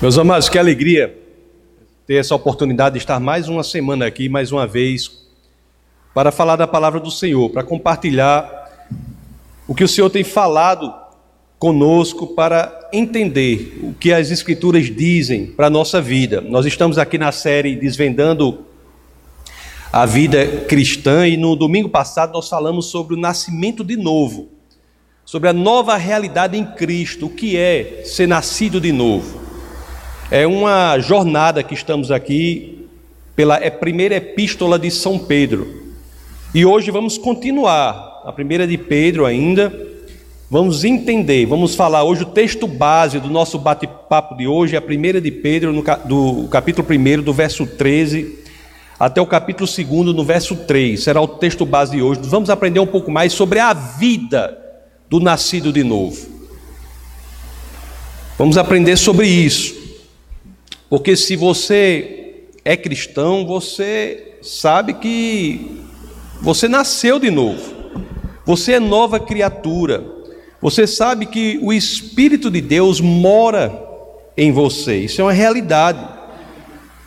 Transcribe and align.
Meus 0.00 0.16
amados, 0.16 0.48
que 0.48 0.56
alegria 0.56 1.18
ter 2.06 2.14
essa 2.14 2.32
oportunidade 2.32 2.92
de 2.92 2.98
estar 3.00 3.18
mais 3.18 3.48
uma 3.48 3.64
semana 3.64 4.06
aqui, 4.06 4.28
mais 4.28 4.52
uma 4.52 4.64
vez, 4.64 5.26
para 6.14 6.30
falar 6.30 6.54
da 6.54 6.68
palavra 6.68 7.00
do 7.00 7.10
Senhor, 7.10 7.50
para 7.50 7.64
compartilhar 7.64 8.86
o 9.66 9.74
que 9.74 9.82
o 9.82 9.88
Senhor 9.88 10.08
tem 10.08 10.22
falado 10.22 10.94
conosco, 11.58 12.28
para 12.28 12.88
entender 12.92 13.80
o 13.82 13.92
que 13.92 14.12
as 14.12 14.30
Escrituras 14.30 14.84
dizem 14.86 15.46
para 15.46 15.66
a 15.66 15.70
nossa 15.70 16.00
vida. 16.00 16.40
Nós 16.40 16.64
estamos 16.64 16.96
aqui 16.96 17.18
na 17.18 17.32
série 17.32 17.74
Desvendando 17.74 18.66
a 19.92 20.06
Vida 20.06 20.46
Cristã 20.68 21.26
e 21.26 21.36
no 21.36 21.56
domingo 21.56 21.88
passado 21.88 22.34
nós 22.34 22.48
falamos 22.48 22.86
sobre 22.86 23.14
o 23.14 23.18
nascimento 23.18 23.82
de 23.82 23.96
novo, 23.96 24.48
sobre 25.24 25.48
a 25.48 25.52
nova 25.52 25.96
realidade 25.96 26.56
em 26.56 26.64
Cristo, 26.64 27.26
o 27.26 27.30
que 27.30 27.56
é 27.56 28.02
ser 28.04 28.28
nascido 28.28 28.80
de 28.80 28.92
novo. 28.92 29.47
É 30.30 30.46
uma 30.46 30.98
jornada 30.98 31.62
que 31.62 31.72
estamos 31.72 32.10
aqui 32.10 32.86
pela 33.34 33.56
é 33.56 33.70
primeira 33.70 34.16
epístola 34.16 34.78
de 34.78 34.90
São 34.90 35.18
Pedro. 35.18 35.94
E 36.54 36.66
hoje 36.66 36.90
vamos 36.90 37.16
continuar 37.16 38.22
a 38.26 38.30
primeira 38.30 38.66
de 38.66 38.76
Pedro 38.76 39.24
ainda. 39.24 39.72
Vamos 40.50 40.84
entender, 40.84 41.46
vamos 41.46 41.74
falar 41.74 42.04
hoje 42.04 42.24
o 42.24 42.26
texto 42.26 42.66
base 42.66 43.18
do 43.18 43.30
nosso 43.30 43.58
bate-papo 43.58 44.36
de 44.36 44.46
hoje, 44.46 44.74
é 44.74 44.78
a 44.78 44.82
primeira 44.82 45.18
de 45.18 45.30
Pedro, 45.30 45.72
no, 45.72 45.82
do 46.04 46.46
capítulo 46.48 46.86
1, 46.86 47.22
do 47.22 47.32
verso 47.32 47.66
13 47.66 48.38
até 49.00 49.22
o 49.22 49.26
capítulo 49.26 49.66
2, 49.66 50.14
no 50.14 50.24
verso 50.24 50.56
3. 50.56 51.02
Será 51.02 51.22
o 51.22 51.28
texto 51.28 51.64
base 51.64 51.92
de 51.92 52.02
hoje. 52.02 52.20
Vamos 52.24 52.50
aprender 52.50 52.80
um 52.80 52.86
pouco 52.86 53.10
mais 53.10 53.32
sobre 53.32 53.60
a 53.60 53.72
vida 53.72 54.58
do 55.08 55.20
nascido 55.20 55.72
de 55.72 55.82
novo. 55.82 56.18
Vamos 58.36 58.58
aprender 58.58 58.98
sobre 58.98 59.26
isso. 59.26 59.87
Porque 60.88 61.16
se 61.16 61.36
você 61.36 62.44
é 62.64 62.76
cristão, 62.76 63.46
você 63.46 64.38
sabe 64.42 64.94
que 64.94 65.82
você 66.40 66.68
nasceu 66.68 67.18
de 67.18 67.30
novo. 67.30 67.74
Você 68.46 68.72
é 68.72 68.80
nova 68.80 69.20
criatura. 69.20 70.04
Você 70.60 70.86
sabe 70.86 71.26
que 71.26 71.58
o 71.62 71.72
Espírito 71.72 72.50
de 72.50 72.60
Deus 72.60 73.00
mora 73.00 73.86
em 74.36 74.50
você. 74.50 75.00
Isso 75.00 75.20
é 75.20 75.24
uma 75.24 75.32
realidade. 75.32 76.06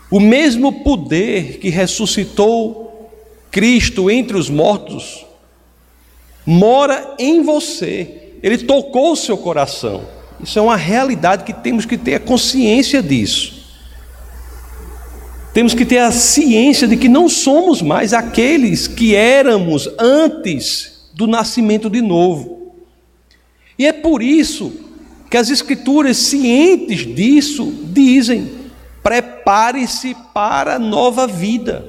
O 0.09 0.19
mesmo 0.19 0.83
poder 0.83 1.57
que 1.57 1.69
ressuscitou 1.69 3.09
Cristo 3.49 4.11
entre 4.11 4.37
os 4.37 4.49
mortos 4.49 5.25
mora 6.45 7.15
em 7.17 7.41
você. 7.41 8.33
Ele 8.43 8.57
tocou 8.57 9.13
o 9.13 9.15
seu 9.15 9.37
coração. 9.37 10.05
Isso 10.39 10.57
é 10.57 10.61
uma 10.61 10.75
realidade 10.75 11.43
que 11.43 11.53
temos 11.53 11.85
que 11.85 11.97
ter 11.97 12.15
a 12.15 12.19
consciência 12.19 13.01
disso. 13.01 13.60
Temos 15.53 15.73
que 15.73 15.85
ter 15.85 15.97
a 15.97 16.11
ciência 16.11 16.87
de 16.87 16.95
que 16.95 17.09
não 17.09 17.27
somos 17.27 17.81
mais 17.81 18.13
aqueles 18.13 18.87
que 18.87 19.15
éramos 19.15 19.89
antes 19.99 21.09
do 21.13 21.27
nascimento 21.27 21.89
de 21.89 22.01
novo. 22.01 22.73
E 23.77 23.85
é 23.85 23.91
por 23.91 24.21
isso 24.21 24.71
que 25.29 25.37
as 25.37 25.49
Escrituras, 25.49 26.17
cientes 26.17 27.05
disso, 27.05 27.73
dizem: 27.85 28.51
prepare-se 29.03 30.15
para 30.33 30.75
a 30.75 30.79
nova 30.79 31.27
vida. 31.27 31.85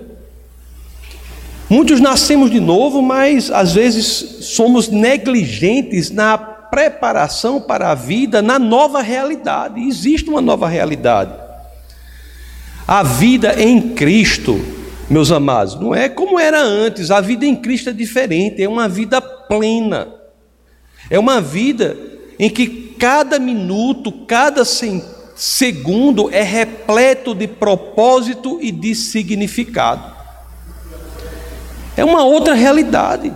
Muitos 1.69 2.01
nascemos 2.01 2.51
de 2.51 2.61
novo, 2.61 3.01
mas 3.01 3.51
às 3.51 3.75
vezes 3.75 4.05
somos 4.41 4.89
negligentes 4.89 6.11
na 6.11 6.37
preparação 6.37 7.61
para 7.61 7.91
a 7.91 7.95
vida, 7.95 8.43
na 8.43 8.59
nova 8.59 9.01
realidade. 9.01 9.81
Existe 9.81 10.29
uma 10.29 10.41
nova 10.41 10.69
realidade. 10.69 11.42
A 12.87 13.03
vida 13.03 13.61
em 13.63 13.95
Cristo, 13.95 14.61
meus 15.09 15.31
amados, 15.31 15.77
não 15.77 15.95
é 15.95 16.09
como 16.09 16.39
era 16.39 16.61
antes. 16.61 17.11
A 17.11 17.21
vida 17.21 17.47
em 17.47 17.55
Cristo 17.55 17.91
é 17.91 17.93
diferente, 17.93 18.63
é 18.63 18.69
uma 18.69 18.89
vida 18.89 19.21
plena. 19.21 20.09
É 21.09 21.19
uma 21.19 21.41
vida 21.41 21.97
em 22.39 22.51
que 22.51 22.95
cada 22.99 23.39
minuto, 23.39 24.13
cada 24.27 24.65
segundo 24.65 26.31
é 26.33 26.43
repleto 26.43 27.35
de 27.35 27.47
propósito 27.47 28.59
e 28.61 28.71
de 28.71 28.95
significado. 28.95 30.13
É 31.97 32.05
uma 32.05 32.25
outra 32.25 32.55
realidade. 32.55 33.35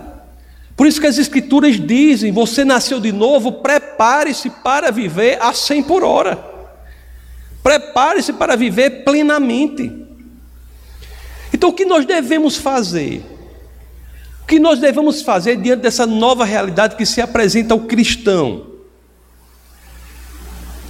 Por 0.75 0.85
isso 0.87 1.01
que 1.01 1.07
as 1.07 1.17
Escrituras 1.17 1.79
dizem: 1.79 2.31
você 2.31 2.63
nasceu 2.63 2.99
de 2.99 3.11
novo, 3.11 3.51
prepare-se 3.51 4.49
para 4.49 4.91
viver 4.91 5.37
a 5.41 5.53
100 5.53 5.83
por 5.83 6.03
hora. 6.03 6.56
Prepare-se 7.67 8.31
para 8.31 8.55
viver 8.55 9.03
plenamente. 9.03 9.91
Então, 11.53 11.69
o 11.69 11.73
que 11.73 11.83
nós 11.83 12.05
devemos 12.05 12.55
fazer? 12.55 13.21
O 14.41 14.45
que 14.45 14.57
nós 14.57 14.79
devemos 14.79 15.21
fazer 15.21 15.57
diante 15.57 15.81
dessa 15.81 16.05
nova 16.05 16.45
realidade 16.45 16.95
que 16.95 17.05
se 17.05 17.19
apresenta 17.19 17.73
ao 17.73 17.81
cristão? 17.81 18.67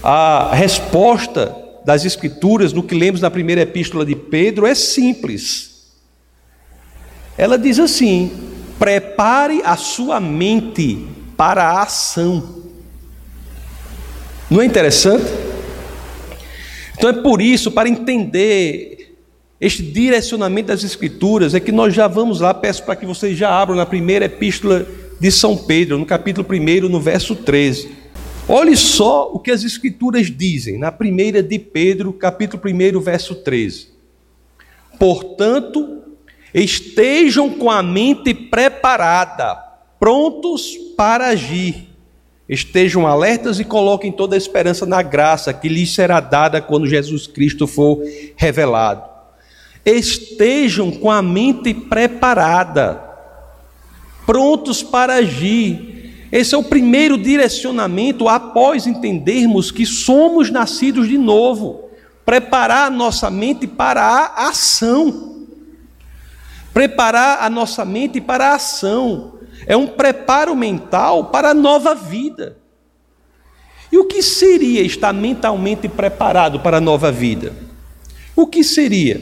A 0.04 0.54
resposta 0.54 1.56
das 1.84 2.06
Escrituras, 2.06 2.72
no 2.74 2.84
que 2.84 2.94
lemos 2.94 3.22
na 3.22 3.32
primeira 3.32 3.62
epístola 3.62 4.06
de 4.06 4.16
Pedro, 4.16 4.68
é 4.68 4.76
simples. 4.76 5.96
Ela 7.36 7.58
diz 7.58 7.80
assim: 7.80 8.32
prepare 8.78 9.64
a 9.66 9.76
sua 9.76 10.20
mente 10.20 11.08
para 11.36 11.64
a 11.64 11.82
ação. 11.82 12.62
Não 14.48 14.62
é 14.62 14.66
interessante? 14.66 15.47
Então 16.97 17.12
é 17.12 17.13
por 17.13 17.41
isso, 17.41 17.72
para 17.72 17.88
entender 17.88 19.16
este 19.62 19.84
direcionamento 19.84 20.68
das 20.68 20.84
Escrituras, 20.84 21.53
é 21.53 21.59
que 21.59 21.72
nós 21.72 21.94
já 21.94 22.08
vamos 22.08 22.40
lá, 22.40 22.53
peço 22.53 22.84
para 22.84 22.96
que 22.96 23.06
vocês 23.06 23.38
já 23.38 23.50
abram 23.50 23.78
na 23.78 23.85
primeira 23.85 24.25
epístola 24.25 24.85
de 25.19 25.31
São 25.31 25.56
Pedro, 25.56 25.97
no 25.97 26.06
capítulo 26.06 26.47
1, 26.50 26.90
no 26.90 27.00
verso 27.00 27.35
13. 27.35 27.90
Olhe 28.47 28.75
só 28.75 29.30
o 29.31 29.40
que 29.40 29.52
as 29.52 29.63
Escrituras 29.63 30.28
dizem, 30.35 30.80
na 30.80 30.91
primeira 30.91 31.44
de 31.44 31.59
Pedro, 31.59 32.13
capítulo 32.13 32.62
1, 32.66 33.00
verso 33.00 33.35
13. 33.35 33.90
Portanto, 34.97 36.02
estejam 36.53 37.50
com 37.52 37.69
a 37.69 37.84
mente 37.84 38.34
preparada, 38.34 39.56
prontos 40.00 40.75
para 40.96 41.28
agir 41.28 41.87
Estejam 42.50 43.06
alertas 43.06 43.59
e 43.59 43.66
coloquem 43.66 44.12
toda 44.12 44.35
a 44.35 44.38
esperança 44.38 44.85
na 44.85 45.02
graça 45.02 45.53
que 45.53 45.68
lhes 45.68 45.94
será 45.94 46.22
dada 46.22 46.62
quando 46.62 46.88
Jesus 46.88 47.28
Cristo 47.28 47.68
for 47.68 48.02
revelado. 48.38 49.03
Estejam 49.85 50.90
com 50.91 51.12
a 51.12 51.22
mente 51.22 51.74
preparada, 51.74 53.02
prontos 54.25 54.81
para 54.81 55.16
agir. 55.16 56.28
Esse 56.31 56.56
é 56.56 56.58
o 56.58 56.63
primeiro 56.63 57.18
direcionamento 57.18 58.30
após 58.30 58.88
entendermos 58.88 59.69
que 59.69 59.85
somos 59.85 60.50
nascidos 60.50 61.08
de 61.08 61.18
novo. 61.18 61.90
Preparar 62.25 62.88
a 62.88 62.90
nossa 62.90 63.29
mente 63.29 63.68
para 63.68 64.02
a 64.03 64.50
ação. 64.50 65.46
Preparar 66.74 67.40
a 67.41 67.50
nossa 67.50 67.84
mente 67.84 68.22
para 68.22 68.52
a 68.52 68.56
ação 68.56 69.37
é 69.67 69.75
um 69.75 69.85
preparo 69.85 70.55
mental 70.55 71.25
para 71.25 71.50
a 71.50 71.53
nova 71.53 71.94
vida. 71.94 72.57
E 73.91 73.97
o 73.97 74.05
que 74.05 74.23
seria 74.23 74.81
estar 74.81 75.13
mentalmente 75.13 75.89
preparado 75.89 76.61
para 76.61 76.78
a 76.78 76.81
nova 76.81 77.11
vida? 77.11 77.53
O 78.35 78.47
que 78.47 78.63
seria? 78.63 79.22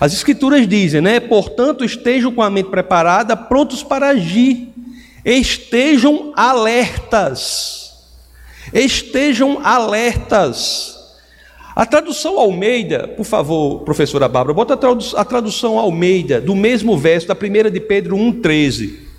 As 0.00 0.14
Escrituras 0.14 0.66
dizem, 0.66 1.00
né? 1.00 1.20
Portanto, 1.20 1.84
estejam 1.84 2.32
com 2.32 2.42
a 2.42 2.50
mente 2.50 2.70
preparada, 2.70 3.36
prontos 3.36 3.82
para 3.82 4.08
agir. 4.08 4.68
Estejam 5.24 6.32
alertas. 6.34 7.92
Estejam 8.72 9.60
alertas. 9.62 10.98
A 11.76 11.86
tradução 11.86 12.38
Almeida, 12.38 13.08
por 13.08 13.24
favor, 13.24 13.80
professora 13.80 14.28
Bárbara, 14.28 14.54
bota 14.54 14.74
a 15.16 15.24
tradução 15.24 15.78
Almeida 15.78 16.40
do 16.40 16.54
mesmo 16.54 16.98
verso 16.98 17.28
da 17.28 17.34
primeira 17.34 17.70
de 17.70 17.80
Pedro 17.80 18.16
1,13 18.16 19.11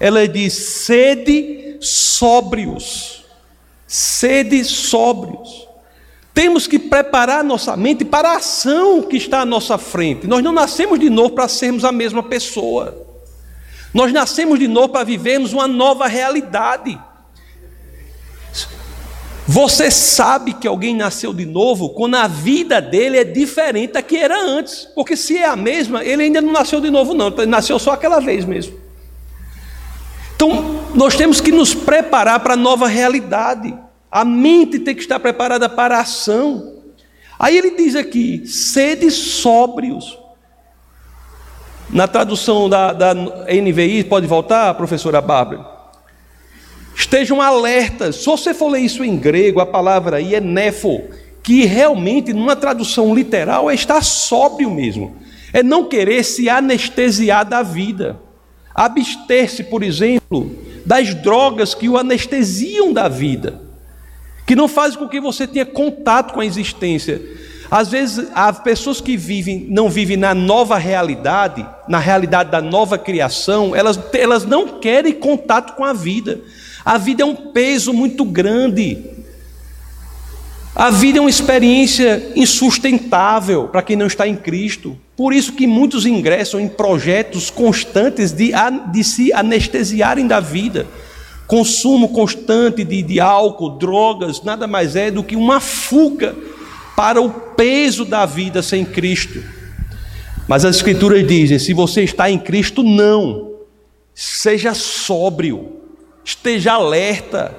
ela 0.00 0.26
diz: 0.26 0.54
sede 0.54 1.76
sóbrios, 1.78 3.24
sede 3.86 4.64
sóbrios. 4.64 5.68
Temos 6.32 6.66
que 6.66 6.78
preparar 6.78 7.44
nossa 7.44 7.76
mente 7.76 8.04
para 8.04 8.30
a 8.30 8.36
ação 8.36 9.02
que 9.02 9.16
está 9.16 9.40
à 9.40 9.44
nossa 9.44 9.76
frente. 9.76 10.26
Nós 10.26 10.42
não 10.42 10.52
nascemos 10.52 10.98
de 10.98 11.10
novo 11.10 11.30
para 11.30 11.48
sermos 11.48 11.84
a 11.84 11.92
mesma 11.92 12.22
pessoa. 12.22 13.06
Nós 13.92 14.12
nascemos 14.12 14.58
de 14.58 14.68
novo 14.68 14.88
para 14.90 15.04
vivermos 15.04 15.52
uma 15.52 15.68
nova 15.68 16.06
realidade. 16.06 16.98
Você 19.46 19.90
sabe 19.90 20.54
que 20.54 20.68
alguém 20.68 20.94
nasceu 20.94 21.34
de 21.34 21.44
novo 21.44 21.90
quando 21.90 22.14
a 22.14 22.28
vida 22.28 22.80
dele 22.80 23.18
é 23.18 23.24
diferente 23.24 23.94
da 23.94 24.02
que 24.02 24.16
era 24.16 24.40
antes. 24.40 24.88
Porque 24.94 25.16
se 25.16 25.36
é 25.36 25.46
a 25.46 25.56
mesma, 25.56 26.04
ele 26.04 26.22
ainda 26.22 26.40
não 26.40 26.52
nasceu 26.52 26.80
de 26.80 26.88
novo, 26.88 27.12
não. 27.12 27.26
Ele 27.26 27.46
nasceu 27.46 27.76
só 27.76 27.90
aquela 27.90 28.20
vez 28.20 28.44
mesmo. 28.44 28.78
Então, 30.40 30.80
nós 30.94 31.16
temos 31.16 31.38
que 31.38 31.52
nos 31.52 31.74
preparar 31.74 32.40
para 32.40 32.54
a 32.54 32.56
nova 32.56 32.88
realidade. 32.88 33.76
A 34.10 34.24
mente 34.24 34.78
tem 34.78 34.94
que 34.94 35.02
estar 35.02 35.20
preparada 35.20 35.68
para 35.68 35.98
a 35.98 36.00
ação. 36.00 36.76
Aí 37.38 37.58
ele 37.58 37.72
diz 37.72 37.94
aqui: 37.94 38.46
sede 38.46 39.10
sóbrios. 39.10 40.18
Na 41.90 42.08
tradução 42.08 42.70
da, 42.70 42.94
da 42.94 43.12
NVI, 43.12 44.04
pode 44.04 44.26
voltar, 44.26 44.72
professora 44.72 45.20
Bárbara? 45.20 45.66
Estejam 46.96 47.42
alertas. 47.42 48.16
Se 48.16 48.24
você 48.24 48.54
for 48.54 48.68
ler 48.68 48.80
isso 48.80 49.04
em 49.04 49.18
grego, 49.18 49.60
a 49.60 49.66
palavra 49.66 50.16
aí 50.16 50.34
é 50.34 50.40
nefo, 50.40 51.02
que 51.42 51.66
realmente, 51.66 52.32
numa 52.32 52.56
tradução 52.56 53.14
literal, 53.14 53.70
é 53.70 53.74
estar 53.74 54.02
sóbrio 54.02 54.70
mesmo. 54.70 55.18
É 55.52 55.62
não 55.62 55.86
querer 55.86 56.24
se 56.24 56.48
anestesiar 56.48 57.44
da 57.44 57.62
vida. 57.62 58.29
Abster-se, 58.80 59.64
por 59.64 59.82
exemplo, 59.82 60.56
das 60.86 61.14
drogas 61.14 61.74
que 61.74 61.86
o 61.86 61.98
anestesiam 61.98 62.94
da 62.94 63.08
vida, 63.08 63.60
que 64.46 64.56
não 64.56 64.66
fazem 64.66 64.98
com 64.98 65.06
que 65.06 65.20
você 65.20 65.46
tenha 65.46 65.66
contato 65.66 66.32
com 66.32 66.40
a 66.40 66.46
existência. 66.46 67.20
Às 67.70 67.90
vezes, 67.90 68.28
as 68.34 68.58
pessoas 68.58 68.98
que 68.98 69.18
vivem, 69.18 69.66
não 69.68 69.90
vivem 69.90 70.16
na 70.16 70.34
nova 70.34 70.78
realidade, 70.78 71.66
na 71.86 71.98
realidade 71.98 72.50
da 72.50 72.62
nova 72.62 72.96
criação, 72.96 73.76
elas, 73.76 74.00
elas 74.14 74.46
não 74.46 74.80
querem 74.80 75.12
contato 75.12 75.76
com 75.76 75.84
a 75.84 75.92
vida. 75.92 76.40
A 76.82 76.96
vida 76.96 77.22
é 77.22 77.26
um 77.26 77.36
peso 77.36 77.92
muito 77.92 78.24
grande. 78.24 78.98
A 80.74 80.88
vida 80.88 81.18
é 81.18 81.20
uma 81.20 81.28
experiência 81.28 82.32
insustentável 82.36 83.68
para 83.68 83.82
quem 83.82 83.96
não 83.96 84.06
está 84.06 84.26
em 84.26 84.36
Cristo. 84.36 84.96
Por 85.16 85.32
isso 85.32 85.52
que 85.52 85.66
muitos 85.66 86.06
ingressam 86.06 86.60
em 86.60 86.68
projetos 86.68 87.50
constantes 87.50 88.32
de, 88.32 88.52
de 88.92 89.04
se 89.04 89.32
anestesiarem 89.32 90.26
da 90.26 90.38
vida. 90.38 90.86
Consumo 91.46 92.10
constante 92.10 92.84
de, 92.84 93.02
de 93.02 93.18
álcool, 93.18 93.70
drogas, 93.70 94.42
nada 94.42 94.68
mais 94.68 94.94
é 94.94 95.10
do 95.10 95.24
que 95.24 95.34
uma 95.34 95.58
fuga 95.58 96.36
para 96.96 97.20
o 97.20 97.28
peso 97.30 98.04
da 98.04 98.24
vida 98.24 98.62
sem 98.62 98.84
Cristo. 98.84 99.42
Mas 100.46 100.64
as 100.64 100.76
Escrituras 100.76 101.26
dizem: 101.26 101.58
se 101.58 101.74
você 101.74 102.02
está 102.02 102.30
em 102.30 102.38
Cristo, 102.38 102.82
não. 102.82 103.50
Seja 104.14 104.74
sóbrio, 104.74 105.80
esteja 106.24 106.74
alerta. 106.74 107.56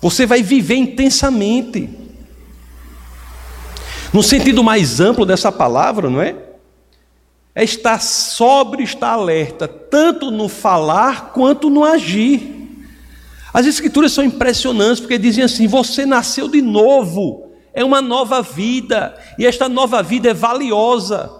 Você 0.00 0.24
vai 0.24 0.42
viver 0.42 0.76
intensamente. 0.76 2.05
No 4.12 4.22
sentido 4.22 4.62
mais 4.62 5.00
amplo 5.00 5.24
dessa 5.26 5.50
palavra, 5.50 6.08
não 6.08 6.20
é? 6.20 6.36
É 7.54 7.64
estar 7.64 8.00
sóbrio, 8.00 8.84
estar 8.84 9.10
alerta, 9.10 9.66
tanto 9.66 10.30
no 10.30 10.48
falar 10.48 11.32
quanto 11.32 11.70
no 11.70 11.84
agir. 11.84 12.54
As 13.52 13.66
escrituras 13.66 14.12
são 14.12 14.24
impressionantes 14.24 15.00
porque 15.00 15.18
dizem 15.18 15.42
assim: 15.42 15.66
você 15.66 16.04
nasceu 16.04 16.48
de 16.48 16.60
novo 16.60 17.46
é 17.76 17.84
uma 17.84 18.00
nova 18.00 18.40
vida, 18.40 19.14
e 19.38 19.44
esta 19.44 19.68
nova 19.68 20.02
vida 20.02 20.30
é 20.30 20.34
valiosa. 20.34 21.30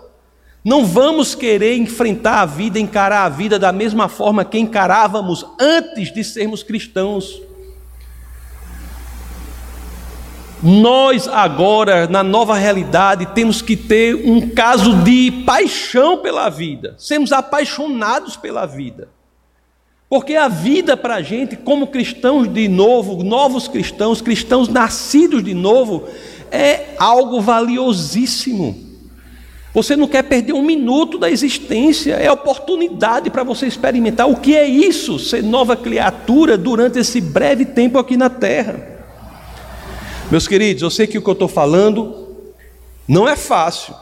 Não 0.62 0.84
vamos 0.84 1.34
querer 1.34 1.78
enfrentar 1.78 2.42
a 2.42 2.44
vida, 2.44 2.78
encarar 2.78 3.24
a 3.24 3.28
vida 3.30 3.58
da 3.58 3.72
mesma 3.72 4.06
forma 4.06 4.44
que 4.44 4.58
encarávamos 4.58 5.46
antes 5.58 6.12
de 6.12 6.22
sermos 6.22 6.62
cristãos. 6.62 7.40
Nós 10.62 11.28
agora, 11.28 12.06
na 12.06 12.22
nova 12.22 12.56
realidade, 12.56 13.26
temos 13.34 13.60
que 13.60 13.76
ter 13.76 14.14
um 14.14 14.48
caso 14.48 15.02
de 15.02 15.30
paixão 15.44 16.18
pela 16.18 16.48
vida, 16.48 16.94
sermos 16.96 17.30
apaixonados 17.30 18.36
pela 18.36 18.64
vida. 18.64 19.08
Porque 20.08 20.34
a 20.34 20.48
vida 20.48 20.96
para 20.96 21.16
a 21.16 21.22
gente, 21.22 21.56
como 21.56 21.88
cristãos 21.88 22.48
de 22.48 22.68
novo, 22.68 23.22
novos 23.22 23.68
cristãos, 23.68 24.22
cristãos 24.22 24.68
nascidos 24.68 25.44
de 25.44 25.52
novo, 25.52 26.04
é 26.50 26.94
algo 26.96 27.40
valiosíssimo. 27.40 28.86
Você 29.74 29.94
não 29.94 30.08
quer 30.08 30.22
perder 30.22 30.54
um 30.54 30.62
minuto 30.62 31.18
da 31.18 31.30
existência, 31.30 32.14
é 32.14 32.32
oportunidade 32.32 33.28
para 33.28 33.42
você 33.42 33.66
experimentar 33.66 34.26
o 34.26 34.36
que 34.36 34.56
é 34.56 34.66
isso, 34.66 35.18
ser 35.18 35.42
nova 35.42 35.76
criatura 35.76 36.56
durante 36.56 36.98
esse 36.98 37.20
breve 37.20 37.66
tempo 37.66 37.98
aqui 37.98 38.16
na 38.16 38.30
terra. 38.30 38.95
Meus 40.28 40.48
queridos, 40.48 40.82
eu 40.82 40.90
sei 40.90 41.06
que 41.06 41.16
o 41.16 41.22
que 41.22 41.28
eu 41.28 41.34
estou 41.34 41.46
falando 41.46 42.44
não 43.06 43.28
é 43.28 43.36
fácil, 43.36 43.94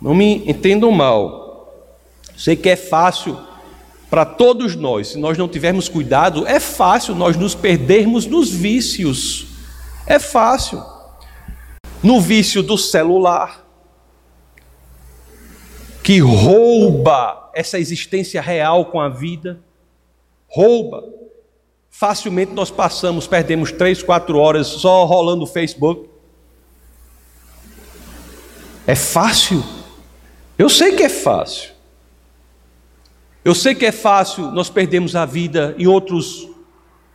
não 0.00 0.14
me 0.14 0.48
entendam 0.48 0.90
mal. 0.90 1.92
Sei 2.34 2.56
que 2.56 2.70
é 2.70 2.76
fácil 2.76 3.38
para 4.08 4.24
todos 4.24 4.74
nós, 4.74 5.08
se 5.08 5.18
nós 5.18 5.36
não 5.36 5.46
tivermos 5.46 5.90
cuidado, 5.90 6.46
é 6.46 6.58
fácil 6.58 7.14
nós 7.14 7.36
nos 7.36 7.54
perdermos 7.54 8.24
nos 8.24 8.50
vícios. 8.50 9.48
É 10.06 10.18
fácil. 10.18 10.82
No 12.02 12.18
vício 12.18 12.62
do 12.62 12.78
celular, 12.78 13.66
que 16.02 16.18
rouba 16.20 17.50
essa 17.52 17.78
existência 17.78 18.40
real 18.40 18.86
com 18.86 19.00
a 19.00 19.08
vida, 19.08 19.60
rouba. 20.48 21.04
Facilmente 21.98 22.52
nós 22.52 22.70
passamos, 22.70 23.26
perdemos 23.26 23.72
três, 23.72 24.02
quatro 24.02 24.36
horas 24.36 24.66
só 24.66 25.06
rolando 25.06 25.44
o 25.44 25.46
Facebook. 25.46 26.06
É 28.86 28.94
fácil. 28.94 29.64
Eu 30.58 30.68
sei 30.68 30.94
que 30.94 31.02
é 31.02 31.08
fácil. 31.08 31.70
Eu 33.42 33.54
sei 33.54 33.74
que 33.74 33.86
é 33.86 33.92
fácil 33.92 34.50
nós 34.50 34.68
perdermos 34.68 35.16
a 35.16 35.24
vida 35.24 35.74
em 35.78 35.86
outros 35.86 36.46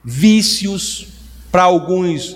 vícios, 0.03 1.09
para 1.51 1.61
alguns 1.61 2.35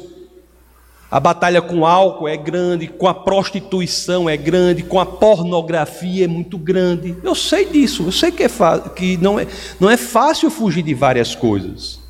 a 1.10 1.20
batalha 1.20 1.64
com 1.64 1.84
álcool 1.84 2.28
é 2.28 2.38
grande, 2.38 2.88
com 2.88 3.08
a 3.08 3.14
prostituição 3.16 4.30
é 4.30 4.38
grande, 4.38 4.84
com 4.84 5.00
a 5.00 5.06
pornografia 5.06 6.26
é 6.26 6.28
muito 6.28 6.60
grande. 6.60 7.18
Eu 7.24 7.34
sei 7.34 7.66
disso, 7.66 8.04
eu 8.04 8.12
sei 8.12 8.32
que, 8.32 8.44
é 8.44 8.50
que 8.96 9.18
não, 9.18 9.40
é, 9.40 9.48
não 9.80 9.90
é 9.90 9.98
fácil 9.98 10.52
fugir 10.52 10.84
de 10.84 10.94
várias 10.94 11.34
coisas. 11.34 12.05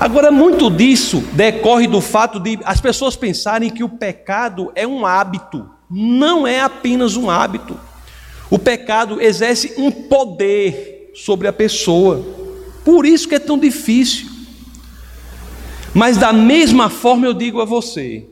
Agora, 0.00 0.30
muito 0.30 0.70
disso 0.70 1.24
decorre 1.32 1.88
do 1.88 2.00
fato 2.00 2.38
de 2.38 2.56
as 2.64 2.80
pessoas 2.80 3.16
pensarem 3.16 3.68
que 3.68 3.82
o 3.82 3.88
pecado 3.88 4.70
é 4.76 4.86
um 4.86 5.04
hábito. 5.04 5.68
Não 5.90 6.46
é 6.46 6.60
apenas 6.60 7.16
um 7.16 7.28
hábito. 7.28 7.76
O 8.48 8.60
pecado 8.60 9.20
exerce 9.20 9.74
um 9.76 9.90
poder 9.90 11.10
sobre 11.16 11.48
a 11.48 11.52
pessoa. 11.52 12.24
Por 12.84 13.04
isso 13.04 13.28
que 13.28 13.34
é 13.34 13.40
tão 13.40 13.58
difícil. 13.58 14.28
Mas 15.92 16.16
da 16.16 16.32
mesma 16.32 16.88
forma 16.88 17.26
eu 17.26 17.34
digo 17.34 17.60
a 17.60 17.64
você: 17.64 18.24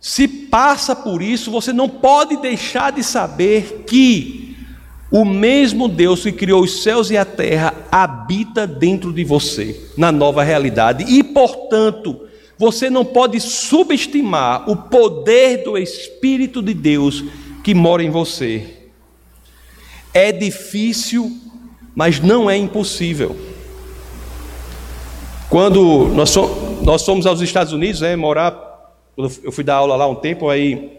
se 0.00 0.26
passa 0.26 0.96
por 0.96 1.20
isso, 1.20 1.50
você 1.50 1.70
não 1.70 1.86
pode 1.86 2.38
deixar 2.38 2.92
de 2.92 3.04
saber 3.04 3.84
que 3.86 4.39
o 5.10 5.24
mesmo 5.24 5.88
Deus 5.88 6.22
que 6.22 6.32
criou 6.32 6.62
os 6.62 6.82
céus 6.82 7.10
e 7.10 7.16
a 7.16 7.24
terra 7.24 7.74
habita 7.90 8.66
dentro 8.66 9.12
de 9.12 9.24
você, 9.24 9.88
na 9.96 10.12
nova 10.12 10.42
realidade, 10.42 11.04
e 11.04 11.22
portanto, 11.22 12.28
você 12.56 12.88
não 12.88 13.04
pode 13.04 13.40
subestimar 13.40 14.70
o 14.70 14.76
poder 14.76 15.64
do 15.64 15.76
Espírito 15.76 16.62
de 16.62 16.74
Deus 16.74 17.24
que 17.64 17.74
mora 17.74 18.02
em 18.02 18.10
você. 18.10 18.76
É 20.12 20.30
difícil, 20.30 21.36
mas 21.94 22.20
não 22.20 22.50
é 22.50 22.56
impossível. 22.56 23.36
Quando 25.48 26.08
nós, 26.08 27.04
fomos 27.04 27.26
aos 27.26 27.40
Estados 27.40 27.72
Unidos, 27.72 28.00
né, 28.00 28.14
morar, 28.14 28.94
eu 29.16 29.50
fui 29.50 29.64
dar 29.64 29.76
aula 29.76 29.96
lá 29.96 30.06
um 30.06 30.14
tempo, 30.14 30.48
aí 30.48 30.98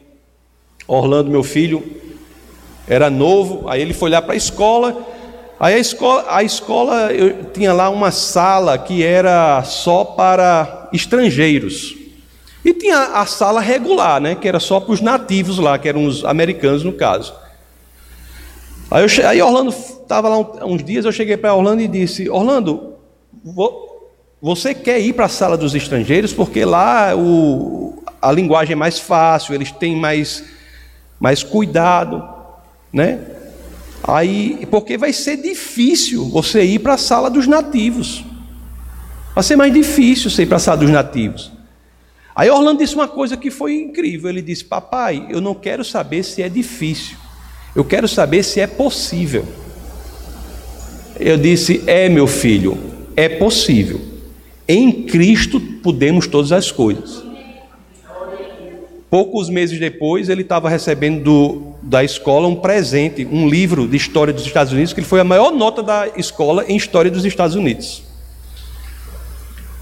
Orlando, 0.88 1.30
meu 1.30 1.44
filho, 1.44 1.84
era 2.88 3.10
novo, 3.10 3.70
aí 3.70 3.82
ele 3.82 3.94
foi 3.94 4.10
lá 4.10 4.22
para 4.22 4.34
a 4.34 4.38
escola, 4.38 4.98
aí 5.60 5.76
a 5.76 5.80
escola, 5.80 6.26
a 6.30 6.44
escola 6.44 7.12
eu 7.14 7.46
tinha 7.52 7.74
lá 7.74 7.90
uma 7.90 8.12
sala 8.12 8.78
que 8.78 9.04
era 9.04 9.64
só 9.64 10.04
para 10.04 10.90
estrangeiros. 10.92 11.96
E 12.64 12.74
tinha 12.74 12.98
a 12.98 13.26
sala 13.26 13.60
regular, 13.60 14.22
né, 14.22 14.36
que 14.36 14.48
era 14.48 14.60
só 14.60 14.80
para 14.80 14.94
os 14.94 15.02
nativos 15.02 15.58
lá, 15.58 15.80
que 15.80 15.90
eram 15.90 16.06
os 16.06 16.24
americanos 16.24 16.84
no 16.84 16.94
caso. 16.94 17.34
Aí, 18.90 19.04
eu, 19.04 19.30
aí 19.30 19.42
Orlando 19.42 19.70
estava 19.70 20.28
lá 20.30 20.38
uns 20.66 20.84
dias, 20.84 21.06
eu 21.06 21.12
cheguei 21.12 21.38
para 21.38 21.56
Orlando 21.56 21.82
e 21.82 21.88
disse: 21.88 22.30
Orlando, 22.30 22.96
você 24.42 24.74
quer 24.74 25.00
ir 25.00 25.14
para 25.14 25.26
a 25.26 25.30
sala 25.30 25.58
dos 25.58 25.74
estrangeiros 25.74 26.34
porque 26.34 26.66
lá 26.66 27.16
o, 27.16 28.04
a 28.22 28.32
linguagem 28.32 28.74
é 28.74 28.76
mais 28.76 29.00
fácil, 29.00 29.56
eles 29.56 29.72
têm 29.72 29.96
mais, 29.96 30.44
mais 31.20 31.42
cuidado, 31.42 32.40
né? 32.91 33.19
Aí, 34.03 34.65
porque 34.69 34.98
vai 34.98 35.13
ser 35.13 35.38
difícil 35.38 36.27
você 36.29 36.63
ir 36.63 36.79
para 36.79 36.95
a 36.95 36.98
sala 36.98 37.29
dos 37.29 37.48
nativos. 37.48 38.24
Vai 39.36 39.43
ser 39.43 39.55
mais 39.55 39.74
difícil 39.74 40.29
você 40.29 40.43
ir 40.43 40.48
para 40.48 40.57
a 40.57 40.60
sala 40.60 40.77
dos 40.77 40.89
nativos. 40.89 41.51
Aí 42.36 42.50
Orlando 42.50 42.79
disse 42.79 42.95
uma 42.95 43.07
coisa 43.07 43.38
que 43.38 43.51
foi 43.51 43.75
incrível. 43.75 44.29
Ele 44.29 44.41
disse: 44.41 44.65
Papai, 44.65 45.27
eu 45.29 45.39
não 45.39 45.53
quero 45.53 45.83
saber 45.83 46.24
se 46.24 46.41
é 46.41 46.50
difícil. 46.50 47.17
Eu 47.75 47.86
quero 47.86 48.07
saber 48.07 48.43
se 48.43 48.60
é 48.60 48.67
possível. 48.67 49.45
Eu 51.19 51.38
disse: 51.38 51.83
É, 51.86 52.10
meu 52.10 52.25
filho, 52.25 52.77
é 53.15 53.29
possível. 53.29 54.01
Em 54.67 55.03
Cristo 55.03 55.60
podemos 55.60 56.27
todas 56.27 56.51
as 56.51 56.71
coisas. 56.71 57.31
Poucos 59.12 59.50
meses 59.50 59.77
depois, 59.77 60.30
ele 60.30 60.41
estava 60.41 60.70
recebendo 60.70 61.22
do, 61.22 61.74
da 61.82 62.01
escola 62.01 62.48
um 62.48 62.56
presente, 62.56 63.27
um 63.30 63.46
livro 63.46 63.86
de 63.86 63.98
história 63.98 64.32
dos 64.32 64.46
Estados 64.46 64.72
Unidos, 64.72 64.94
que 64.94 65.01
foi 65.01 65.20
a 65.20 65.24
maior 65.25 65.51
nota 65.51 65.84
da 65.84 66.08
escola 66.15 66.63
em 66.65 66.77
história 66.77 67.12
dos 67.12 67.25
Estados 67.25 67.53
Unidos. 67.58 68.03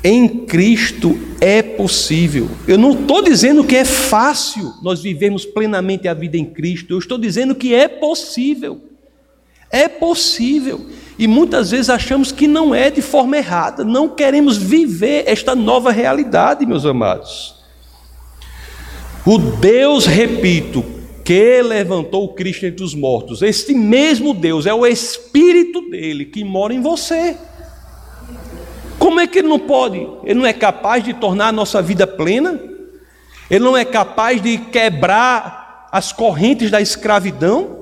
Em 0.03 0.27
Cristo 0.47 1.15
é 1.39 1.61
possível. 1.61 2.49
Eu 2.67 2.79
não 2.79 2.93
estou 3.01 3.21
dizendo 3.21 3.63
que 3.63 3.75
é 3.75 3.85
fácil 3.85 4.73
nós 4.81 4.99
vivemos 4.99 5.45
plenamente 5.45 6.07
a 6.07 6.15
vida 6.15 6.35
em 6.35 6.45
Cristo, 6.45 6.95
eu 6.95 6.97
estou 6.97 7.19
dizendo 7.19 7.53
que 7.53 7.71
é 7.71 7.87
possível. 7.87 8.81
É 9.69 9.87
possível. 9.87 10.87
E 11.19 11.27
muitas 11.27 11.69
vezes 11.69 11.91
achamos 11.91 12.31
que 12.31 12.47
não 12.47 12.73
é 12.73 12.89
de 12.89 13.03
forma 13.03 13.37
errada, 13.37 13.83
não 13.83 14.09
queremos 14.09 14.57
viver 14.57 15.25
esta 15.27 15.53
nova 15.53 15.91
realidade, 15.91 16.65
meus 16.65 16.83
amados. 16.83 17.58
O 19.25 19.37
Deus, 19.37 20.05
repito, 20.05 20.83
que 21.23 21.61
levantou 21.61 22.23
o 22.23 22.33
Cristo 22.33 22.65
entre 22.65 22.83
os 22.83 22.95
mortos, 22.95 23.41
este 23.41 23.73
mesmo 23.73 24.33
Deus 24.33 24.65
é 24.65 24.73
o 24.73 24.85
Espírito 24.85 25.89
dele 25.89 26.25
que 26.25 26.43
mora 26.43 26.73
em 26.73 26.81
você. 26.81 27.37
Como 28.97 29.19
é 29.19 29.27
que 29.27 29.39
ele 29.39 29.47
não 29.47 29.59
pode? 29.59 30.07
Ele 30.23 30.39
não 30.39 30.45
é 30.45 30.53
capaz 30.53 31.03
de 31.03 31.13
tornar 31.13 31.47
a 31.47 31.51
nossa 31.51 31.81
vida 31.81 32.07
plena? 32.07 32.59
Ele 33.49 33.63
não 33.63 33.75
é 33.75 33.85
capaz 33.85 34.41
de 34.41 34.57
quebrar 34.57 35.87
as 35.91 36.11
correntes 36.11 36.71
da 36.71 36.81
escravidão? 36.81 37.77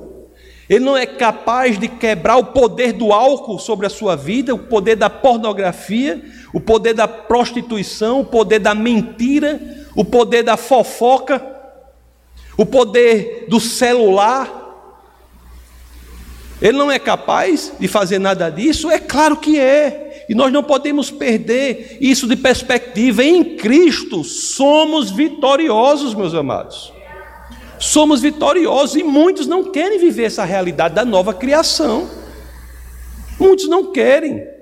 Ele 0.70 0.84
não 0.84 0.98
é 0.98 1.06
capaz 1.06 1.79
de 1.79 1.88
quebrar 1.88 2.38
o 2.38 2.46
poder 2.46 2.91
do 2.91 3.13
álcool 3.13 3.60
sobre 3.60 3.86
a 3.86 3.89
sua 3.89 4.15
vida, 4.15 4.53
o 4.53 4.60
poder 4.60 4.96
da 4.96 5.10
pornografia, 5.10 6.22
o 6.54 6.60
poder 6.60 6.94
da 6.94 7.08
prostituição, 7.08 8.22
o 8.22 8.25
poder 8.25 8.60
da 8.60 8.74
mentira, 8.74 9.86
o 9.96 10.06
poder 10.06 10.44
da 10.44 10.56
fofoca, 10.56 11.44
o 12.58 12.66
poder 12.66 13.46
do 13.50 13.60
celular. 13.60 14.66
Ele 16.62 16.77
não 16.77 16.92
é 16.92 16.98
capaz 16.98 17.72
de 17.80 17.88
fazer 17.88 18.20
nada 18.20 18.50
disso? 18.50 18.89
É 18.89 18.98
claro 18.98 19.38
que 19.38 19.60
é. 19.60 20.25
E 20.30 20.36
nós 20.36 20.51
não 20.51 20.63
podemos 20.63 21.12
perder 21.12 21.98
isso 22.01 22.27
de 22.27 22.36
perspectiva. 22.36 23.24
Em 23.24 23.56
Cristo 23.56 24.24
somos 24.24 25.12
vitoriosos, 25.12 26.13
meus 26.13 26.34
amados. 26.34 26.92
Somos 27.80 28.22
vitoriosos 28.22 28.96
e 28.96 29.04
muitos 29.04 29.46
não 29.46 29.72
querem 29.72 30.00
viver 30.00 30.24
essa 30.24 30.44
realidade 30.44 30.96
da 30.96 31.06
nova 31.06 31.34
criação. 31.34 32.10
Muitos 33.39 33.70
não 33.70 33.92
querem. 33.92 34.57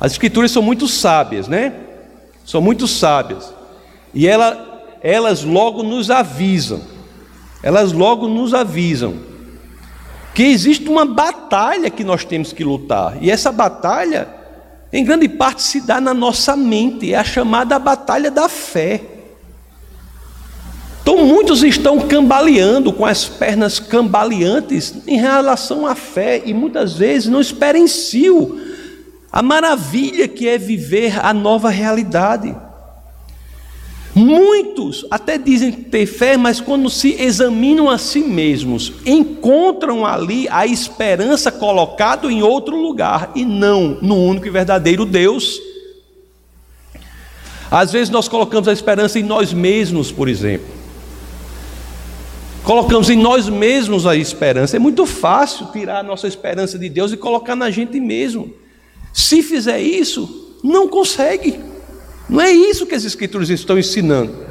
As 0.00 0.12
escrituras 0.12 0.50
são 0.50 0.62
muito 0.62 0.88
sábias, 0.88 1.46
né? 1.46 1.74
São 2.44 2.62
muito 2.62 2.88
sábias. 2.88 3.52
E 4.14 4.26
ela, 4.26 4.96
elas 5.02 5.44
logo 5.44 5.82
nos 5.82 6.10
avisam. 6.10 6.80
Elas 7.62 7.92
logo 7.92 8.26
nos 8.26 8.54
avisam 8.54 9.30
que 10.32 10.44
existe 10.44 10.88
uma 10.88 11.04
batalha 11.04 11.90
que 11.90 12.02
nós 12.02 12.24
temos 12.24 12.52
que 12.52 12.64
lutar. 12.64 13.18
E 13.20 13.30
essa 13.30 13.52
batalha, 13.52 14.28
em 14.90 15.04
grande 15.04 15.28
parte, 15.28 15.62
se 15.62 15.82
dá 15.82 16.00
na 16.00 16.14
nossa 16.14 16.56
mente. 16.56 17.12
É 17.12 17.18
a 17.18 17.24
chamada 17.24 17.78
batalha 17.78 18.30
da 18.30 18.48
fé. 18.48 19.02
Então 21.02 21.26
muitos 21.26 21.62
estão 21.62 21.98
cambaleando 22.00 22.92
com 22.92 23.04
as 23.04 23.26
pernas 23.26 23.78
cambaleantes 23.78 24.94
em 25.06 25.18
relação 25.18 25.86
à 25.86 25.94
fé 25.94 26.42
e 26.44 26.54
muitas 26.54 26.94
vezes 26.94 27.28
não 27.28 27.40
experienciam 27.40 28.69
a 29.32 29.42
maravilha 29.42 30.26
que 30.26 30.48
é 30.48 30.58
viver 30.58 31.24
a 31.24 31.32
nova 31.32 31.70
realidade. 31.70 32.54
Muitos 34.12 35.06
até 35.08 35.38
dizem 35.38 35.70
ter 35.70 36.04
fé, 36.04 36.36
mas 36.36 36.60
quando 36.60 36.90
se 36.90 37.14
examinam 37.22 37.88
a 37.88 37.96
si 37.96 38.20
mesmos, 38.20 38.92
encontram 39.06 40.04
ali 40.04 40.48
a 40.50 40.66
esperança 40.66 41.52
colocada 41.52 42.30
em 42.30 42.42
outro 42.42 42.76
lugar 42.76 43.30
e 43.36 43.44
não 43.44 43.98
no 44.02 44.16
único 44.16 44.48
e 44.48 44.50
verdadeiro 44.50 45.06
Deus. 45.06 45.60
Às 47.70 47.92
vezes 47.92 48.10
nós 48.10 48.26
colocamos 48.26 48.66
a 48.66 48.72
esperança 48.72 49.18
em 49.20 49.22
nós 49.22 49.52
mesmos, 49.52 50.10
por 50.10 50.28
exemplo. 50.28 50.66
Colocamos 52.64 53.08
em 53.08 53.16
nós 53.16 53.48
mesmos 53.48 54.08
a 54.08 54.16
esperança. 54.16 54.74
É 54.74 54.80
muito 54.80 55.06
fácil 55.06 55.66
tirar 55.66 56.00
a 56.00 56.02
nossa 56.02 56.26
esperança 56.26 56.76
de 56.76 56.88
Deus 56.88 57.12
e 57.12 57.16
colocar 57.16 57.54
na 57.54 57.70
gente 57.70 58.00
mesmo. 58.00 58.52
Se 59.12 59.42
fizer 59.42 59.80
isso, 59.80 60.56
não 60.62 60.88
consegue. 60.88 61.60
Não 62.28 62.40
é 62.40 62.50
isso 62.50 62.86
que 62.86 62.94
as 62.94 63.04
Escrituras 63.04 63.50
estão 63.50 63.78
ensinando. 63.78 64.46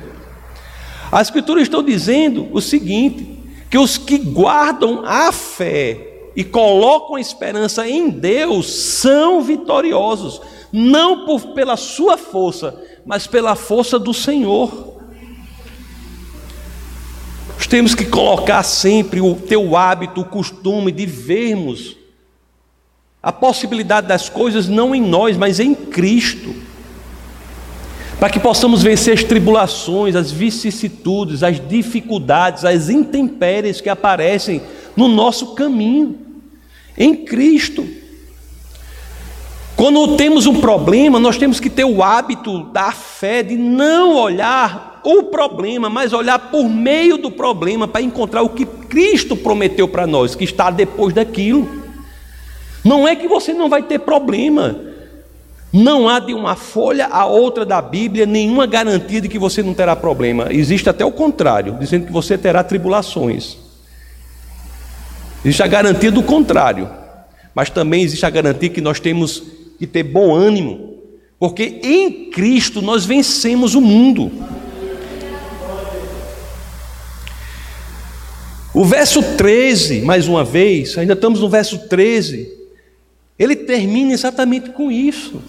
As 1.11 1.27
Escrituras 1.27 1.63
estão 1.63 1.81
dizendo 1.81 2.47
o 2.51 2.61
seguinte: 2.61 3.39
que 3.69 3.77
os 3.77 3.97
que 3.97 4.17
guardam 4.17 5.03
a 5.05 5.31
fé 5.31 6.29
e 6.35 6.43
colocam 6.43 7.15
a 7.15 7.21
esperança 7.21 7.87
em 7.87 8.09
Deus 8.09 8.71
são 8.71 9.41
vitoriosos, 9.41 10.41
não 10.71 11.25
por, 11.25 11.53
pela 11.53 11.77
sua 11.77 12.17
força, 12.17 12.81
mas 13.05 13.27
pela 13.27 13.55
força 13.55 13.97
do 13.97 14.13
Senhor. 14.13 14.97
Nós 17.55 17.67
temos 17.67 17.93
que 17.93 18.05
colocar 18.05 18.63
sempre 18.63 19.21
o 19.21 19.35
teu 19.35 19.75
hábito, 19.75 20.21
o 20.21 20.25
costume 20.25 20.91
de 20.91 21.05
vermos 21.05 21.98
a 23.21 23.31
possibilidade 23.31 24.07
das 24.07 24.29
coisas 24.29 24.67
não 24.67 24.95
em 24.95 25.01
nós, 25.01 25.35
mas 25.35 25.59
em 25.59 25.75
Cristo. 25.75 26.55
Para 28.19 28.29
que 28.29 28.39
possamos 28.39 28.81
vencer 28.81 29.13
as 29.13 29.23
tribulações, 29.23 30.15
as 30.15 30.31
vicissitudes, 30.31 31.43
as 31.43 31.59
dificuldades, 31.67 32.65
as 32.65 32.89
intempéries 32.89 33.81
que 33.81 33.89
aparecem 33.89 34.61
no 34.95 35.07
nosso 35.07 35.53
caminho. 35.53 36.17
Em 36.97 37.15
Cristo. 37.15 37.87
Quando 39.75 40.17
temos 40.17 40.45
um 40.45 40.59
problema, 40.59 41.19
nós 41.19 41.37
temos 41.37 41.61
que 41.61 41.69
ter 41.69 41.85
o 41.85 42.03
hábito 42.03 42.63
da 42.65 42.91
fé 42.91 43.41
de 43.41 43.55
não 43.55 44.17
olhar 44.17 44.99
o 45.05 45.23
problema, 45.23 45.89
mas 45.89 46.11
olhar 46.11 46.37
por 46.37 46.67
meio 46.67 47.17
do 47.17 47.31
problema 47.31 47.87
para 47.87 48.01
encontrar 48.01 48.41
o 48.41 48.49
que 48.49 48.65
Cristo 48.65 49.37
prometeu 49.37 49.87
para 49.87 50.05
nós, 50.05 50.35
que 50.35 50.43
está 50.43 50.69
depois 50.69 51.13
daquilo. 51.13 51.78
Não 52.83 53.07
é 53.07 53.15
que 53.15 53.27
você 53.27 53.53
não 53.53 53.69
vai 53.69 53.83
ter 53.83 53.99
problema. 53.99 54.79
Não 55.71 56.09
há 56.09 56.19
de 56.19 56.33
uma 56.33 56.55
folha 56.55 57.07
a 57.07 57.25
outra 57.25 57.63
da 57.63 57.81
Bíblia 57.81 58.25
nenhuma 58.25 58.65
garantia 58.65 59.21
de 59.21 59.27
que 59.27 59.37
você 59.37 59.61
não 59.61 59.73
terá 59.73 59.95
problema. 59.95 60.47
Existe 60.49 60.89
até 60.89 61.05
o 61.05 61.11
contrário, 61.11 61.77
dizendo 61.79 62.07
que 62.07 62.11
você 62.11 62.37
terá 62.37 62.63
tribulações. 62.63 63.57
Existe 65.45 65.61
a 65.61 65.67
garantia 65.67 66.11
do 66.11 66.23
contrário, 66.23 66.89
mas 67.53 67.69
também 67.69 68.01
existe 68.01 68.25
a 68.25 68.29
garantia 68.29 68.69
que 68.69 68.81
nós 68.81 68.99
temos 68.99 69.43
que 69.77 69.85
ter 69.85 70.03
bom 70.03 70.35
ânimo, 70.35 70.95
porque 71.37 71.79
em 71.83 72.29
Cristo 72.31 72.81
nós 72.81 73.05
vencemos 73.05 73.75
o 73.75 73.81
mundo. 73.81 74.31
O 78.73 78.83
verso 78.83 79.21
13, 79.21 80.01
mais 80.01 80.27
uma 80.27 80.43
vez, 80.43 80.97
ainda 80.97 81.13
estamos 81.13 81.41
no 81.41 81.49
verso 81.49 81.87
13, 81.87 82.58
ele 83.39 83.55
termina 83.55 84.11
exatamente 84.11 84.71
com 84.71 84.91
isso. 84.91 85.41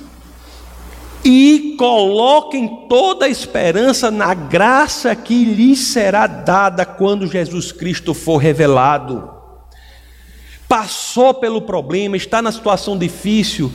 E 1.25 1.75
coloquem 1.77 2.87
toda 2.89 3.27
a 3.27 3.29
esperança 3.29 4.11
na 4.11 4.33
graça 4.33 5.15
que 5.15 5.45
lhes 5.45 5.81
será 5.81 6.27
dada 6.27 6.87
quando 6.87 7.27
Jesus 7.27 7.73
Cristo 7.73 8.15
for 8.15 8.37
revelado. 8.39 9.29
Passou 10.69 11.35
pelo 11.35 11.61
problema, 11.61 12.17
está 12.17 12.41
na 12.41 12.53
situação 12.53 12.97
difícil, 12.97 13.71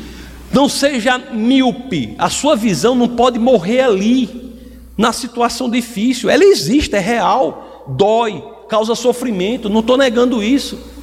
não 0.51 0.69
seja 0.69 1.17
míope, 1.17 2.15
a 2.17 2.29
sua 2.29 2.55
visão 2.55 2.95
não 2.95 3.09
pode 3.09 3.37
morrer 3.37 3.81
ali, 3.81 4.55
na 4.97 5.11
situação 5.11 5.69
difícil, 5.69 6.29
ela 6.29 6.45
existe, 6.45 6.95
é 6.95 6.99
real, 6.99 7.85
dói, 7.87 8.41
causa 8.69 8.95
sofrimento, 8.95 9.69
não 9.69 9.81
estou 9.81 9.97
negando 9.97 10.41
isso. 10.41 10.94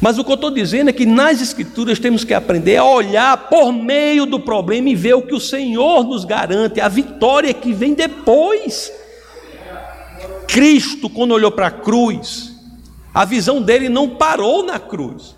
Mas 0.00 0.16
o 0.16 0.24
que 0.24 0.30
eu 0.30 0.36
estou 0.36 0.50
dizendo 0.50 0.90
é 0.90 0.92
que 0.92 1.04
nas 1.04 1.40
Escrituras 1.40 1.98
temos 1.98 2.24
que 2.24 2.32
aprender 2.32 2.76
a 2.76 2.84
olhar 2.84 3.48
por 3.48 3.72
meio 3.72 4.26
do 4.26 4.38
problema 4.38 4.88
e 4.88 4.94
ver 4.94 5.14
o 5.14 5.22
que 5.22 5.34
o 5.34 5.40
Senhor 5.40 6.04
nos 6.04 6.24
garante, 6.24 6.80
a 6.80 6.88
vitória 6.88 7.52
que 7.52 7.72
vem 7.72 7.94
depois. 7.94 8.92
Cristo, 10.46 11.10
quando 11.10 11.32
olhou 11.32 11.50
para 11.50 11.66
a 11.66 11.70
cruz, 11.70 12.52
a 13.12 13.24
visão 13.24 13.60
dele 13.60 13.88
não 13.88 14.08
parou 14.08 14.64
na 14.64 14.78
cruz. 14.78 15.36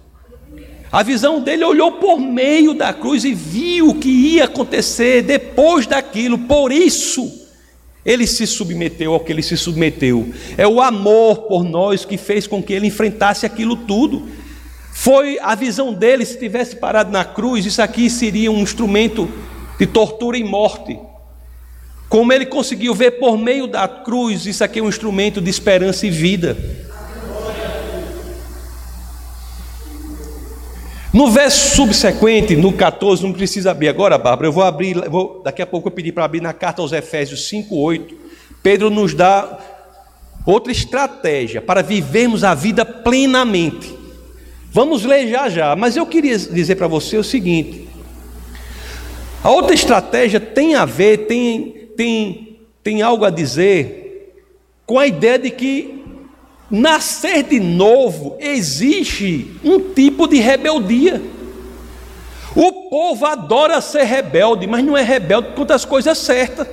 A 0.93 1.02
visão 1.02 1.40
dele 1.40 1.64
olhou 1.64 1.93
por 1.93 2.19
meio 2.19 2.75
da 2.75 2.93
cruz 2.93 3.25
e 3.25 3.33
viu 3.33 3.90
o 3.90 3.95
que 3.95 4.09
ia 4.09 4.45
acontecer 4.45 5.23
depois 5.23 5.87
daquilo. 5.87 6.37
Por 6.37 6.73
isso, 6.73 7.31
ele 8.05 8.26
se 8.26 8.47
submeteu 8.47 9.14
ao 9.14 9.21
que 9.21 9.33
ele 9.33 9.43
se 9.43 9.57
submeteu. 9.57 10.29
É 10.59 10.67
o 10.67 10.81
amor 10.81 11.43
por 11.43 11.62
nós 11.62 12.05
que 12.05 12.17
fez 12.17 12.47
com 12.47 12.62
que 12.62 12.73
ele 12.73 12.88
enfrentasse 12.88 13.47
aquilo 13.47 13.76
tudo. 13.76 14.26
Foi 14.93 15.39
a 15.41 15.55
visão 15.55 15.93
dele, 15.93 16.25
se 16.25 16.39
tivesse 16.39 16.77
parado 16.77 17.11
na 17.11 17.25
cruz, 17.25 17.65
isso 17.65 17.81
aqui 17.81 18.11
seria 18.11 18.51
um 18.51 18.59
instrumento 18.59 19.31
de 19.79 19.87
tortura 19.87 20.37
e 20.37 20.45
morte. 20.45 20.99
Como 22.09 22.33
ele 22.33 22.45
conseguiu 22.45 22.95
ver 22.95 23.13
por 23.13 23.39
meio 23.39 23.67
da 23.67 23.87
cruz, 23.87 24.45
isso 24.45 24.65
aqui 24.65 24.81
é 24.81 24.83
um 24.83 24.89
instrumento 24.89 25.41
de 25.41 25.49
esperança 25.49 26.07
e 26.07 26.11
vida. 26.11 26.57
No 31.13 31.31
verso 31.31 31.77
subsequente, 31.77 32.55
no 32.55 32.73
14, 32.73 33.23
não 33.23 33.33
precisa 33.33 33.71
abrir 33.71 33.89
agora, 33.89 34.19
Bárbara, 34.19 34.49
eu 34.49 34.53
vou 34.53 34.63
abrir, 34.63 34.97
vou, 35.09 35.41
daqui 35.43 35.63
a 35.63 35.67
pouco 35.67 35.89
eu 35.89 35.93
pedi 35.93 36.13
para 36.13 36.25
abrir 36.25 36.41
na 36.41 36.53
carta 36.53 36.83
aos 36.83 36.93
Efésios 36.93 37.49
5:8. 37.49 38.15
Pedro 38.63 38.91
nos 38.91 39.15
dá 39.15 39.59
outra 40.47 40.71
estratégia 40.71 41.61
para 41.61 41.83
vivermos 41.83 42.45
a 42.45 42.55
vida 42.55 42.85
plenamente. 42.85 44.00
Vamos 44.73 45.05
ler 45.05 45.29
já 45.29 45.49
já, 45.49 45.75
mas 45.75 45.97
eu 45.97 46.07
queria 46.07 46.39
dizer 46.39 46.77
para 46.77 46.87
você 46.87 47.17
o 47.17 47.25
seguinte: 47.25 47.89
a 49.43 49.50
outra 49.50 49.75
estratégia 49.75 50.39
tem 50.39 50.77
a 50.77 50.85
ver, 50.85 51.27
tem, 51.27 51.89
tem, 51.97 52.59
tem 52.83 53.03
algo 53.03 53.25
a 53.25 53.31
dizer 53.31 54.00
com 54.87 54.99
a 54.99 55.07
ideia 55.07 55.39
de 55.39 55.50
que 55.50 56.05
nascer 56.71 57.43
de 57.43 57.59
novo 57.59 58.37
existe 58.39 59.50
um 59.65 59.93
tipo 59.93 60.29
de 60.29 60.39
rebeldia. 60.39 61.21
O 62.55 62.91
povo 62.91 63.27
adora 63.27 63.81
ser 63.81 64.03
rebelde, 64.03 64.67
mas 64.67 64.85
não 64.85 64.97
é 64.97 65.03
rebelde 65.03 65.55
contra 65.55 65.77
as 65.77 65.85
coisas 65.85 66.19
certas. 66.19 66.67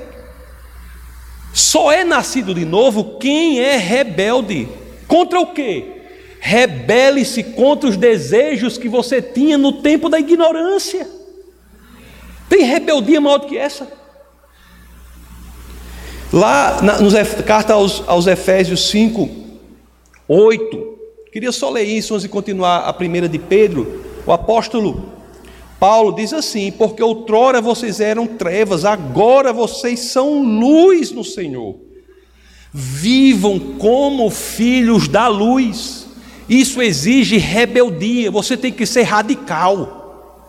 Só 1.54 1.92
é 1.92 2.04
nascido 2.04 2.54
de 2.54 2.66
novo 2.66 3.18
quem 3.20 3.60
é 3.60 3.76
rebelde. 3.78 4.68
Contra 5.08 5.40
o 5.40 5.54
quê? 5.54 5.97
Rebele-se 6.48 7.44
contra 7.44 7.90
os 7.90 7.98
desejos 7.98 8.78
que 8.78 8.88
você 8.88 9.22
tinha 9.22 9.58
no 9.58 9.82
tempo 9.82 10.08
da 10.08 10.18
ignorância. 10.18 11.06
Tem 12.48 12.64
rebeldia 12.64 13.20
maior 13.20 13.40
do 13.40 13.48
que 13.48 13.58
essa? 13.58 13.86
Lá 16.32 16.82
na 16.82 17.02
nos, 17.02 17.14
carta 17.46 17.74
aos, 17.74 18.02
aos 18.08 18.28
Efésios 18.28 18.88
5, 18.88 19.30
8. 20.26 20.98
Queria 21.34 21.52
só 21.52 21.70
ler 21.70 21.84
isso 21.84 22.14
antes 22.14 22.24
de 22.24 22.30
continuar 22.30 22.78
a 22.78 22.94
primeira 22.94 23.28
de 23.28 23.40
Pedro. 23.40 24.06
O 24.26 24.32
apóstolo 24.32 25.12
Paulo 25.78 26.14
diz 26.14 26.32
assim: 26.32 26.72
Porque 26.72 27.04
outrora 27.04 27.60
vocês 27.60 28.00
eram 28.00 28.26
trevas, 28.26 28.86
agora 28.86 29.52
vocês 29.52 30.00
são 30.00 30.42
luz 30.42 31.12
no 31.12 31.26
Senhor. 31.26 31.76
Vivam 32.72 33.60
como 33.78 34.30
filhos 34.30 35.10
da 35.10 35.28
luz. 35.28 36.07
Isso 36.50 36.82
exige 36.82 37.38
rebeldia, 37.38 38.32
você 38.32 38.56
tem 38.56 38.72
que 38.72 38.86
ser 38.86 39.04
radical. 39.04 40.44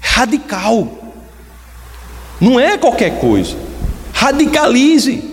Radical. 0.00 0.88
Não 2.40 2.60
é 2.60 2.76
qualquer 2.76 3.18
coisa. 3.20 3.56
Radicalize. 4.12 5.32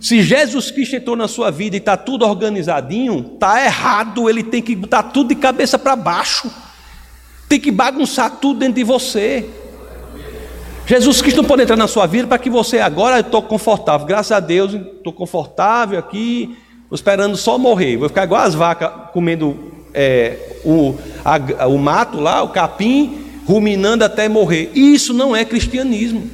Se 0.00 0.22
Jesus 0.22 0.70
Cristo 0.70 0.96
entrou 0.96 1.16
na 1.16 1.26
sua 1.26 1.50
vida 1.50 1.74
e 1.74 1.78
está 1.78 1.96
tudo 1.96 2.24
organizadinho, 2.24 3.32
está 3.34 3.64
errado, 3.64 4.30
ele 4.30 4.44
tem 4.44 4.62
que 4.62 4.76
botar 4.76 5.02
tudo 5.02 5.28
de 5.28 5.34
cabeça 5.34 5.78
para 5.78 5.96
baixo. 5.96 6.50
Tem 7.48 7.58
que 7.58 7.72
bagunçar 7.72 8.30
tudo 8.36 8.60
dentro 8.60 8.74
de 8.74 8.84
você. 8.84 9.48
Jesus 10.86 11.20
Cristo 11.20 11.38
não 11.38 11.48
pode 11.48 11.62
entrar 11.62 11.76
na 11.76 11.88
sua 11.88 12.06
vida 12.06 12.28
para 12.28 12.38
que 12.38 12.48
você 12.48 12.78
agora 12.78 13.18
estou 13.18 13.42
confortável. 13.42 14.06
Graças 14.06 14.30
a 14.30 14.38
Deus, 14.38 14.74
estou 14.74 15.12
confortável 15.12 15.98
aqui, 15.98 16.56
esperando 16.92 17.36
só 17.36 17.58
morrer. 17.58 17.96
Vou 17.96 18.08
ficar 18.08 18.24
igual 18.24 18.42
as 18.42 18.54
vacas 18.54 18.90
comendo 19.12 19.56
é, 19.92 20.58
o, 20.64 20.94
a, 21.24 21.66
o 21.66 21.78
mato 21.78 22.20
lá, 22.20 22.42
o 22.42 22.48
capim, 22.48 23.18
ruminando 23.46 24.04
até 24.04 24.28
morrer. 24.28 24.70
Isso 24.74 25.12
não 25.14 25.34
é 25.34 25.44
cristianismo. 25.44 26.30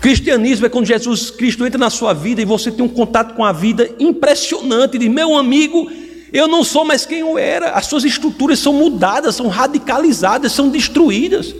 Cristianismo 0.00 0.66
é 0.66 0.68
quando 0.68 0.86
Jesus 0.86 1.30
Cristo 1.30 1.66
entra 1.66 1.78
na 1.78 1.90
sua 1.90 2.12
vida 2.12 2.40
e 2.40 2.44
você 2.44 2.70
tem 2.70 2.84
um 2.84 2.88
contato 2.88 3.34
com 3.34 3.44
a 3.44 3.52
vida 3.52 3.90
impressionante. 3.98 4.98
De 4.98 5.08
meu 5.08 5.36
amigo, 5.36 5.90
eu 6.32 6.46
não 6.46 6.62
sou 6.62 6.84
mais 6.84 7.04
quem 7.04 7.20
eu 7.20 7.36
era. 7.36 7.70
As 7.70 7.86
suas 7.86 8.04
estruturas 8.04 8.58
são 8.58 8.72
mudadas, 8.72 9.34
são 9.34 9.48
radicalizadas, 9.48 10.52
são 10.52 10.68
destruídas. 10.68 11.54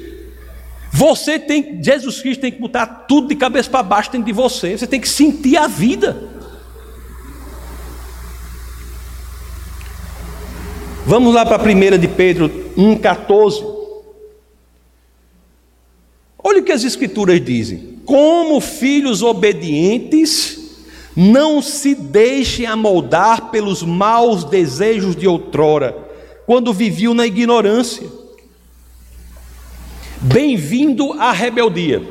Você 0.92 1.38
tem, 1.38 1.82
Jesus 1.82 2.20
Cristo 2.20 2.40
tem 2.40 2.52
que 2.52 2.60
botar 2.60 2.86
tudo 2.86 3.28
de 3.28 3.34
cabeça 3.34 3.68
para 3.68 3.82
baixo 3.82 4.12
dentro 4.12 4.26
de 4.26 4.32
você. 4.32 4.78
Você 4.78 4.86
tem 4.86 5.00
que 5.00 5.08
sentir 5.08 5.56
a 5.56 5.66
vida. 5.66 6.35
Vamos 11.06 11.32
lá 11.32 11.46
para 11.46 11.54
a 11.54 11.60
primeira 11.60 11.96
de 11.96 12.08
Pedro 12.08 12.48
1,14. 12.76 13.64
Olha 16.42 16.60
o 16.60 16.64
que 16.64 16.72
as 16.72 16.82
escrituras 16.82 17.40
dizem. 17.44 18.00
Como 18.04 18.60
filhos 18.60 19.22
obedientes, 19.22 20.82
não 21.14 21.62
se 21.62 21.94
deixem 21.94 22.66
amoldar 22.66 23.52
pelos 23.52 23.84
maus 23.84 24.42
desejos 24.42 25.14
de 25.14 25.28
outrora, 25.28 25.96
quando 26.44 26.72
viviam 26.72 27.14
na 27.14 27.24
ignorância. 27.24 28.08
Bem-vindo 30.20 31.12
à 31.12 31.30
rebeldia. 31.30 32.02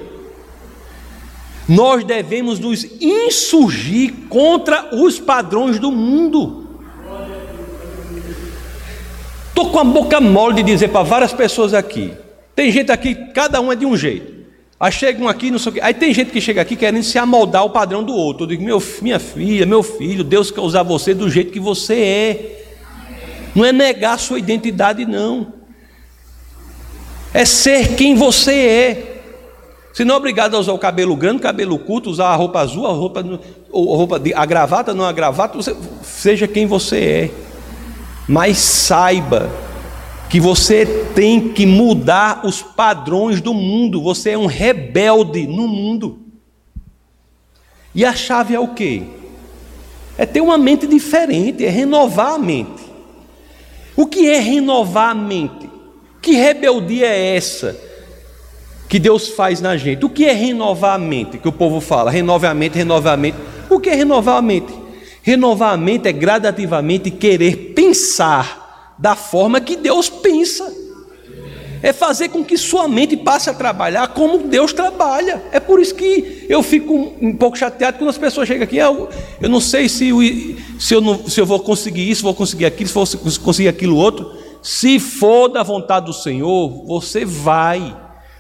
Nós 1.67 2.05
devemos 2.05 2.59
nos 2.59 2.85
insurgir 3.01 4.13
contra 4.29 4.95
os 4.95 5.19
padrões 5.19 5.79
do 5.79 5.91
mundo. 5.91 6.64
Estou 9.55 9.69
com 9.69 9.79
a 9.79 9.85
boca 9.85 10.19
mole 10.19 10.55
de 10.55 10.63
dizer 10.63 10.89
para 10.89 11.01
várias 11.01 11.31
pessoas 11.31 11.73
aqui. 11.73 12.11
Tem 12.53 12.69
gente 12.69 12.91
aqui, 12.91 13.15
cada 13.33 13.61
um 13.61 13.71
é 13.71 13.75
de 13.77 13.85
um 13.85 13.95
jeito. 13.95 14.33
Aí 14.77 14.91
chegam 14.91 15.29
aqui, 15.29 15.49
não 15.49 15.57
sei 15.57 15.69
o 15.69 15.73
quê. 15.75 15.79
Aí 15.81 15.93
tem 15.93 16.13
gente 16.13 16.29
que 16.29 16.41
chega 16.41 16.61
aqui 16.61 16.75
querendo 16.75 17.01
se 17.03 17.17
amoldar 17.17 17.61
ao 17.61 17.69
padrão 17.69 18.03
do 18.03 18.13
outro. 18.13 18.43
Eu 18.43 18.49
digo, 18.49 18.61
meu, 18.65 18.83
minha 19.01 19.17
filha, 19.17 19.65
meu 19.65 19.81
filho, 19.81 20.25
Deus 20.25 20.51
quer 20.51 20.59
usar 20.59 20.83
você 20.83 21.13
do 21.13 21.29
jeito 21.29 21.53
que 21.53 21.59
você 21.61 21.93
é. 22.01 22.65
Não 23.55 23.63
é 23.63 23.71
negar 23.71 24.15
a 24.15 24.17
sua 24.17 24.39
identidade, 24.39 25.05
não. 25.05 25.53
É 27.33 27.45
ser 27.45 27.95
quem 27.95 28.13
você 28.13 28.51
é. 28.51 29.21
Se 29.93 30.03
não 30.03 30.15
é 30.15 30.17
obrigado 30.17 30.57
a 30.57 30.59
usar 30.59 30.73
o 30.73 30.77
cabelo 30.77 31.15
grande, 31.15 31.39
cabelo 31.39 31.79
curto, 31.79 32.09
usar 32.09 32.27
a 32.27 32.35
roupa 32.35 32.59
azul, 32.59 32.85
a 32.87 32.91
roupa, 32.91 33.21
a, 33.21 33.23
roupa 33.71 34.21
a 34.35 34.45
gravata, 34.45 34.93
não 34.93 35.05
a 35.05 35.13
gravata, 35.13 35.55
você, 35.55 35.73
seja 36.03 36.45
quem 36.45 36.65
você 36.65 36.97
é. 36.97 37.54
Mas 38.27 38.57
saiba 38.57 39.51
que 40.29 40.39
você 40.39 40.85
tem 41.13 41.49
que 41.49 41.65
mudar 41.65 42.45
os 42.45 42.61
padrões 42.61 43.39
do 43.39 43.53
mundo, 43.53 44.01
você 44.01 44.31
é 44.31 44.37
um 44.37 44.47
rebelde 44.47 45.47
no 45.47 45.67
mundo. 45.67 46.19
E 47.93 48.03
a 48.03 48.13
chave 48.13 48.53
é 48.53 48.59
o 48.59 48.69
quê? 48.69 49.03
É 50.17 50.25
ter 50.25 50.41
uma 50.41 50.57
mente 50.57 50.87
diferente, 50.87 51.63
é 51.63 51.69
renovar 51.69 52.33
a 52.33 52.39
mente. 52.39 52.83
O 53.95 54.05
que 54.05 54.29
é 54.29 54.39
renovar 54.39 55.11
a 55.11 55.15
mente? 55.15 55.69
Que 56.21 56.33
rebeldia 56.33 57.07
é 57.07 57.35
essa 57.35 57.79
que 58.89 58.99
Deus 58.99 59.29
faz 59.29 59.61
na 59.61 59.77
gente? 59.77 60.05
O 60.05 60.09
que 60.09 60.25
é 60.25 60.33
renovar 60.33 60.95
a 60.95 60.97
mente? 60.97 61.37
Que 61.37 61.47
o 61.47 61.51
povo 61.51 61.79
fala, 61.79 62.11
renove 62.11 62.47
a 62.47 62.53
mente, 62.53 62.77
renove 62.77 63.09
a 63.09 63.17
mente. 63.17 63.37
O 63.69 63.79
que 63.79 63.89
é 63.89 63.95
renovar 63.95 64.37
a 64.37 64.41
mente? 64.41 64.73
Renovar 65.25 65.73
a 65.73 65.77
mente 65.77 66.07
é 66.07 66.11
gradativamente 66.11 67.09
querer 67.09 67.73
pensar 67.73 68.93
da 68.95 69.15
forma 69.15 69.59
que 69.59 69.75
Deus 69.75 70.07
pensa. 70.07 70.71
É 71.81 71.91
fazer 71.91 72.29
com 72.29 72.43
que 72.43 72.55
sua 72.55 72.87
mente 72.87 73.17
passe 73.17 73.49
a 73.49 73.53
trabalhar 73.55 74.09
como 74.09 74.37
Deus 74.37 74.71
trabalha. 74.71 75.43
É 75.51 75.59
por 75.59 75.81
isso 75.81 75.95
que 75.95 76.45
eu 76.47 76.61
fico 76.61 77.15
um 77.19 77.33
pouco 77.33 77.57
chateado 77.57 77.97
quando 77.97 78.11
as 78.11 78.19
pessoas 78.19 78.47
chegam 78.47 78.65
aqui. 78.65 78.77
Eu, 78.77 79.09
eu 79.41 79.49
não 79.49 79.59
sei 79.59 79.89
se, 79.89 80.09
eu, 80.09 80.19
se, 80.77 80.93
eu 80.93 81.01
não, 81.01 81.27
se 81.27 81.41
eu 81.41 81.45
vou 81.45 81.59
conseguir 81.59 82.07
isso, 82.07 82.21
vou 82.21 82.35
conseguir 82.35 82.67
aquilo, 82.67 82.87
se 82.87 82.93
vou 82.93 83.31
conseguir 83.43 83.67
aquilo 83.67 83.95
outro. 83.95 84.31
Se 84.61 84.99
for 84.99 85.47
da 85.47 85.63
vontade 85.63 86.05
do 86.05 86.13
Senhor, 86.13 86.85
você 86.85 87.25
vai. 87.25 87.97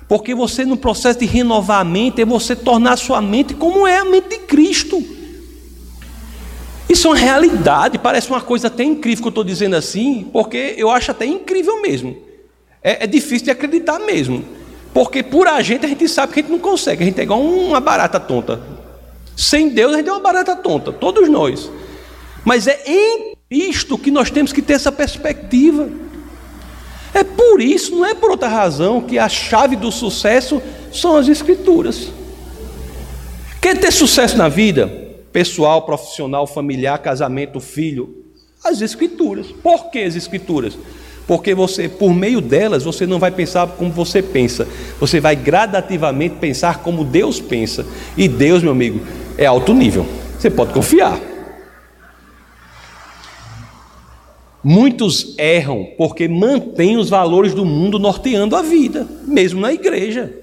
Porque 0.07 0.35
você, 0.35 0.63
no 0.63 0.77
processo 0.77 1.17
de 1.17 1.25
renovar 1.25 1.81
a 1.81 1.83
mente, 1.83 2.21
é 2.21 2.25
você 2.25 2.55
tornar 2.55 2.93
a 2.93 2.97
sua 2.97 3.23
mente 3.23 3.55
como 3.55 3.87
é 3.87 3.97
a 3.97 4.05
mente 4.05 4.29
de 4.29 4.39
Cristo. 4.41 5.14
Isso 6.87 7.07
é 7.07 7.09
uma 7.09 7.17
realidade, 7.17 7.97
parece 7.97 8.29
uma 8.29 8.41
coisa 8.41 8.67
até 8.67 8.83
incrível 8.83 9.23
que 9.23 9.27
eu 9.27 9.29
estou 9.29 9.43
dizendo 9.43 9.75
assim, 9.75 10.27
porque 10.31 10.75
eu 10.77 10.89
acho 10.91 11.11
até 11.11 11.25
incrível 11.25 11.81
mesmo. 11.81 12.15
É, 12.83 13.03
é, 13.03 13.07
difícil 13.07 13.45
de 13.45 13.51
acreditar 13.51 13.97
mesmo. 13.99 14.45
Porque 14.93 15.23
por 15.23 15.47
a 15.47 15.61
gente 15.61 15.85
a 15.85 15.89
gente 15.89 16.07
sabe 16.07 16.33
que 16.33 16.39
a 16.39 16.43
gente 16.43 16.51
não 16.51 16.59
consegue, 16.59 17.03
a 17.03 17.05
gente 17.05 17.19
é 17.19 17.23
igual 17.23 17.41
uma 17.41 17.79
barata 17.79 18.19
tonta. 18.19 18.61
Sem 19.35 19.69
Deus 19.69 19.93
a 19.93 19.97
gente 19.97 20.09
é 20.09 20.11
uma 20.11 20.21
barata 20.21 20.55
tonta, 20.55 20.93
todos 20.93 21.27
nós. 21.27 21.69
Mas 22.45 22.67
é 22.67 22.81
em 22.85 23.35
Cristo 23.49 23.97
que 23.97 24.11
nós 24.11 24.29
temos 24.29 24.53
que 24.53 24.61
ter 24.61 24.73
essa 24.73 24.91
perspectiva. 24.91 25.89
É 27.13 27.23
por 27.23 27.59
isso, 27.59 27.95
não 27.95 28.05
é 28.05 28.13
por 28.13 28.29
outra 28.29 28.47
razão, 28.47 29.01
que 29.01 29.17
a 29.17 29.27
chave 29.27 29.75
do 29.75 29.91
sucesso 29.91 30.61
são 30.93 31.17
as 31.17 31.27
Escrituras. 31.27 32.09
Quer 33.59 33.79
ter 33.79 33.91
sucesso 33.91 34.37
na 34.37 34.47
vida? 34.47 35.04
Pessoal, 35.35 35.81
profissional, 35.81 36.47
familiar, 36.47 36.97
casamento, 36.99 37.59
filho? 37.59 38.23
As 38.63 38.79
Escrituras. 38.79 39.47
Por 39.61 39.91
que 39.91 39.99
as 39.99 40.15
Escrituras? 40.15 40.77
Porque 41.27 41.53
você, 41.53 41.89
por 41.89 42.13
meio 42.13 42.39
delas, 42.39 42.85
você 42.85 43.05
não 43.05 43.19
vai 43.19 43.31
pensar 43.31 43.67
como 43.67 43.91
você 43.91 44.23
pensa. 44.23 44.65
Você 44.97 45.19
vai 45.19 45.35
gradativamente 45.35 46.35
pensar 46.35 46.81
como 46.81 47.03
Deus 47.03 47.41
pensa. 47.41 47.85
E 48.15 48.29
Deus, 48.29 48.63
meu 48.63 48.71
amigo, 48.71 49.01
é 49.37 49.45
alto 49.45 49.73
nível. 49.73 50.05
Você 50.39 50.49
pode 50.49 50.71
confiar. 50.71 51.19
Muitos 54.63 55.37
erram 55.37 55.85
porque 55.97 56.29
mantêm 56.29 56.95
os 56.95 57.09
valores 57.09 57.53
do 57.53 57.65
mundo 57.65 57.99
norteando 57.99 58.55
a 58.55 58.61
vida, 58.61 59.05
mesmo 59.27 59.59
na 59.59 59.73
igreja. 59.73 60.33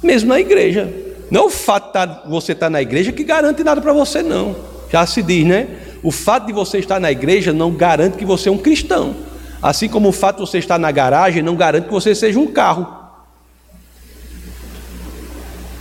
Mesmo 0.00 0.28
na 0.28 0.38
igreja. 0.38 1.03
Não 1.30 1.46
o 1.46 1.50
fato 1.50 1.86
de 1.86 1.92
tá, 1.92 2.22
você 2.26 2.52
estar 2.52 2.70
na 2.70 2.80
igreja 2.82 3.12
que 3.12 3.24
garante 3.24 3.62
nada 3.64 3.80
para 3.80 3.92
você, 3.92 4.22
não. 4.22 4.56
Já 4.90 5.06
se 5.06 5.22
diz, 5.22 5.46
né? 5.46 5.68
O 6.02 6.10
fato 6.10 6.46
de 6.46 6.52
você 6.52 6.78
estar 6.78 7.00
na 7.00 7.10
igreja 7.10 7.52
não 7.52 7.72
garante 7.72 8.16
que 8.16 8.24
você 8.24 8.48
é 8.48 8.52
um 8.52 8.58
cristão. 8.58 9.16
Assim 9.62 9.88
como 9.88 10.10
o 10.10 10.12
fato 10.12 10.36
de 10.36 10.50
você 10.50 10.58
estar 10.58 10.78
na 10.78 10.90
garagem 10.90 11.42
não 11.42 11.56
garante 11.56 11.86
que 11.86 11.92
você 11.92 12.14
seja 12.14 12.38
um 12.38 12.46
carro. 12.46 12.86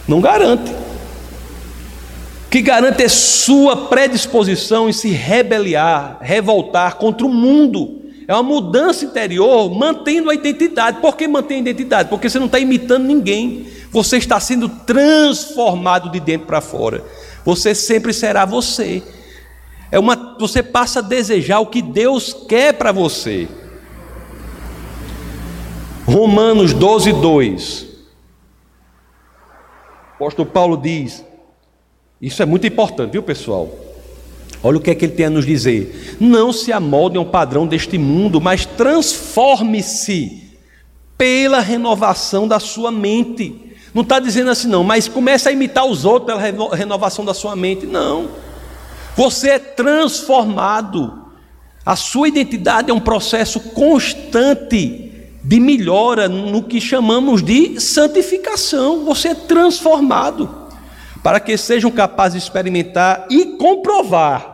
Não 0.08 0.22
garante 0.22 0.72
que 2.54 2.62
garante 2.62 3.02
é 3.02 3.10
sua 3.10 3.88
predisposição 3.88 4.88
em 4.88 4.94
se 4.94 5.10
rebeliar, 5.10 6.20
revoltar 6.22 6.98
contra 6.98 7.26
o 7.26 7.30
mundo. 7.30 8.04
É 8.28 8.34
uma 8.36 8.44
mudança 8.44 9.04
interior, 9.06 9.74
mantendo 9.74 10.30
a 10.30 10.36
identidade. 10.36 11.00
Por 11.02 11.18
que 11.18 11.28
mantém 11.28 11.58
a 11.58 11.62
identidade? 11.62 12.10
Porque 12.10 12.30
você 12.30 12.38
não 12.38 12.46
está 12.46 12.60
imitando 12.60 13.06
ninguém. 13.06 13.66
Você 13.94 14.18
está 14.18 14.40
sendo 14.40 14.68
transformado 14.68 16.10
de 16.10 16.20
dentro 16.20 16.48
para 16.48 16.60
fora. 16.60 17.06
Você 17.46 17.76
sempre 17.76 18.12
será 18.12 18.44
você. 18.44 19.04
É 19.92 20.00
uma, 20.00 20.36
você 20.40 20.64
passa 20.64 21.00
a 21.00 21.04
desejar 21.04 21.60
o 21.60 21.68
que 21.68 21.82
Deus 21.82 22.34
quer 22.50 22.74
para 22.74 22.92
você. 22.92 23.48
Romanos 26.06 26.74
12, 26.74 27.14
2. 27.14 27.84
O 27.84 27.86
apóstolo 30.16 30.50
Paulo 30.50 30.76
diz: 30.76 31.24
isso 32.20 32.42
é 32.42 32.46
muito 32.46 32.66
importante, 32.66 33.12
viu, 33.12 33.22
pessoal? 33.22 33.70
Olha 34.64 34.78
o 34.78 34.82
que 34.82 34.90
é 34.90 34.96
que 34.96 35.06
ele 35.06 35.14
tem 35.14 35.26
a 35.26 35.30
nos 35.30 35.46
dizer. 35.46 36.18
Não 36.20 36.54
se 36.54 36.72
amoldem 36.72 37.20
ao 37.20 37.26
padrão 37.26 37.68
deste 37.68 37.98
mundo, 37.98 38.40
mas 38.40 38.66
transforme-se 38.66 40.42
pela 41.18 41.60
renovação 41.60 42.48
da 42.48 42.60
sua 42.60 42.90
mente. 42.90 43.73
Não 43.94 44.02
está 44.02 44.20
dizendo 44.20 44.50
assim, 44.50 44.68
não, 44.68 44.84
mas 44.84 45.08
comece 45.08 45.48
a 45.48 45.52
imitar 45.52 45.86
os 45.86 46.04
outros 46.04 46.42
pela 46.42 46.76
renovação 46.76 47.24
da 47.24 47.34
sua 47.34 47.56
mente. 47.56 47.86
Não. 47.86 48.30
Você 49.16 49.52
é 49.52 49.60
transformado. 49.60 51.22
A 51.86 51.96
sua 51.96 52.28
identidade 52.28 52.90
é 52.90 52.94
um 52.94 53.00
processo 53.00 53.60
constante 53.60 55.12
de 55.44 55.60
melhora 55.60 56.30
no 56.30 56.64
que 56.64 56.80
chamamos 56.80 57.44
de 57.44 57.80
santificação. 57.80 59.04
Você 59.06 59.30
é 59.30 59.36
transformado 59.36 60.50
para 61.22 61.40
que 61.40 61.58
sejam 61.58 61.92
capazes 61.92 62.42
de 62.42 62.48
experimentar 62.48 63.28
e 63.30 63.58
comprovar 63.58 64.54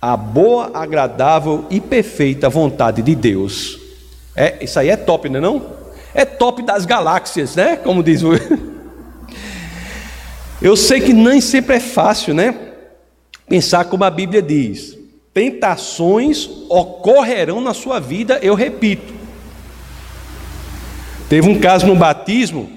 a 0.00 0.16
boa, 0.16 0.70
agradável 0.72 1.64
e 1.70 1.80
perfeita 1.80 2.48
vontade 2.48 3.02
de 3.02 3.14
Deus. 3.14 3.78
É, 4.34 4.62
isso 4.62 4.78
aí 4.78 4.88
é 4.88 4.96
top, 4.96 5.28
não 5.28 5.38
é 5.38 5.40
não? 5.40 5.85
É 6.16 6.24
top 6.24 6.62
das 6.62 6.86
galáxias, 6.86 7.54
né? 7.54 7.76
Como 7.76 8.02
diz 8.02 8.22
o 8.22 8.30
Eu 10.60 10.76
sei 10.76 11.00
que 11.00 11.12
nem 11.12 11.40
sempre 11.40 11.76
é 11.76 11.80
fácil, 11.80 12.34
né? 12.34 12.54
Pensar 13.48 13.84
como 13.84 14.02
a 14.04 14.10
Bíblia 14.10 14.40
diz. 14.40 14.96
Tentações 15.34 16.48
ocorrerão 16.68 17.60
na 17.60 17.74
sua 17.74 18.00
vida, 18.00 18.38
eu 18.42 18.54
repito. 18.54 19.14
Teve 21.28 21.48
um 21.48 21.60
caso 21.60 21.86
no 21.86 21.94
batismo 21.94 22.76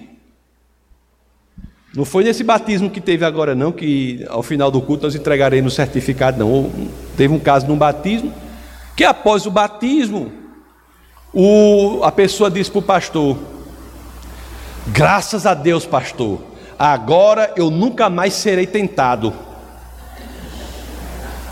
não 1.95 2.05
foi 2.05 2.23
nesse 2.23 2.43
batismo 2.43 2.89
que 2.89 3.01
teve 3.01 3.25
agora, 3.25 3.55
não, 3.55 3.71
que 3.71 4.23
ao 4.29 4.43
final 4.43 4.69
do 4.69 4.79
culto 4.79 5.03
nós 5.03 5.15
entregaremos 5.15 5.73
o 5.73 5.75
certificado, 5.75 6.37
não. 6.37 6.71
Teve 7.17 7.33
um 7.33 7.39
caso 7.39 7.67
num 7.67 7.77
batismo, 7.77 8.31
que 8.95 9.03
após 9.03 9.45
o 9.45 9.51
batismo, 9.51 10.31
o, 11.33 12.01
a 12.03 12.11
pessoa 12.11 12.49
disse 12.49 12.71
para 12.71 12.79
o 12.79 12.83
pastor: 12.83 13.37
Graças 14.87 15.45
a 15.45 15.53
Deus, 15.53 15.85
pastor, 15.85 16.39
agora 16.77 17.53
eu 17.55 17.69
nunca 17.69 18.09
mais 18.09 18.33
serei 18.33 18.65
tentado. 18.65 19.33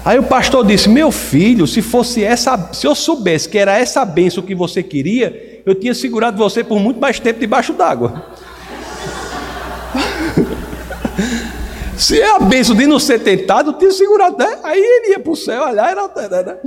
Aí 0.03 0.17
o 0.17 0.23
pastor 0.23 0.65
disse: 0.65 0.89
Meu 0.89 1.11
filho, 1.11 1.67
se 1.67 1.81
fosse 1.81 2.23
essa, 2.23 2.69
se 2.73 2.87
eu 2.87 2.95
soubesse 2.95 3.49
que 3.49 3.57
era 3.57 3.77
essa 3.77 4.03
benção 4.05 4.43
que 4.43 4.55
você 4.55 4.81
queria, 4.81 5.61
eu 5.65 5.75
tinha 5.75 5.93
segurado 5.93 6.37
você 6.37 6.63
por 6.63 6.79
muito 6.79 6.99
mais 6.99 7.19
tempo 7.19 7.39
debaixo 7.39 7.73
d'água. 7.73 8.25
Se 11.97 12.21
é 12.21 12.35
a 12.35 12.39
bênção 12.39 12.75
de 12.75 12.85
não 12.85 12.99
ser 12.99 13.19
tentado, 13.19 13.73
tinha 13.73 13.91
segurado, 13.91 14.37
né? 14.37 14.59
Aí 14.63 14.79
ele 14.79 15.13
ia 15.13 15.19
para 15.19 15.31
o 15.31 15.35
céu, 15.35 15.63
olhar, 15.63 15.89
era 15.89 16.03
né? 16.45 16.57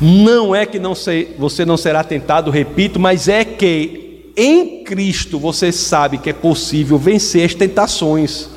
Não 0.00 0.54
é 0.54 0.66
que 0.66 0.78
não 0.78 0.94
sei, 0.94 1.34
você 1.38 1.64
não 1.64 1.76
será 1.76 2.04
tentado, 2.04 2.50
repito, 2.50 3.00
mas 3.00 3.28
é 3.28 3.44
que 3.44 4.32
em 4.36 4.84
Cristo 4.84 5.38
você 5.38 5.72
sabe 5.72 6.18
que 6.18 6.28
é 6.28 6.32
possível 6.34 6.98
vencer 6.98 7.46
as 7.46 7.54
tentações. 7.54 8.50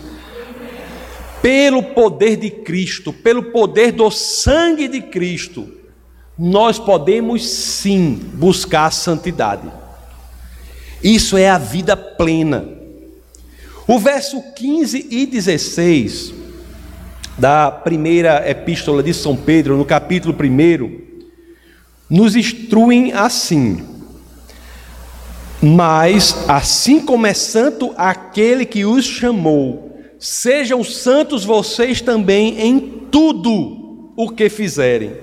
Pelo 1.41 1.81
poder 1.81 2.35
de 2.35 2.49
Cristo, 2.49 3.13
pelo 3.13 3.43
poder 3.43 3.93
do 3.93 4.11
sangue 4.11 4.89
de 4.89 5.01
Cristo, 5.01 5.69
nós 6.37 6.77
podemos 6.77 7.49
sim 7.49 8.19
buscar 8.33 8.87
a 8.87 8.91
santidade. 8.91 9.71
Isso 11.01 11.37
é 11.37 11.49
a 11.49 11.57
vida 11.57 11.95
plena. 11.95 12.67
O 13.87 13.97
verso 13.97 14.43
15 14.53 15.07
e 15.09 15.25
16 15.25 16.33
da 17.37 17.71
primeira 17.71 18.47
epístola 18.49 19.01
de 19.01 19.13
São 19.13 19.35
Pedro, 19.37 19.77
no 19.77 19.85
capítulo 19.85 20.35
1, 20.35 21.08
nos 22.09 22.35
instruem 22.35 23.13
assim: 23.13 23.83
Mas, 25.61 26.35
assim 26.47 26.99
como 26.99 27.27
é 27.27 27.33
santo 27.33 27.93
aquele 27.95 28.65
que 28.65 28.85
os 28.85 29.05
chamou, 29.05 29.99
sejam 30.17 30.83
santos 30.83 31.45
vocês 31.45 32.01
também 32.01 32.59
em 32.59 32.79
tudo 33.11 34.11
o 34.15 34.29
que 34.29 34.49
fizerem, 34.49 35.13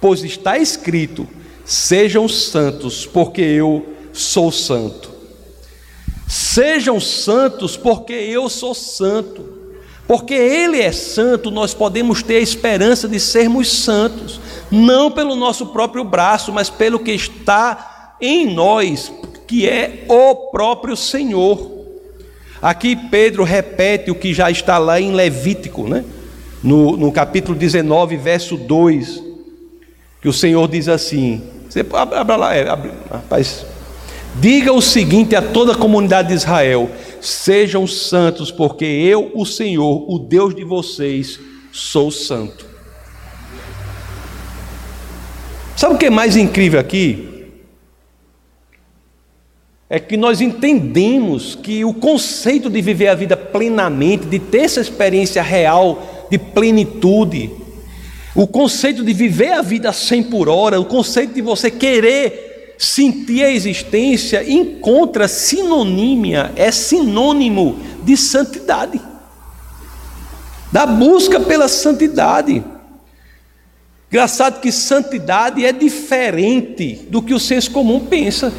pois 0.00 0.22
está 0.22 0.58
escrito: 0.58 1.26
Sejam 1.64 2.28
santos, 2.28 3.06
porque 3.06 3.42
eu 3.42 3.86
sou 4.12 4.52
santo. 4.52 5.10
Sejam 6.26 7.00
santos, 7.00 7.76
porque 7.76 8.12
eu 8.12 8.48
sou 8.48 8.74
santo. 8.74 9.58
Porque 10.06 10.34
Ele 10.34 10.80
é 10.80 10.90
santo, 10.90 11.50
nós 11.52 11.72
podemos 11.72 12.22
ter 12.22 12.36
a 12.36 12.40
esperança 12.40 13.08
de 13.08 13.20
sermos 13.20 13.70
santos, 13.70 14.40
não 14.70 15.10
pelo 15.10 15.34
nosso 15.34 15.66
próprio 15.66 16.04
braço, 16.04 16.52
mas 16.52 16.70
pelo 16.70 16.98
que 16.98 17.12
está 17.12 18.16
em 18.20 18.52
nós, 18.52 19.12
que 19.46 19.68
é 19.68 20.04
o 20.08 20.50
próprio 20.50 20.96
Senhor. 20.96 21.78
Aqui 22.62 22.94
Pedro 22.94 23.42
repete 23.42 24.10
o 24.10 24.14
que 24.14 24.34
já 24.34 24.50
está 24.50 24.78
lá 24.78 25.00
em 25.00 25.12
Levítico, 25.12 25.88
né? 25.88 26.04
no, 26.62 26.96
no 26.96 27.10
capítulo 27.10 27.56
19, 27.56 28.16
verso 28.16 28.56
2, 28.56 29.22
que 30.20 30.28
o 30.28 30.32
Senhor 30.32 30.68
diz 30.68 30.88
assim: 30.88 31.42
você 31.68 31.84
abra 31.92 32.36
lá, 32.36 32.54
é, 32.54 32.68
abre, 32.68 32.90
rapaz, 33.10 33.66
Diga 34.36 34.72
o 34.72 34.80
seguinte 34.80 35.34
a 35.34 35.42
toda 35.42 35.72
a 35.72 35.76
comunidade 35.76 36.28
de 36.28 36.34
Israel: 36.34 36.88
sejam 37.20 37.84
santos, 37.86 38.50
porque 38.52 38.84
eu, 38.84 39.32
o 39.34 39.44
Senhor, 39.44 40.04
o 40.08 40.20
Deus 40.20 40.54
de 40.54 40.62
vocês, 40.62 41.40
sou 41.72 42.12
santo. 42.12 42.69
Sabe 45.80 45.94
o 45.94 45.96
que 45.96 46.04
é 46.04 46.10
mais 46.10 46.36
incrível 46.36 46.78
aqui? 46.78 47.26
É 49.88 49.98
que 49.98 50.14
nós 50.14 50.42
entendemos 50.42 51.54
que 51.54 51.86
o 51.86 51.94
conceito 51.94 52.68
de 52.68 52.82
viver 52.82 53.08
a 53.08 53.14
vida 53.14 53.34
plenamente, 53.34 54.26
de 54.26 54.38
ter 54.38 54.64
essa 54.64 54.82
experiência 54.82 55.42
real 55.42 56.26
de 56.30 56.36
plenitude, 56.36 57.50
o 58.34 58.46
conceito 58.46 59.02
de 59.02 59.14
viver 59.14 59.52
a 59.52 59.62
vida 59.62 59.90
100 59.90 60.24
por 60.24 60.50
hora, 60.50 60.78
o 60.78 60.84
conceito 60.84 61.32
de 61.32 61.40
você 61.40 61.70
querer 61.70 62.74
sentir 62.76 63.42
a 63.42 63.50
existência 63.50 64.44
encontra 64.46 65.26
sinonímia, 65.28 66.52
é 66.56 66.70
sinônimo 66.70 67.80
de 68.02 68.18
santidade. 68.18 69.00
Da 70.70 70.84
busca 70.84 71.40
pela 71.40 71.68
santidade. 71.68 72.62
Engraçado 74.10 74.60
que 74.60 74.72
santidade 74.72 75.64
é 75.64 75.72
diferente 75.72 77.06
do 77.08 77.22
que 77.22 77.32
o 77.32 77.38
senso 77.38 77.70
comum 77.70 78.00
pensa. 78.00 78.52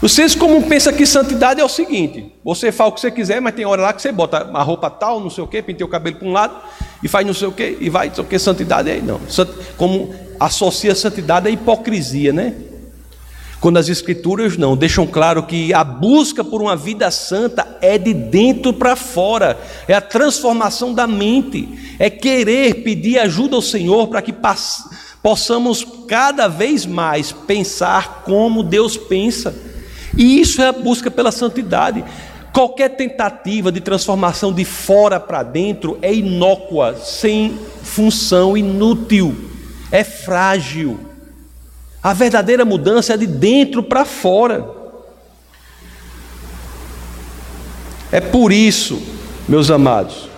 O 0.00 0.08
senso 0.08 0.38
comum 0.38 0.62
pensa 0.62 0.92
que 0.92 1.04
santidade 1.04 1.60
é 1.60 1.64
o 1.64 1.68
seguinte: 1.68 2.32
você 2.44 2.70
faz 2.70 2.90
o 2.90 2.92
que 2.94 3.00
você 3.00 3.10
quiser, 3.10 3.40
mas 3.40 3.54
tem 3.54 3.64
hora 3.64 3.82
lá 3.82 3.92
que 3.92 4.00
você 4.00 4.12
bota 4.12 4.36
a 4.36 4.62
roupa 4.62 4.88
tal, 4.88 5.18
não 5.18 5.28
sei 5.28 5.42
o 5.42 5.46
quê, 5.48 5.60
penteia 5.60 5.84
o 5.84 5.90
cabelo 5.90 6.16
para 6.16 6.28
um 6.28 6.32
lado 6.32 6.54
e 7.02 7.08
faz 7.08 7.26
não 7.26 7.34
sei 7.34 7.48
o 7.48 7.52
quê, 7.52 7.76
e 7.80 7.90
vai, 7.90 8.08
não 8.08 8.14
sei 8.14 8.22
o 8.22 8.26
quê, 8.26 8.38
santidade 8.38 8.90
é. 8.90 9.00
Não. 9.00 9.20
Como 9.76 10.14
associa 10.38 10.94
santidade 10.94 11.48
à 11.48 11.50
hipocrisia, 11.50 12.32
né? 12.32 12.54
Quando 13.64 13.78
as 13.78 13.88
escrituras 13.88 14.58
não 14.58 14.76
deixam 14.76 15.06
claro 15.06 15.44
que 15.44 15.72
a 15.72 15.82
busca 15.82 16.44
por 16.44 16.60
uma 16.60 16.76
vida 16.76 17.10
santa 17.10 17.78
é 17.80 17.96
de 17.96 18.12
dentro 18.12 18.74
para 18.74 18.94
fora, 18.94 19.58
é 19.88 19.94
a 19.94 20.02
transformação 20.02 20.92
da 20.92 21.06
mente, 21.06 21.66
é 21.98 22.10
querer 22.10 22.82
pedir 22.82 23.18
ajuda 23.18 23.56
ao 23.56 23.62
Senhor 23.62 24.08
para 24.08 24.20
que 24.20 24.34
possamos 25.22 25.82
cada 26.06 26.46
vez 26.46 26.84
mais 26.84 27.32
pensar 27.32 28.22
como 28.26 28.62
Deus 28.62 28.98
pensa. 28.98 29.54
E 30.14 30.38
isso 30.38 30.60
é 30.60 30.66
a 30.66 30.72
busca 30.72 31.10
pela 31.10 31.32
santidade. 31.32 32.04
Qualquer 32.52 32.90
tentativa 32.90 33.72
de 33.72 33.80
transformação 33.80 34.52
de 34.52 34.66
fora 34.66 35.18
para 35.18 35.42
dentro 35.42 35.98
é 36.02 36.12
inócua, 36.12 36.98
sem 37.02 37.58
função, 37.82 38.58
inútil, 38.58 39.34
é 39.90 40.04
frágil. 40.04 41.00
A 42.04 42.12
verdadeira 42.12 42.64
mudança 42.64 43.14
é 43.14 43.16
de 43.16 43.26
dentro 43.26 43.82
para 43.82 44.04
fora. 44.04 44.68
É 48.12 48.20
por 48.20 48.52
isso, 48.52 49.02
meus 49.48 49.70
amados, 49.70 50.28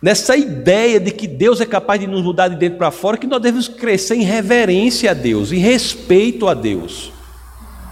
nessa 0.00 0.36
ideia 0.36 0.98
de 0.98 1.10
que 1.10 1.26
Deus 1.26 1.60
é 1.60 1.66
capaz 1.66 2.00
de 2.00 2.06
nos 2.06 2.22
mudar 2.22 2.48
de 2.48 2.56
dentro 2.56 2.78
para 2.78 2.90
fora, 2.90 3.18
que 3.18 3.26
nós 3.26 3.42
devemos 3.42 3.68
crescer 3.68 4.14
em 4.14 4.22
reverência 4.22 5.10
a 5.10 5.14
Deus, 5.14 5.52
em 5.52 5.58
respeito 5.58 6.48
a 6.48 6.54
Deus 6.54 7.12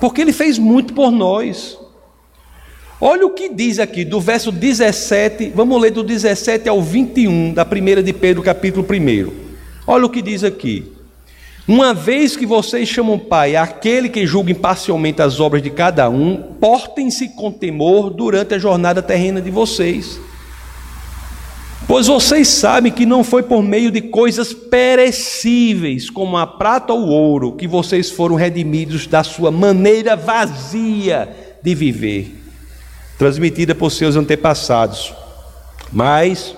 porque 0.01 0.23
ele 0.23 0.33
fez 0.33 0.59
muito 0.59 0.95
por 0.95 1.13
nós. 1.13 1.79
Olha 3.01 3.27
o 3.27 3.31
que 3.31 3.49
diz 3.49 3.79
aqui, 3.79 4.05
do 4.05 4.21
verso 4.21 4.51
17, 4.51 5.53
vamos 5.55 5.81
ler 5.81 5.91
do 5.91 6.03
17 6.03 6.69
ao 6.69 6.83
21, 6.83 7.53
da 7.53 7.65
primeira 7.65 8.03
de 8.03 8.13
Pedro, 8.13 8.43
capítulo 8.43 8.87
1. 8.91 9.31
Olha 9.87 10.07
o 10.07 10.11
que 10.11 10.21
diz 10.21 10.43
aqui. 10.43 10.91
Uma 11.69 11.95
vez 11.95 12.37
que 12.37 12.47
vocês 12.47 12.89
chamam 12.89 13.19
Pai 13.19 13.55
aquele 13.55 14.09
que 14.09 14.27
julga 14.27 14.51
imparcialmente 14.51 15.23
as 15.23 15.39
obras 15.39 15.63
de 15.63 15.71
cada 15.71 16.09
um, 16.09 16.55
portem-se 16.61 17.29
com 17.31 17.53
temor 17.53 18.11
durante 18.11 18.55
a 18.55 18.59
jornada 18.59 19.03
terrena 19.03 19.41
de 19.41 19.51
vocês. 19.51 20.19
Pois 21.87 22.07
vocês 22.07 22.47
sabem 22.49 22.93
que 22.93 23.05
não 23.05 23.25
foi 23.25 23.43
por 23.43 23.63
meio 23.63 23.91
de 23.91 24.01
coisas 24.01 24.53
perecíveis, 24.53 26.09
como 26.09 26.37
a 26.37 26.47
prata 26.47 26.93
ou 26.93 27.09
ouro, 27.09 27.57
que 27.57 27.67
vocês 27.67 28.11
foram 28.11 28.37
redimidos 28.37 29.07
da 29.07 29.25
sua 29.25 29.51
maneira 29.51 30.15
vazia 30.15 31.29
de 31.63 31.75
viver, 31.75 32.33
transmitida 33.19 33.75
por 33.75 33.91
seus 33.91 34.15
antepassados, 34.15 35.13
mas 35.93 36.55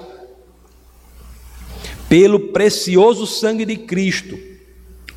pelo 2.10 2.38
precioso 2.38 3.26
sangue 3.26 3.64
de 3.64 3.76
Cristo, 3.76 4.38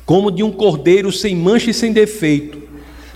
como 0.06 0.30
de 0.30 0.44
um 0.44 0.52
cordeiro 0.52 1.10
sem 1.10 1.34
mancha 1.34 1.70
e 1.70 1.74
sem 1.74 1.92
defeito, 1.92 2.62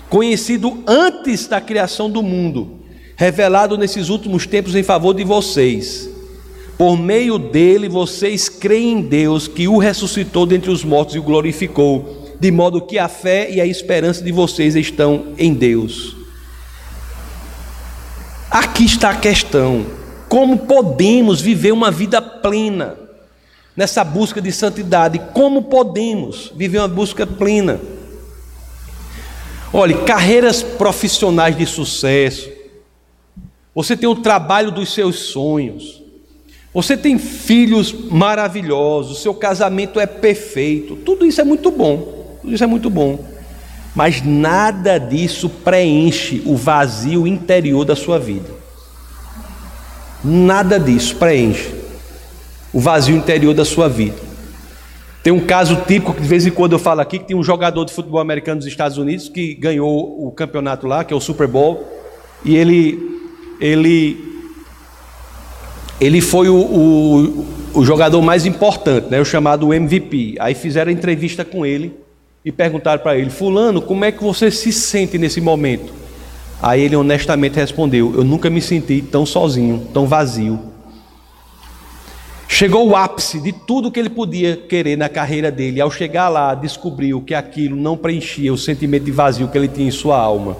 conhecido 0.09 0.83
antes 0.85 1.47
da 1.47 1.61
criação 1.61 2.11
do 2.11 2.21
mundo, 2.21 2.81
revelado 3.15 3.77
nesses 3.77 4.09
últimos 4.09 4.45
tempos 4.45 4.75
em 4.75 4.83
favor 4.83 5.13
de 5.13 5.23
vocês. 5.23 6.09
Por 6.77 6.97
meio 6.97 7.39
dele 7.39 7.87
vocês 7.87 8.49
creem 8.49 8.99
em 8.99 9.01
Deus 9.01 9.47
que 9.47 9.69
o 9.69 9.77
ressuscitou 9.77 10.45
dentre 10.45 10.69
os 10.69 10.83
mortos 10.83 11.15
e 11.15 11.19
o 11.19 11.23
glorificou, 11.23 12.35
de 12.37 12.51
modo 12.51 12.81
que 12.81 12.99
a 12.99 13.07
fé 13.07 13.49
e 13.49 13.61
a 13.61 13.65
esperança 13.65 14.21
de 14.21 14.31
vocês 14.31 14.75
estão 14.75 15.27
em 15.37 15.53
Deus. 15.53 16.17
Aqui 18.49 18.83
está 18.83 19.11
a 19.11 19.17
questão: 19.17 19.85
como 20.27 20.57
podemos 20.57 21.39
viver 21.39 21.71
uma 21.71 21.89
vida 21.89 22.21
plena 22.21 23.00
nessa 23.75 24.03
busca 24.03 24.41
de 24.41 24.51
santidade? 24.51 25.19
Como 25.33 25.63
podemos 25.63 26.51
viver 26.55 26.79
uma 26.79 26.87
busca 26.87 27.25
plena? 27.25 27.79
Olhe, 29.73 29.93
carreiras 30.03 30.61
profissionais 30.61 31.57
de 31.57 31.65
sucesso. 31.65 32.49
Você 33.73 33.95
tem 33.95 34.09
o 34.09 34.15
trabalho 34.15 34.71
dos 34.71 34.93
seus 34.93 35.17
sonhos. 35.19 36.01
Você 36.73 36.95
tem 36.95 37.17
filhos 37.17 37.93
maravilhosos, 37.93 39.21
seu 39.21 39.33
casamento 39.33 39.99
é 39.99 40.05
perfeito, 40.05 40.95
tudo 40.95 41.25
isso 41.25 41.41
é 41.41 41.43
muito 41.43 41.69
bom, 41.69 42.37
tudo 42.41 42.53
isso 42.53 42.63
é 42.63 42.67
muito 42.67 42.89
bom. 42.89 43.25
Mas 43.93 44.21
nada 44.25 44.97
disso 44.97 45.49
preenche 45.49 46.41
o 46.45 46.55
vazio 46.55 47.27
interior 47.27 47.83
da 47.83 47.93
sua 47.93 48.17
vida. 48.17 48.49
Nada 50.23 50.79
disso 50.79 51.17
preenche 51.17 51.80
o 52.73 52.79
vazio 52.79 53.15
interior 53.15 53.53
da 53.53 53.65
sua 53.65 53.87
vida. 53.87 54.15
Tem 55.23 55.31
um 55.31 55.39
caso 55.39 55.75
típico 55.87 56.13
que 56.13 56.21
de 56.21 56.27
vez 56.27 56.45
em 56.45 56.51
quando 56.51 56.73
eu 56.73 56.79
falo 56.79 57.01
aqui, 57.01 57.19
que 57.19 57.25
tem 57.25 57.35
um 57.37 57.43
jogador 57.43 57.85
de 57.85 57.93
futebol 57.93 58.19
americano 58.19 58.59
dos 58.59 58.67
Estados 58.67 58.97
Unidos 58.97 59.29
que 59.29 59.53
ganhou 59.53 60.27
o 60.27 60.31
campeonato 60.31 60.87
lá, 60.87 61.03
que 61.03 61.13
é 61.13 61.17
o 61.17 61.21
Super 61.21 61.47
Bowl, 61.47 61.87
e 62.43 62.55
ele 62.55 63.11
ele 63.59 64.31
ele 65.99 66.19
foi 66.19 66.49
o, 66.49 66.55
o, 66.55 67.45
o, 67.75 67.85
jogador 67.85 68.19
mais 68.23 68.47
importante, 68.47 69.07
né, 69.11 69.21
o 69.21 69.25
chamado 69.25 69.71
MVP. 69.71 70.35
Aí 70.39 70.55
fizeram 70.55 70.91
entrevista 70.91 71.45
com 71.45 71.63
ele 71.63 71.93
e 72.43 72.51
perguntaram 72.51 73.03
para 73.03 73.15
ele: 73.15 73.29
Fulano, 73.29 73.79
como 73.79 74.03
é 74.03 74.11
que 74.11 74.23
você 74.23 74.49
se 74.49 74.73
sente 74.73 75.19
nesse 75.19 75.39
momento? 75.39 75.93
Aí 76.59 76.81
ele 76.81 76.95
honestamente 76.95 77.55
respondeu: 77.55 78.15
Eu 78.15 78.23
nunca 78.23 78.49
me 78.49 78.59
senti 78.59 79.03
tão 79.03 79.23
sozinho, 79.23 79.87
tão 79.93 80.07
vazio. 80.07 80.59
Chegou 82.53 82.89
o 82.89 82.97
ápice 82.97 83.39
de 83.39 83.53
tudo 83.53 83.89
que 83.89 83.97
ele 83.97 84.09
podia 84.09 84.57
querer 84.57 84.97
na 84.97 85.07
carreira 85.07 85.49
dele. 85.49 85.79
Ao 85.79 85.89
chegar 85.89 86.27
lá, 86.27 86.53
descobriu 86.53 87.21
que 87.21 87.33
aquilo 87.33 87.77
não 87.77 87.95
preenchia 87.95 88.51
o 88.51 88.57
sentimento 88.57 89.05
de 89.05 89.11
vazio 89.11 89.47
que 89.47 89.57
ele 89.57 89.69
tinha 89.69 89.87
em 89.87 89.91
sua 89.91 90.19
alma. 90.19 90.57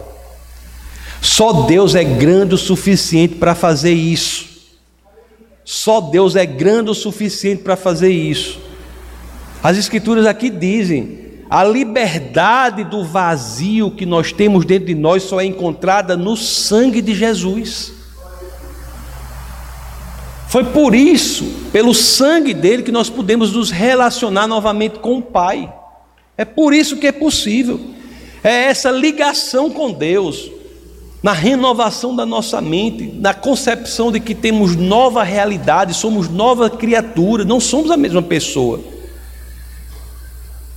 Só 1.22 1.52
Deus 1.68 1.94
é 1.94 2.06
grande 2.06 2.56
o 2.56 2.58
suficiente 2.58 3.36
para 3.36 3.54
fazer 3.54 3.92
isso. 3.92 4.48
Só 5.66 6.00
Deus 6.00 6.38
é 6.38 6.46
grande 6.46 6.90
o 6.90 6.96
suficiente 6.96 7.62
para 7.62 7.76
fazer 7.76 8.10
isso. 8.10 8.62
As 9.62 9.78
Escrituras 9.78 10.26
aqui 10.26 10.50
dizem: 10.50 11.44
a 11.50 11.62
liberdade 11.62 12.86
do 12.86 13.04
vazio 13.04 13.92
que 13.92 14.06
nós 14.06 14.32
temos 14.32 14.64
dentro 14.64 14.86
de 14.86 14.96
nós 14.96 15.24
só 15.24 15.42
é 15.42 15.46
encontrada 15.46 16.16
no 16.16 16.38
sangue 16.38 17.02
de 17.02 17.14
Jesus. 17.14 18.01
Foi 20.52 20.66
por 20.66 20.94
isso, 20.94 21.46
pelo 21.72 21.94
sangue 21.94 22.54
dele, 22.54 22.84
que 22.84 22.92
nós 22.92 23.10
podemos 23.10 23.54
nos 23.54 23.72
relacionar 23.72 24.48
novamente 24.48 25.00
com 25.00 25.20
o 25.20 25.22
Pai. 25.22 25.74
É 26.38 26.44
por 26.44 26.74
isso 26.74 26.98
que 26.98 27.08
é 27.08 27.12
possível. 27.14 27.80
É 28.44 28.66
essa 28.66 28.92
ligação 28.92 29.70
com 29.70 29.94
Deus 29.94 30.52
na 31.24 31.32
renovação 31.32 32.14
da 32.14 32.26
nossa 32.26 32.60
mente, 32.60 33.14
na 33.18 33.34
concepção 33.34 34.12
de 34.12 34.20
que 34.20 34.36
temos 34.36 34.76
nova 34.76 35.24
realidade, 35.24 35.94
somos 35.94 36.28
nova 36.28 36.70
criatura, 36.70 37.46
não 37.46 37.62
somos 37.62 37.90
a 37.90 37.96
mesma 37.96 38.22
pessoa. 38.22 38.82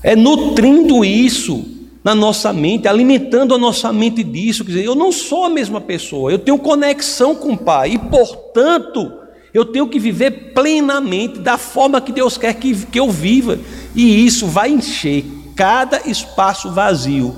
É 0.05 0.15
nutrindo 0.15 1.05
isso 1.05 1.65
na 2.05 2.15
nossa 2.15 2.53
mente, 2.53 2.87
alimentando 2.87 3.53
a 3.53 3.59
nossa 3.59 3.93
mente 3.93 4.23
disso, 4.23 4.65
quer 4.65 4.71
dizer, 4.71 4.85
eu 4.85 4.95
não 4.95 5.11
sou 5.11 5.43
a 5.43 5.51
mesma 5.51 5.81
pessoa, 5.81 6.31
eu 6.31 6.39
tenho 6.39 6.59
conexão 6.59 7.35
com 7.35 7.55
o 7.55 7.59
Pai 7.59 7.95
e, 7.95 7.99
portanto, 7.99 9.24
eu 9.55 9.65
tenho 9.65 9.89
que 9.89 10.01
viver 10.01 10.53
plenamente 10.53 11.39
da 11.39 11.57
forma 11.57 12.01
que 12.01 12.13
Deus 12.13 12.37
quer 12.37 12.53
que, 12.55 12.75
que 12.87 12.99
eu 12.99 13.09
viva, 13.09 13.59
e 13.95 14.27
isso 14.27 14.49
vai 14.49 14.71
encher 14.71 15.25
cada 15.55 16.11
espaço 16.11 16.73
vazio 16.73 17.37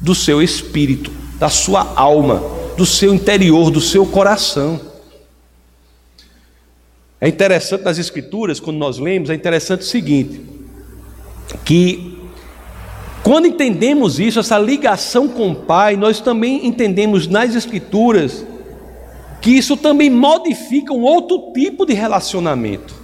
do 0.00 0.14
seu 0.14 0.42
espírito 0.42 1.24
da 1.38 1.48
sua 1.48 1.92
alma, 1.96 2.42
do 2.76 2.86
seu 2.86 3.14
interior, 3.14 3.70
do 3.70 3.80
seu 3.80 4.06
coração. 4.06 4.80
É 7.20 7.28
interessante 7.28 7.84
nas 7.84 7.98
Escrituras, 7.98 8.60
quando 8.60 8.78
nós 8.78 8.98
lemos, 8.98 9.30
é 9.30 9.34
interessante 9.34 9.82
o 9.82 9.84
seguinte: 9.84 10.40
que 11.64 12.18
quando 13.22 13.46
entendemos 13.46 14.20
isso, 14.20 14.40
essa 14.40 14.58
ligação 14.58 15.28
com 15.28 15.50
o 15.50 15.54
Pai, 15.54 15.96
nós 15.96 16.20
também 16.20 16.66
entendemos 16.66 17.26
nas 17.26 17.54
Escrituras 17.54 18.44
que 19.44 19.50
isso 19.50 19.76
também 19.76 20.08
modifica 20.08 20.90
um 20.94 21.02
outro 21.02 21.52
tipo 21.52 21.84
de 21.84 21.92
relacionamento. 21.92 22.94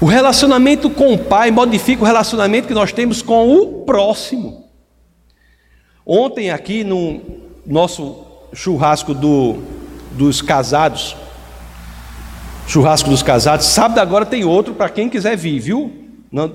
O 0.00 0.06
relacionamento 0.06 0.88
com 0.88 1.12
o 1.12 1.18
Pai 1.18 1.50
modifica 1.50 2.02
o 2.02 2.06
relacionamento 2.06 2.66
que 2.66 2.72
nós 2.72 2.90
temos 2.90 3.20
com 3.20 3.52
o 3.52 3.82
próximo. 3.84 4.64
Ontem, 6.06 6.50
aqui 6.50 6.84
no 6.84 7.20
nosso 7.66 8.24
churrasco 8.54 9.12
do, 9.12 9.58
dos 10.12 10.40
casados, 10.40 11.14
churrasco 12.66 13.10
dos 13.10 13.22
casados, 13.22 13.66
sábado 13.66 13.98
agora 13.98 14.24
tem 14.24 14.42
outro 14.42 14.72
para 14.72 14.88
quem 14.88 15.10
quiser 15.10 15.36
vir, 15.36 15.60
viu? 15.60 15.92
Não, 16.32 16.48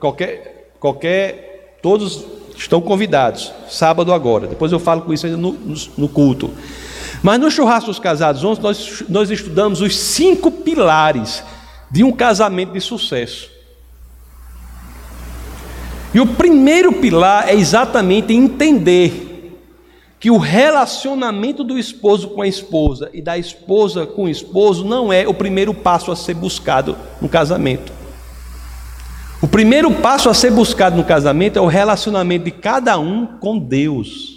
qualquer, 0.00 0.72
qualquer, 0.80 1.80
todos 1.82 2.24
estão 2.56 2.80
convidados, 2.80 3.52
sábado 3.68 4.10
agora. 4.10 4.46
Depois 4.46 4.72
eu 4.72 4.78
falo 4.80 5.02
com 5.02 5.12
isso 5.12 5.26
ainda 5.26 5.36
no, 5.36 5.52
no, 5.52 5.74
no 5.98 6.08
culto. 6.08 6.50
Mas 7.24 7.40
no 7.40 7.50
churrasco 7.50 7.86
dos 7.86 7.98
casados 7.98 8.44
ontem 8.44 8.60
nós, 8.60 9.02
nós 9.08 9.30
estudamos 9.30 9.80
os 9.80 9.96
cinco 9.96 10.50
pilares 10.50 11.42
de 11.90 12.04
um 12.04 12.12
casamento 12.12 12.74
de 12.74 12.82
sucesso. 12.82 13.48
E 16.12 16.20
o 16.20 16.26
primeiro 16.26 16.92
pilar 16.92 17.48
é 17.48 17.54
exatamente 17.54 18.34
entender 18.34 19.56
que 20.20 20.30
o 20.30 20.36
relacionamento 20.36 21.64
do 21.64 21.78
esposo 21.78 22.28
com 22.28 22.42
a 22.42 22.46
esposa 22.46 23.08
e 23.14 23.22
da 23.22 23.38
esposa 23.38 24.04
com 24.04 24.24
o 24.24 24.28
esposo 24.28 24.84
não 24.84 25.10
é 25.10 25.26
o 25.26 25.32
primeiro 25.32 25.72
passo 25.72 26.12
a 26.12 26.16
ser 26.16 26.34
buscado 26.34 26.94
no 27.22 27.28
casamento. 27.28 27.90
O 29.40 29.48
primeiro 29.48 29.90
passo 29.90 30.28
a 30.28 30.34
ser 30.34 30.50
buscado 30.50 30.94
no 30.94 31.04
casamento 31.04 31.58
é 31.58 31.62
o 31.62 31.66
relacionamento 31.68 32.44
de 32.44 32.50
cada 32.50 32.98
um 32.98 33.24
com 33.24 33.58
Deus. 33.58 34.33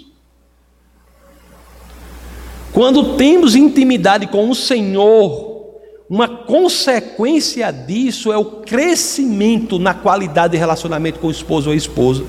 Quando 2.78 3.18
temos 3.18 3.56
intimidade 3.56 4.28
com 4.28 4.52
o 4.52 4.54
Senhor, 4.54 5.80
uma 6.08 6.28
consequência 6.28 7.72
disso 7.72 8.32
é 8.32 8.38
o 8.38 8.46
crescimento 8.46 9.80
na 9.80 9.96
qualidade 9.96 10.52
de 10.52 10.60
relacionamento 10.60 11.18
com 11.18 11.26
o 11.26 11.32
esposo 11.32 11.72
ou 11.72 11.74
a 11.74 11.76
esposa. 11.76 12.24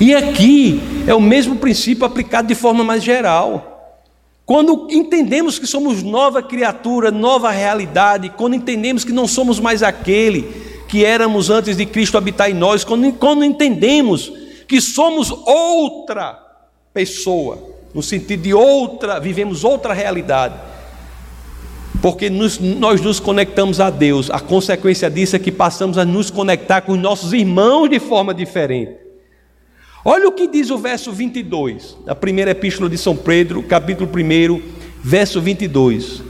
E 0.00 0.14
aqui 0.14 0.80
é 1.06 1.14
o 1.14 1.20
mesmo 1.20 1.56
princípio 1.56 2.06
aplicado 2.06 2.48
de 2.48 2.54
forma 2.54 2.82
mais 2.82 3.04
geral. 3.04 3.98
Quando 4.46 4.88
entendemos 4.90 5.58
que 5.58 5.66
somos 5.66 6.02
nova 6.02 6.42
criatura, 6.42 7.10
nova 7.10 7.50
realidade, 7.50 8.30
quando 8.30 8.54
entendemos 8.54 9.04
que 9.04 9.12
não 9.12 9.28
somos 9.28 9.60
mais 9.60 9.82
aquele 9.82 10.44
que 10.88 11.04
éramos 11.04 11.50
antes 11.50 11.76
de 11.76 11.84
Cristo 11.84 12.16
habitar 12.16 12.50
em 12.50 12.54
nós, 12.54 12.82
quando, 12.82 13.12
quando 13.12 13.44
entendemos 13.44 14.32
que 14.66 14.80
somos 14.80 15.30
outra 15.30 16.32
pessoa, 16.94 17.78
no 17.94 18.02
sentido 18.02 18.42
de 18.42 18.54
outra, 18.54 19.18
vivemos 19.18 19.64
outra 19.64 19.92
realidade, 19.92 20.54
porque 22.00 22.30
nos, 22.30 22.58
nós 22.58 23.00
nos 23.00 23.20
conectamos 23.20 23.80
a 23.80 23.90
Deus, 23.90 24.30
a 24.30 24.40
consequência 24.40 25.10
disso 25.10 25.36
é 25.36 25.38
que 25.38 25.52
passamos 25.52 25.98
a 25.98 26.04
nos 26.04 26.30
conectar 26.30 26.80
com 26.82 26.92
os 26.92 26.98
nossos 26.98 27.32
irmãos 27.32 27.88
de 27.88 27.98
forma 27.98 28.32
diferente. 28.32 28.92
Olha 30.04 30.28
o 30.28 30.32
que 30.32 30.46
diz 30.46 30.70
o 30.70 30.78
verso 30.78 31.12
22, 31.12 31.98
da 32.06 32.14
primeira 32.14 32.52
epístola 32.52 32.88
de 32.88 32.96
São 32.96 33.14
Pedro, 33.14 33.62
capítulo 33.62 34.10
1, 34.10 34.62
verso 35.02 35.42
22. 35.42 36.22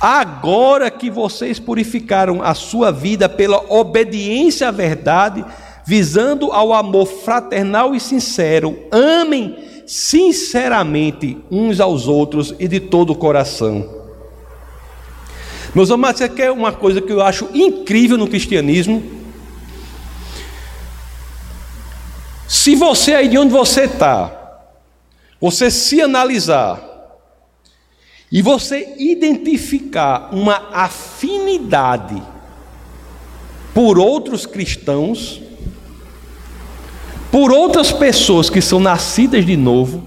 Agora 0.00 0.90
que 0.90 1.10
vocês 1.10 1.58
purificaram 1.58 2.42
a 2.42 2.54
sua 2.54 2.90
vida 2.90 3.28
pela 3.28 3.62
obediência 3.72 4.68
à 4.68 4.70
verdade, 4.70 5.44
visando 5.86 6.50
ao 6.52 6.72
amor 6.72 7.06
fraternal 7.06 7.94
e 7.94 8.00
sincero, 8.00 8.78
amem 8.90 9.56
sinceramente 9.86 11.38
uns 11.50 11.80
aos 11.80 12.08
outros 12.08 12.54
e 12.58 12.66
de 12.66 12.80
todo 12.80 13.10
o 13.10 13.16
coração. 13.16 14.04
Meus 15.74 15.90
amados, 15.90 16.22
aqui 16.22 16.42
é 16.42 16.50
uma 16.50 16.72
coisa 16.72 17.00
que 17.00 17.12
eu 17.12 17.20
acho 17.20 17.48
incrível 17.54 18.16
no 18.16 18.26
cristianismo 18.26 19.16
Se 22.46 22.74
você 22.76 23.14
aí 23.14 23.28
de 23.28 23.36
onde 23.36 23.52
você 23.52 23.82
está, 23.82 24.60
você 25.40 25.70
se 25.70 26.00
analisar 26.00 26.80
e 28.30 28.40
você 28.40 28.94
identificar 28.98 30.30
uma 30.32 30.68
afinidade 30.72 32.22
por 33.74 33.98
outros 33.98 34.46
cristãos, 34.46 35.42
por 37.36 37.52
outras 37.52 37.92
pessoas 37.92 38.48
que 38.48 38.62
são 38.62 38.80
nascidas 38.80 39.44
de 39.44 39.58
novo, 39.58 40.02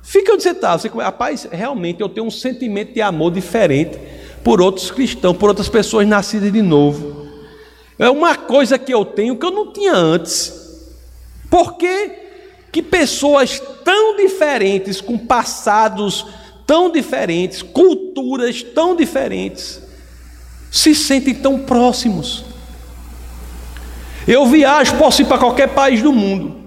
fica 0.00 0.32
onde 0.32 0.44
você 0.44 0.50
está. 0.50 0.78
Você, 0.78 0.86
rapaz, 0.86 1.48
realmente 1.50 2.00
eu 2.00 2.08
tenho 2.08 2.24
um 2.24 2.30
sentimento 2.30 2.94
de 2.94 3.02
amor 3.02 3.32
diferente 3.32 3.98
por 4.44 4.62
outros 4.62 4.88
cristãos, 4.88 5.36
por 5.36 5.48
outras 5.48 5.68
pessoas 5.68 6.06
nascidas 6.06 6.52
de 6.52 6.62
novo. 6.62 7.26
É 7.98 8.08
uma 8.08 8.36
coisa 8.36 8.78
que 8.78 8.94
eu 8.94 9.04
tenho 9.04 9.36
que 9.36 9.44
eu 9.44 9.50
não 9.50 9.72
tinha 9.72 9.92
antes. 9.92 10.54
Por 11.50 11.76
que, 11.76 12.12
que 12.70 12.80
pessoas 12.80 13.60
tão 13.84 14.16
diferentes, 14.16 15.00
com 15.00 15.18
passados 15.18 16.24
tão 16.64 16.92
diferentes, 16.92 17.60
culturas 17.60 18.62
tão 18.62 18.94
diferentes, 18.94 19.82
se 20.70 20.94
sentem 20.94 21.34
tão 21.34 21.58
próximos? 21.58 22.51
Eu 24.26 24.46
viajo, 24.46 24.96
posso 24.96 25.22
ir 25.22 25.24
para 25.24 25.38
qualquer 25.38 25.68
país 25.68 26.02
do 26.02 26.12
mundo. 26.12 26.62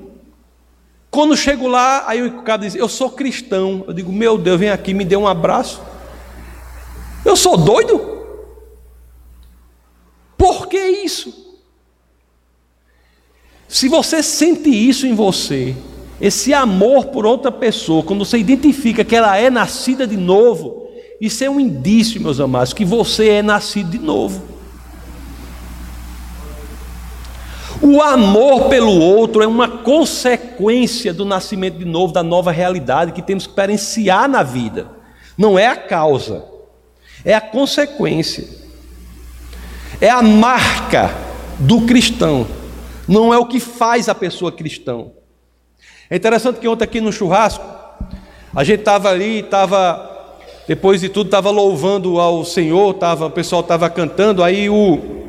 Quando 1.10 1.38
chego 1.38 1.68
lá, 1.68 2.04
aí 2.08 2.22
o 2.22 2.42
cara 2.42 2.64
diz: 2.64 2.76
Eu 2.76 2.90
sou 2.90 3.10
cristão. 3.10 3.86
Eu 3.88 3.94
digo: 3.94 4.12
Meu 4.12 4.38
Deus, 4.38 4.60
vem 4.60 4.70
aqui, 4.70 4.94
me 4.94 5.06
dê 5.06 5.16
um 5.16 5.28
abraço. 5.28 5.82
Eu 7.24 7.36
sou 7.36 7.58
doido? 7.58 8.16
Por 10.38 10.68
que 10.68 10.78
isso? 10.78 11.46
Se 13.68 13.88
você 13.88 14.22
sente 14.22 14.70
isso 14.70 15.08
em 15.08 15.16
você, 15.16 15.76
esse 16.20 16.54
amor 16.54 17.08
por 17.08 17.26
outra 17.26 17.52
pessoa, 17.52 18.04
quando 18.04 18.24
você 18.24 18.38
identifica 18.38 19.04
que 19.04 19.16
ela 19.16 19.38
é 19.38 19.50
nascida 19.50 20.06
de 20.06 20.18
novo, 20.18 20.88
isso 21.20 21.44
é 21.44 21.50
um 21.50 21.60
indício, 21.60 22.22
meus 22.22 22.40
amados, 22.40 22.74
que 22.74 22.86
você 22.86 23.30
é 23.30 23.42
nascido 23.42 23.90
de 23.90 24.00
novo. 24.00 24.55
O 27.82 28.02
amor 28.02 28.70
pelo 28.70 29.00
outro 29.00 29.44
é 29.44 29.48
uma 29.48 29.68
consequência 29.68 31.14
do 31.14 31.26
nascimento 31.26 31.78
de 31.78 31.86
novo, 31.86 32.14
da 32.14 32.24
nova 32.24 32.52
realidade 32.52 33.12
que 33.12 33.22
temos 33.22 33.46
que 33.46 33.52
experienciar 33.52 34.30
na 34.30 34.44
vida. 34.44 34.90
Não 35.38 35.60
é 35.60 35.68
a 35.68 35.76
causa, 35.76 36.44
é 37.24 37.34
a 37.34 37.42
consequência. 37.42 38.48
É 40.00 40.10
a 40.10 40.22
marca 40.22 41.14
do 41.60 41.82
cristão 41.82 42.46
não 43.08 43.34
é 43.34 43.38
o 43.38 43.46
que 43.46 43.60
faz 43.60 44.10
a 44.10 44.16
pessoa 44.16 44.52
cristão. 44.52 45.14
É 46.10 46.16
interessante 46.16 46.60
que 46.60 46.68
ontem 46.68 46.84
aqui 46.84 47.02
no 47.02 47.12
churrasco, 47.12 47.66
a 48.54 48.64
gente 48.64 48.80
estava 48.80 49.10
ali, 49.10 49.40
estava, 49.40 50.38
depois 50.68 51.02
de 51.02 51.10
tudo, 51.10 51.28
estava 51.28 51.50
louvando 51.50 52.20
ao 52.20 52.44
Senhor, 52.44 52.94
tava, 52.96 53.28
o 53.28 53.32
pessoal 53.32 53.62
estava 53.62 53.90
cantando, 53.90 54.44
aí 54.44 54.70
o. 54.70 55.25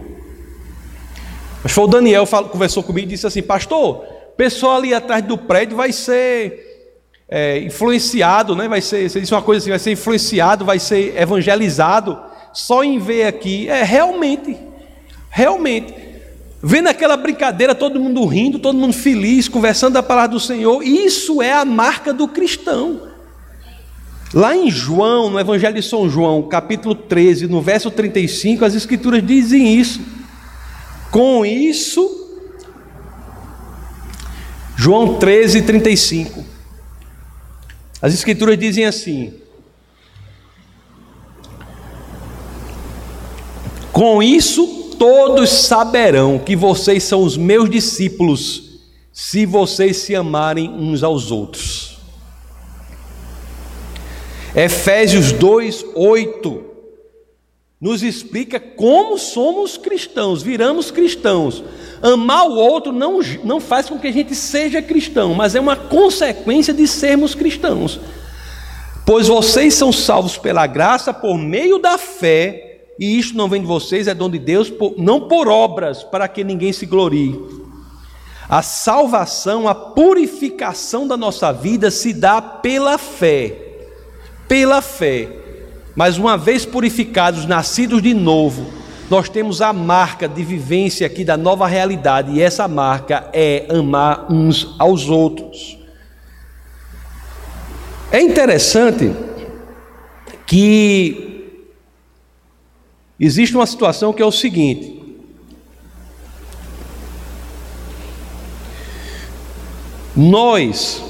Que 1.67 1.73
foi 1.73 1.85
o 1.85 1.89
Daniel 1.89 2.27
falou, 2.27 2.49
conversou 2.49 2.83
comigo 2.83 3.09
e 3.09 3.11
disse 3.11 3.27
assim: 3.27 3.43
Pastor, 3.43 4.05
o 4.29 4.37
pessoal 4.37 4.77
ali 4.77 4.95
atrás 4.95 5.25
do 5.25 5.37
prédio 5.37 5.77
vai 5.77 5.93
ser 5.93 6.77
é, 7.29 7.59
influenciado, 7.59 8.55
né? 8.55 8.69
vai 8.69 8.81
ser, 8.81 9.11
você 9.11 9.21
disse 9.21 9.35
uma 9.35 9.43
coisa 9.43 9.63
assim, 9.63 9.71
vai 9.71 9.79
ser 9.79 9.93
influenciado, 9.93 10.65
vai 10.65 10.79
ser 10.79 11.21
evangelizado, 11.21 12.19
só 12.53 12.85
em 12.85 12.99
ver 12.99 13.25
aqui. 13.25 13.69
É 13.69 13.83
realmente, 13.83 14.57
realmente. 15.29 15.93
Vendo 16.63 16.89
aquela 16.89 17.17
brincadeira, 17.17 17.75
todo 17.75 18.01
mundo 18.01 18.25
rindo, 18.27 18.59
todo 18.59 18.79
mundo 18.79 18.93
feliz, 18.93 19.49
conversando 19.49 19.97
a 19.97 20.03
palavra 20.03 20.31
do 20.31 20.41
Senhor, 20.41 20.83
isso 20.83 21.43
é 21.43 21.53
a 21.53 21.65
marca 21.65 22.13
do 22.13 22.29
cristão. 22.29 23.03
Lá 24.33 24.57
em 24.57 24.71
João, 24.71 25.31
no 25.31 25.39
Evangelho 25.39 25.75
de 25.75 25.83
São 25.83 26.09
João, 26.09 26.43
capítulo 26.43 26.95
13, 26.95 27.47
no 27.47 27.61
verso 27.61 27.91
35, 27.91 28.65
as 28.65 28.75
Escrituras 28.75 29.25
dizem 29.25 29.75
isso. 29.75 30.01
Com 31.11 31.45
isso, 31.45 32.17
João 34.77 35.19
13, 35.19 35.63
35. 35.63 36.45
As 38.03 38.13
Escrituras 38.13 38.59
dizem 38.59 38.85
assim: 38.85 39.35
Com 43.93 44.23
isso, 44.23 44.95
todos 44.99 45.51
saberão 45.51 46.39
que 46.39 46.55
vocês 46.55 47.03
são 47.03 47.23
os 47.23 47.37
meus 47.37 47.71
discípulos, 47.71 48.81
se 49.13 49.47
vocês 49.47 49.97
se 49.97 50.15
amarem 50.15 50.69
uns 50.69 51.03
aos 51.03 51.31
outros. 51.31 51.99
Efésios 54.55 55.33
2, 55.33 55.85
8 55.95 56.76
nos 57.87 58.03
explica 58.03 58.59
como 58.59 59.17
somos 59.17 59.77
cristãos, 59.77 60.43
viramos 60.43 60.91
cristãos. 60.91 61.63
Amar 62.03 62.49
o 62.49 62.57
outro 62.57 62.91
não, 62.91 63.21
não 63.45 63.61
faz 63.61 63.89
com 63.89 63.97
que 63.97 64.09
a 64.09 64.13
gente 64.13 64.35
seja 64.35 64.83
cristão, 64.83 65.35
mas 65.35 65.55
é 65.55 65.61
uma 65.61 65.77
consequência 65.77 66.75
de 66.75 66.89
sermos 66.89 67.33
cristãos. 67.33 68.01
Pois 69.07 69.29
vocês 69.29 69.73
são 69.75 69.93
salvos 69.93 70.37
pela 70.37 70.67
graça 70.67 71.15
por 71.15 71.39
meio 71.39 71.79
da 71.79 71.97
fé 71.97 72.81
e 72.99 73.21
isto 73.21 73.37
não 73.37 73.49
vem 73.49 73.61
de 73.61 73.69
vocês, 73.69 74.09
é 74.09 74.15
dom 74.15 74.31
de 74.31 74.41
Deus, 74.41 74.73
não 74.99 75.29
por 75.29 75.47
obras, 75.47 76.03
para 76.03 76.27
que 76.27 76.43
ninguém 76.43 76.73
se 76.73 76.87
glorie. 76.87 77.39
A 78.49 78.63
salvação, 78.63 79.69
a 79.69 79.77
purificação 79.77 81.07
da 81.07 81.17
nossa 81.17 81.53
vida 81.53 81.89
se 81.93 82.13
dá 82.13 82.43
pela 82.43 82.99
fé. 82.99 83.55
Pela 84.49 84.83
fé. 84.83 85.46
Mas 85.97 86.19
uma 86.19 86.37
vez 86.37 86.67
purificados, 86.67 87.47
nascidos 87.47 88.03
de 88.03 88.13
novo, 88.13 88.71
nós 89.09 89.31
temos 89.31 89.63
a 89.63 89.73
marca 89.73 90.29
de 90.29 90.45
vivência 90.45 91.07
aqui 91.07 91.25
da 91.25 91.37
nova 91.37 91.67
realidade, 91.67 92.33
e 92.33 92.43
essa 92.43 92.69
marca 92.69 93.31
é 93.33 93.67
amar 93.71 94.31
uns 94.31 94.75
aos 94.79 95.09
outros. 95.09 95.79
É 98.13 98.21
interessante 98.21 99.11
que 100.47 101.51
existe 103.19 103.57
uma 103.57 103.67
situação 103.67 104.13
que 104.13 104.23
é 104.23 104.27
o 104.27 104.33
seguinte: 104.33 105.03
nós, 110.15 111.03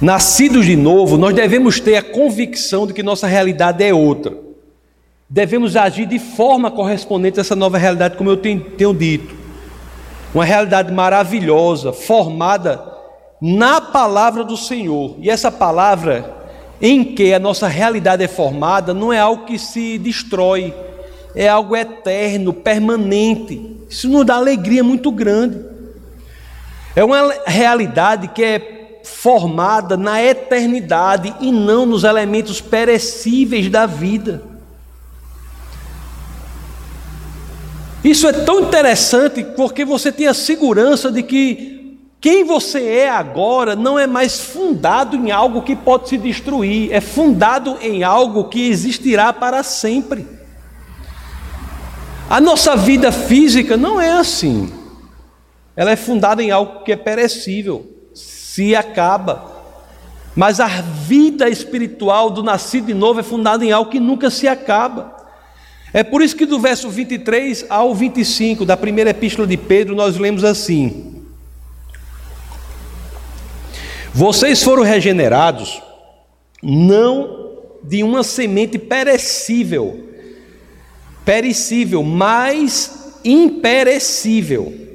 nascidos 0.00 0.66
de 0.66 0.76
novo, 0.76 1.16
nós 1.16 1.34
devemos 1.34 1.80
ter 1.80 1.96
a 1.96 2.02
convicção 2.02 2.86
de 2.86 2.92
que 2.92 3.02
nossa 3.02 3.26
realidade 3.26 3.82
é 3.82 3.92
outra. 3.92 4.36
Devemos 5.28 5.74
agir 5.74 6.06
de 6.06 6.18
forma 6.18 6.70
correspondente 6.70 7.40
a 7.40 7.42
essa 7.42 7.56
nova 7.56 7.78
realidade, 7.78 8.16
como 8.16 8.30
eu 8.30 8.36
tenho, 8.36 8.94
dito. 8.94 9.34
Uma 10.34 10.44
realidade 10.44 10.92
maravilhosa, 10.92 11.92
formada 11.92 12.80
na 13.40 13.80
palavra 13.80 14.44
do 14.44 14.56
Senhor. 14.56 15.16
E 15.18 15.28
essa 15.28 15.50
palavra 15.50 16.34
em 16.80 17.02
que 17.02 17.32
a 17.32 17.38
nossa 17.38 17.66
realidade 17.66 18.22
é 18.22 18.28
formada 18.28 18.92
não 18.94 19.12
é 19.12 19.18
algo 19.18 19.46
que 19.46 19.58
se 19.58 19.98
destrói, 19.98 20.74
é 21.34 21.48
algo 21.48 21.74
eterno, 21.74 22.52
permanente. 22.52 23.76
Isso 23.88 24.08
nos 24.08 24.24
dá 24.24 24.36
alegria 24.36 24.84
muito 24.84 25.10
grande. 25.10 25.58
É 26.94 27.02
uma 27.02 27.34
realidade 27.46 28.28
que 28.28 28.44
é 28.44 28.75
formada 29.06 29.96
na 29.96 30.22
eternidade 30.22 31.32
e 31.40 31.52
não 31.52 31.86
nos 31.86 32.02
elementos 32.02 32.60
perecíveis 32.60 33.70
da 33.70 33.86
vida. 33.86 34.42
Isso 38.02 38.28
é 38.28 38.32
tão 38.32 38.60
interessante 38.60 39.44
porque 39.56 39.84
você 39.84 40.12
tem 40.12 40.26
a 40.26 40.34
segurança 40.34 41.10
de 41.10 41.22
que 41.22 41.98
quem 42.20 42.44
você 42.44 42.82
é 42.82 43.10
agora 43.10 43.76
não 43.76 43.98
é 43.98 44.06
mais 44.06 44.40
fundado 44.40 45.16
em 45.16 45.30
algo 45.30 45.62
que 45.62 45.76
pode 45.76 46.08
se 46.08 46.18
destruir, 46.18 46.92
é 46.92 47.00
fundado 47.00 47.78
em 47.80 48.02
algo 48.02 48.48
que 48.48 48.68
existirá 48.68 49.32
para 49.32 49.62
sempre. 49.62 50.26
A 52.28 52.40
nossa 52.40 52.74
vida 52.76 53.12
física 53.12 53.76
não 53.76 54.00
é 54.00 54.10
assim. 54.10 54.72
Ela 55.76 55.92
é 55.92 55.96
fundada 55.96 56.42
em 56.42 56.50
algo 56.50 56.82
que 56.82 56.90
é 56.90 56.96
perecível, 56.96 57.95
se 58.56 58.74
acaba. 58.74 59.54
Mas 60.34 60.60
a 60.60 60.66
vida 60.66 61.48
espiritual 61.48 62.30
do 62.30 62.42
nascido 62.42 62.86
de 62.86 62.94
novo 62.94 63.20
é 63.20 63.22
fundada 63.22 63.62
em 63.62 63.70
algo 63.70 63.90
que 63.90 64.00
nunca 64.00 64.30
se 64.30 64.48
acaba. 64.48 65.14
É 65.92 66.02
por 66.02 66.22
isso 66.22 66.34
que 66.34 66.46
do 66.46 66.58
verso 66.58 66.88
23 66.88 67.66
ao 67.68 67.94
25 67.94 68.64
da 68.64 68.74
primeira 68.74 69.10
epístola 69.10 69.46
de 69.46 69.58
Pedro 69.58 69.94
nós 69.94 70.16
lemos 70.16 70.42
assim: 70.42 71.22
Vocês 74.12 74.62
foram 74.62 74.82
regenerados 74.82 75.82
não 76.62 77.58
de 77.82 78.02
uma 78.02 78.22
semente 78.22 78.78
perecível, 78.78 80.08
perecível, 81.26 82.02
mas 82.02 83.12
imperecível 83.22 84.86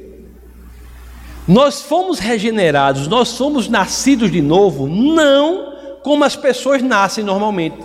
nós 1.48 1.82
fomos 1.82 2.20
regenerados, 2.20 3.08
nós 3.08 3.30
somos 3.30 3.68
nascidos 3.68 4.32
de 4.32 4.42
novo, 4.42 4.88
não 4.88 5.74
como 6.04 6.24
as 6.24 6.36
pessoas 6.36 6.82
nascem 6.82 7.24
normalmente. 7.24 7.78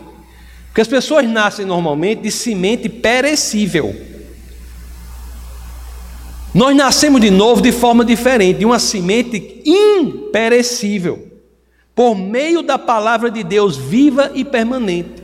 Porque 0.66 0.80
as 0.80 0.88
pessoas 0.88 1.26
nascem 1.26 1.64
normalmente 1.64 2.22
de 2.22 2.30
semente 2.30 2.88
perecível. 2.88 3.94
Nós 6.54 6.76
nascemos 6.76 7.20
de 7.20 7.30
novo 7.30 7.60
de 7.60 7.72
forma 7.72 8.04
diferente, 8.04 8.58
de 8.58 8.64
uma 8.64 8.78
semente 8.78 9.62
imperecível, 9.64 11.26
por 11.94 12.14
meio 12.14 12.62
da 12.62 12.78
palavra 12.78 13.30
de 13.30 13.42
Deus 13.42 13.76
viva 13.76 14.30
e 14.34 14.44
permanente. 14.44 15.22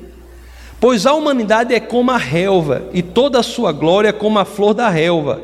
Pois 0.81 1.07
a 1.07 1.15
humanidade 1.15 1.75
é 1.75 1.81
como 1.81 2.11
a 2.11 2.17
relva, 2.17 2.89
e 2.93 3.03
toda 3.03 3.41
a 3.41 3.43
sua 3.43 3.73
glória 3.73 4.13
como 4.13 4.39
a 4.39 4.45
flor 4.45 4.75
da 4.75 4.89
relva 4.89 5.41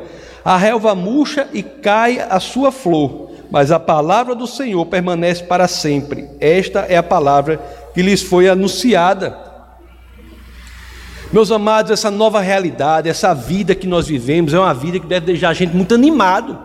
a 0.49 0.57
relva 0.57 0.95
murcha 0.95 1.47
e 1.53 1.61
cai 1.61 2.19
a 2.19 2.39
sua 2.39 2.71
flor, 2.71 3.29
mas 3.51 3.71
a 3.71 3.79
palavra 3.79 4.33
do 4.33 4.47
Senhor 4.47 4.83
permanece 4.87 5.43
para 5.43 5.67
sempre. 5.67 6.27
Esta 6.39 6.87
é 6.89 6.97
a 6.97 7.03
palavra 7.03 7.61
que 7.93 8.01
lhes 8.01 8.23
foi 8.23 8.49
anunciada. 8.49 9.37
Meus 11.31 11.51
amados, 11.51 11.91
essa 11.91 12.09
nova 12.09 12.41
realidade, 12.41 13.07
essa 13.07 13.31
vida 13.31 13.75
que 13.75 13.85
nós 13.85 14.07
vivemos, 14.07 14.51
é 14.51 14.59
uma 14.59 14.73
vida 14.73 14.99
que 14.99 15.05
deve 15.05 15.27
deixar 15.27 15.49
a 15.49 15.53
gente 15.53 15.75
muito 15.75 15.93
animado. 15.93 16.57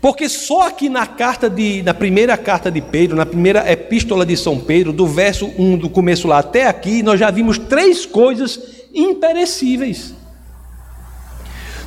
Porque 0.00 0.26
só 0.26 0.66
aqui 0.68 0.88
na 0.88 1.06
carta 1.06 1.50
de, 1.50 1.82
na 1.82 1.92
primeira 1.92 2.38
carta 2.38 2.70
de 2.70 2.80
Pedro, 2.80 3.14
na 3.14 3.26
primeira 3.26 3.70
epístola 3.70 4.24
de 4.24 4.38
São 4.38 4.58
Pedro, 4.58 4.90
do 4.90 5.06
verso 5.06 5.52
1 5.58 5.76
do 5.76 5.90
começo 5.90 6.26
lá 6.26 6.38
até 6.38 6.66
aqui, 6.66 7.02
nós 7.02 7.20
já 7.20 7.30
vimos 7.30 7.58
três 7.58 8.06
coisas 8.06 8.58
imperecíveis. 8.94 10.14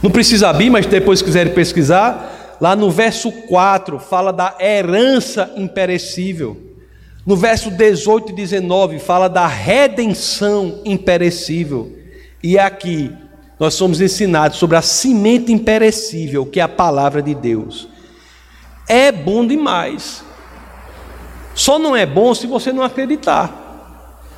Não 0.05 0.11
precisa 0.11 0.49
abrir, 0.49 0.69
mas 0.69 0.85
depois 0.85 1.17
se 1.17 1.25
quiserem 1.25 1.51
pesquisar, 1.51 2.57
lá 2.61 2.75
no 2.75 2.91
verso 2.91 3.31
4 3.31 3.97
fala 3.97 4.31
da 4.31 4.55
herança 4.59 5.51
imperecível. 5.55 6.55
No 7.25 7.35
verso 7.35 7.71
18 7.71 8.31
e 8.31 8.35
19 8.35 8.99
fala 8.99 9.27
da 9.27 9.47
redenção 9.47 10.79
imperecível. 10.85 11.91
E 12.43 12.59
aqui 12.59 13.11
nós 13.59 13.73
somos 13.73 13.99
ensinados 13.99 14.59
sobre 14.59 14.77
a 14.77 14.81
semente 14.83 15.51
imperecível, 15.51 16.45
que 16.45 16.59
é 16.59 16.63
a 16.63 16.69
palavra 16.69 17.19
de 17.19 17.33
Deus. 17.33 17.89
É 18.87 19.11
bom 19.11 19.43
demais. 19.43 20.23
Só 21.55 21.79
não 21.79 21.95
é 21.95 22.05
bom 22.05 22.35
se 22.35 22.45
você 22.45 22.71
não 22.71 22.83
acreditar. 22.83 23.64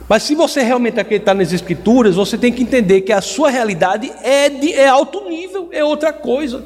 Mas 0.08 0.24
se 0.24 0.36
você 0.36 0.62
realmente 0.62 1.00
acreditar 1.00 1.34
nas 1.34 1.52
Escrituras, 1.52 2.16
você 2.16 2.38
tem 2.38 2.52
que 2.52 2.64
entender 2.64 3.02
que 3.02 3.12
a 3.12 3.22
sua 3.22 3.50
realidade 3.50 4.12
é 4.24 4.50
de 4.50 4.74
é 4.74 4.88
alto 4.88 5.28
nível, 5.30 5.68
é 5.72 5.84
outra 5.84 6.14
coisa. 6.14 6.66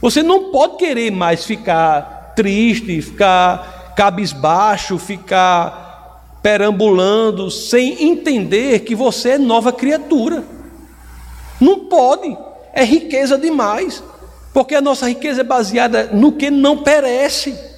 Você 0.00 0.22
não 0.22 0.50
pode 0.50 0.76
querer 0.76 1.10
mais 1.10 1.44
ficar 1.44 2.32
triste, 2.36 3.02
ficar 3.02 3.94
cabisbaixo, 3.96 4.98
ficar 4.98 6.38
perambulando, 6.42 7.50
sem 7.50 8.08
entender 8.08 8.80
que 8.80 8.94
você 8.94 9.30
é 9.30 9.38
nova 9.38 9.72
criatura. 9.72 10.44
Não 11.60 11.80
pode, 11.80 12.36
é 12.72 12.82
riqueza 12.82 13.36
demais, 13.36 14.02
porque 14.54 14.74
a 14.74 14.80
nossa 14.80 15.08
riqueza 15.08 15.42
é 15.42 15.44
baseada 15.44 16.08
no 16.12 16.32
que 16.32 16.50
não 16.50 16.78
perece. 16.78 17.69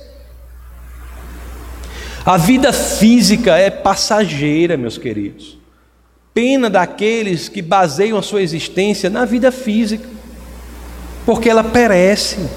A 2.24 2.36
vida 2.36 2.72
física 2.72 3.56
é 3.56 3.68
passageira, 3.68 4.76
meus 4.76 4.96
queridos. 4.96 5.58
Pena 6.32 6.70
daqueles 6.70 7.48
que 7.48 7.60
baseiam 7.60 8.16
a 8.16 8.22
sua 8.22 8.42
existência 8.42 9.10
na 9.10 9.24
vida 9.24 9.50
física, 9.50 10.08
porque 11.26 11.48
ela 11.48 11.64
perece. 11.64 12.48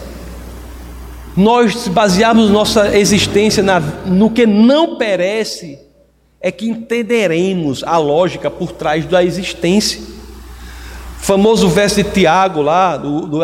Nós 1.35 1.87
basearmos 1.87 2.49
nossa 2.49 2.95
existência 2.97 3.61
na, 3.61 3.79
no 3.79 4.29
que 4.29 4.45
não 4.45 4.97
perece, 4.97 5.79
é 6.39 6.51
que 6.51 6.69
entenderemos 6.69 7.83
a 7.83 7.97
lógica 7.97 8.51
por 8.51 8.71
trás 8.71 9.05
da 9.05 9.23
existência. 9.23 9.99
O 11.19 11.23
famoso 11.25 11.67
verso 11.69 12.03
de 12.03 12.03
Tiago, 12.11 12.61
lá, 12.61 12.95
do, 12.97 13.25
do, 13.25 13.39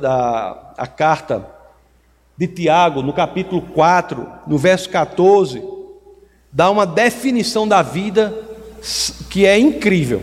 da 0.00 0.66
a 0.76 0.86
carta 0.86 1.55
de 2.36 2.46
Tiago, 2.46 3.02
no 3.02 3.12
capítulo 3.12 3.62
4, 3.62 4.26
no 4.46 4.58
verso 4.58 4.88
14, 4.90 5.62
dá 6.52 6.70
uma 6.70 6.86
definição 6.86 7.66
da 7.66 7.82
vida 7.82 8.34
que 9.30 9.46
é 9.46 9.58
incrível. 9.58 10.22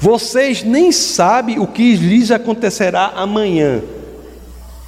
Vocês 0.00 0.62
nem 0.62 0.92
sabem 0.92 1.58
o 1.58 1.66
que 1.66 1.96
lhes 1.96 2.30
acontecerá 2.30 3.12
amanhã, 3.16 3.82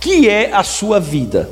que 0.01 0.29
é 0.29 0.53
a 0.53 0.63
sua 0.63 1.01
vida. 1.01 1.49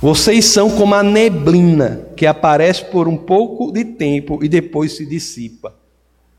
Vocês 0.00 0.44
são 0.44 0.70
como 0.70 0.94
a 0.94 1.02
neblina 1.02 2.06
que 2.16 2.24
aparece 2.26 2.84
por 2.84 3.08
um 3.08 3.16
pouco 3.16 3.72
de 3.72 3.84
tempo 3.84 4.38
e 4.42 4.48
depois 4.48 4.96
se 4.96 5.04
dissipa. 5.04 5.74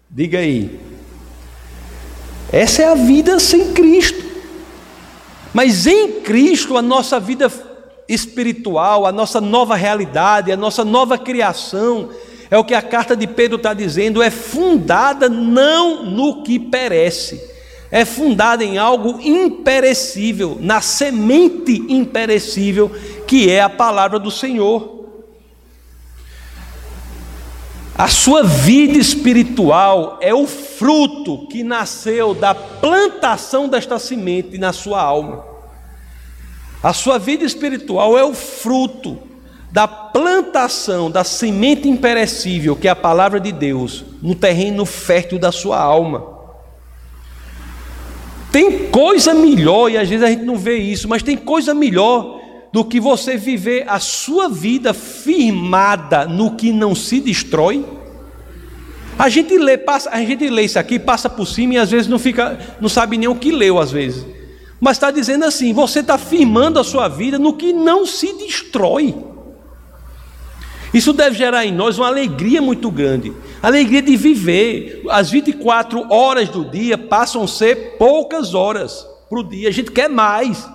Diga 0.10 0.40
aí. 0.40 0.80
Essa 2.52 2.82
é 2.82 2.86
a 2.86 2.96
vida 2.96 3.38
sem 3.40 3.74
Cristo. 3.74 4.29
Mas 5.54 5.88
em 5.88 6.22
Cristo, 6.22 6.78
a 6.78 6.82
nossa 6.82 7.20
vida 7.20 7.52
espiritual, 8.08 9.06
a 9.06 9.12
nossa 9.12 9.40
nova 9.40 9.76
realidade, 9.76 10.52
a 10.52 10.58
nossa 10.58 10.84
nova 10.84 11.18
criação, 11.18 12.10
é 12.52 12.58
o 12.58 12.64
que 12.64 12.74
a 12.74 12.82
carta 12.82 13.16
de 13.16 13.28
Pedro 13.28 13.58
está 13.58 13.74
dizendo, 13.74 14.22
é 14.22 14.32
fundada 14.32 15.30
não 15.30 16.06
no 16.06 16.42
que 16.44 16.60
perece, 16.60 17.42
é 17.92 18.04
fundada 18.06 18.64
em 18.64 18.78
algo 18.78 19.20
imperecível, 19.22 20.58
na 20.60 20.82
semente 20.82 21.84
imperecível, 21.88 22.92
que 23.28 23.50
é 23.50 23.62
a 23.62 23.70
palavra 23.70 24.20
do 24.20 24.32
Senhor. 24.32 24.99
A 28.00 28.08
sua 28.08 28.44
vida 28.44 28.98
espiritual 28.98 30.20
é 30.22 30.34
o 30.34 30.48
fruto 30.48 31.46
que 31.48 31.66
nasceu 31.66 32.34
da 32.34 32.56
plantação 32.56 33.68
desta 33.68 34.00
semente 34.00 34.58
na 34.58 34.72
sua 34.72 35.02
alma. 35.02 35.44
A 36.82 36.94
sua 36.94 37.20
vida 37.20 37.44
espiritual 37.44 38.18
é 38.18 38.24
o 38.24 38.34
fruto 38.34 39.18
da 39.70 39.86
plantação 39.86 41.12
da 41.12 41.26
semente 41.26 41.90
imperecível, 41.90 42.74
que 42.74 42.88
é 42.88 42.92
a 42.92 42.96
palavra 42.96 43.38
de 43.38 43.52
Deus, 43.52 44.06
no 44.22 44.34
terreno 44.34 44.86
fértil 44.86 45.38
da 45.38 45.52
sua 45.52 45.78
alma. 45.78 46.26
Tem 48.50 48.88
coisa 48.88 49.34
melhor, 49.34 49.92
e 49.92 49.98
às 49.98 50.08
vezes 50.08 50.24
a 50.24 50.30
gente 50.30 50.46
não 50.46 50.56
vê 50.56 50.78
isso, 50.78 51.10
mas 51.10 51.22
tem 51.22 51.36
coisa 51.36 51.74
melhor 51.74 52.39
do 52.72 52.86
que 52.86 53.00
você 53.00 53.36
viver 53.36 53.86
a 53.88 54.00
sua 54.00 54.48
vida 54.48 54.94
firmada 54.94 56.26
no 56.26 56.56
que 56.56 56.72
não 56.72 56.94
se 56.94 57.20
destrói. 57.20 57.86
A 59.18 59.28
gente 59.28 59.58
lê, 59.58 59.78
passa, 59.78 60.10
a 60.12 60.24
gente 60.24 60.48
lê 60.50 60.64
isso 60.64 60.80
aqui, 60.80 60.98
passa 60.98 61.30
por 61.30 61.46
cima 61.46 61.74
e 61.74 61.78
às 61.78 61.92
vezes 61.92 62.08
não 62.08 62.20
fica, 62.20 62.58
não 62.80 62.88
sabe 62.88 63.18
nem 63.18 63.28
o 63.28 63.36
que 63.36 63.52
leu 63.52 63.80
às 63.80 63.92
vezes. 63.92 64.26
Mas 64.80 64.98
está 64.98 65.12
dizendo 65.12 65.46
assim: 65.46 65.74
você 65.74 66.00
está 66.00 66.18
firmando 66.18 66.80
a 66.80 66.84
sua 66.84 67.08
vida 67.08 67.38
no 67.38 67.54
que 67.54 67.74
não 67.74 68.06
se 68.06 68.32
destrói. 68.34 69.16
Isso 70.94 71.14
deve 71.14 71.38
gerar 71.38 71.66
em 71.66 71.72
nós 71.72 72.00
uma 72.00 72.08
alegria 72.08 72.62
muito 72.62 72.90
grande, 72.90 73.34
alegria 73.62 74.02
de 74.02 74.16
viver. 74.16 75.04
As 75.10 75.30
24 75.30 76.12
horas 76.12 76.50
do 76.50 76.66
dia 76.66 76.98
passam 76.98 77.44
a 77.44 77.48
ser 77.48 77.98
poucas 77.98 78.54
horas 78.54 79.06
para 79.30 79.40
o 79.40 79.44
dia, 79.44 79.70
a 79.70 79.72
gente 79.72 79.92
quer 79.92 80.10
mais. 80.10 80.68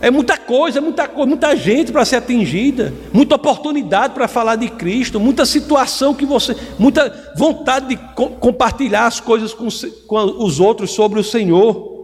É 0.00 0.10
muita 0.12 0.36
coisa, 0.36 0.80
muita 0.80 1.08
coisa, 1.08 1.28
muita 1.28 1.56
gente 1.56 1.90
para 1.90 2.04
ser 2.04 2.16
atingida, 2.16 2.94
muita 3.12 3.34
oportunidade 3.34 4.14
para 4.14 4.28
falar 4.28 4.54
de 4.54 4.68
Cristo, 4.68 5.18
muita 5.18 5.44
situação 5.44 6.14
que 6.14 6.24
você, 6.24 6.56
muita 6.78 7.32
vontade 7.36 7.88
de 7.88 7.96
co 7.96 8.28
compartilhar 8.30 9.06
as 9.06 9.18
coisas 9.18 9.52
com, 9.52 9.66
com 10.06 10.16
os 10.44 10.60
outros 10.60 10.92
sobre 10.92 11.18
o 11.18 11.24
Senhor. 11.24 11.98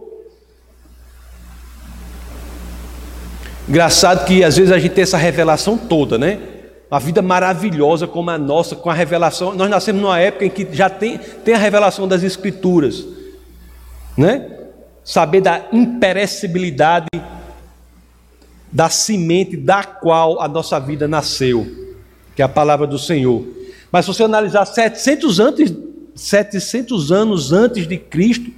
Engraçado 3.67 4.25
que 4.25 4.43
às 4.43 4.57
vezes 4.57 4.73
a 4.73 4.77
gente 4.77 4.91
tem 4.91 5.03
essa 5.03 5.17
revelação 5.17 5.77
toda, 5.77 6.17
né? 6.17 6.39
Uma 6.91 6.99
vida 6.99 7.21
maravilhosa 7.21 8.05
como 8.05 8.29
a 8.29 8.37
nossa, 8.37 8.75
com 8.75 8.89
a 8.89 8.93
revelação. 8.93 9.55
Nós 9.55 9.69
nascemos 9.69 10.01
numa 10.01 10.19
época 10.19 10.45
em 10.45 10.49
que 10.49 10.67
já 10.71 10.89
tem, 10.89 11.17
tem 11.17 11.53
a 11.53 11.57
revelação 11.57 12.07
das 12.09 12.23
Escrituras, 12.23 13.05
né? 14.17 14.51
Saber 15.03 15.39
da 15.39 15.61
imperecibilidade 15.71 17.07
da 18.71 18.89
semente 18.89 19.55
da 19.55 19.83
qual 19.83 20.41
a 20.41 20.47
nossa 20.47 20.79
vida 20.79 21.07
nasceu, 21.07 21.65
que 22.35 22.41
é 22.41 22.45
a 22.45 22.49
palavra 22.49 22.85
do 22.85 22.99
Senhor. 22.99 23.45
Mas 23.91 24.05
se 24.05 24.13
você 24.13 24.23
analisar 24.23 24.65
700 24.65 25.39
anos, 25.39 25.73
700 26.15 27.11
anos 27.11 27.53
antes 27.53 27.87
de 27.87 27.97
Cristo, 27.97 28.51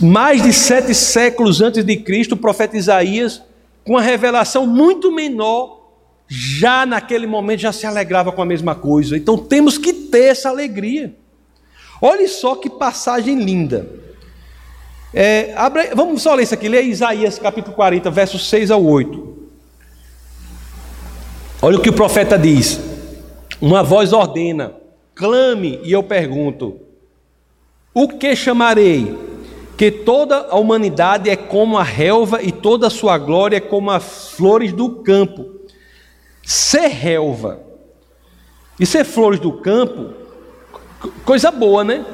mais 0.00 0.42
de 0.42 0.52
sete 0.52 0.94
séculos 0.94 1.60
antes 1.60 1.84
de 1.84 1.96
Cristo, 1.96 2.32
o 2.32 2.36
profeta 2.36 2.76
Isaías, 2.76 3.42
com 3.84 3.92
uma 3.92 4.02
revelação 4.02 4.66
muito 4.66 5.12
menor, 5.12 5.78
já 6.26 6.84
naquele 6.84 7.26
momento 7.26 7.60
já 7.60 7.72
se 7.72 7.86
alegrava 7.86 8.32
com 8.32 8.42
a 8.42 8.46
mesma 8.46 8.74
coisa. 8.74 9.16
Então 9.16 9.38
temos 9.38 9.78
que 9.78 9.92
ter 9.92 10.24
essa 10.24 10.50
alegria. 10.50 11.14
Olhe 12.02 12.28
só 12.28 12.54
que 12.54 12.68
passagem 12.68 13.42
linda. 13.42 13.88
É, 15.12 15.54
abre, 15.56 15.94
vamos 15.94 16.20
só 16.20 16.34
ler 16.34 16.42
isso 16.42 16.54
aqui, 16.54 16.68
lê 16.68 16.82
Isaías 16.82 17.38
capítulo 17.38 17.74
40, 17.74 18.10
versos 18.10 18.48
6 18.48 18.70
ao 18.70 18.84
8. 18.84 19.38
Olha 21.62 21.78
o 21.78 21.80
que 21.80 21.88
o 21.88 21.94
profeta 21.94 22.38
diz: 22.38 22.78
Uma 23.60 23.82
voz 23.82 24.12
ordena, 24.12 24.74
clame, 25.14 25.80
e 25.82 25.92
eu 25.92 26.02
pergunto: 26.02 26.78
O 27.94 28.08
que 28.08 28.36
chamarei? 28.36 29.16
Que 29.78 29.90
toda 29.90 30.48
a 30.50 30.56
humanidade 30.56 31.30
é 31.30 31.36
como 31.36 31.78
a 31.78 31.84
relva 31.84 32.42
e 32.42 32.50
toda 32.50 32.88
a 32.88 32.90
sua 32.90 33.16
glória 33.16 33.56
é 33.56 33.60
como 33.60 33.90
as 33.90 34.32
flores 34.32 34.72
do 34.72 34.90
campo. 35.02 35.46
Ser 36.42 36.88
relva 36.88 37.60
e 38.78 38.84
ser 38.84 39.04
flores 39.04 39.40
do 39.40 39.52
campo, 39.52 40.14
coisa 41.24 41.50
boa, 41.50 41.84
né? 41.84 42.04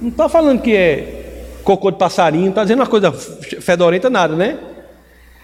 Não 0.00 0.08
está 0.08 0.28
falando 0.28 0.62
que 0.62 0.74
é 0.74 1.19
cocô 1.70 1.90
de 1.90 1.98
passarinho, 1.98 2.44
não 2.44 2.50
está 2.50 2.62
dizendo 2.62 2.80
uma 2.80 2.86
coisa 2.86 3.12
fedorenta, 3.12 4.10
nada, 4.10 4.34
né? 4.34 4.58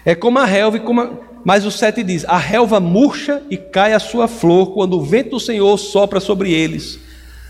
É 0.05 0.13
como 0.13 0.39
a 0.39 0.45
relva, 0.45 0.79
como 0.79 1.01
a... 1.01 1.09
mas 1.45 1.65
o 1.65 1.71
7 1.71 2.03
diz: 2.03 2.25
a 2.25 2.37
relva 2.37 2.79
murcha 2.79 3.41
e 3.49 3.55
cai 3.55 3.93
a 3.93 3.99
sua 3.99 4.27
flor 4.27 4.73
quando 4.73 4.97
o 4.97 5.03
vento 5.03 5.31
do 5.31 5.39
Senhor 5.39 5.77
sopra 5.77 6.19
sobre 6.19 6.51
eles. 6.51 6.99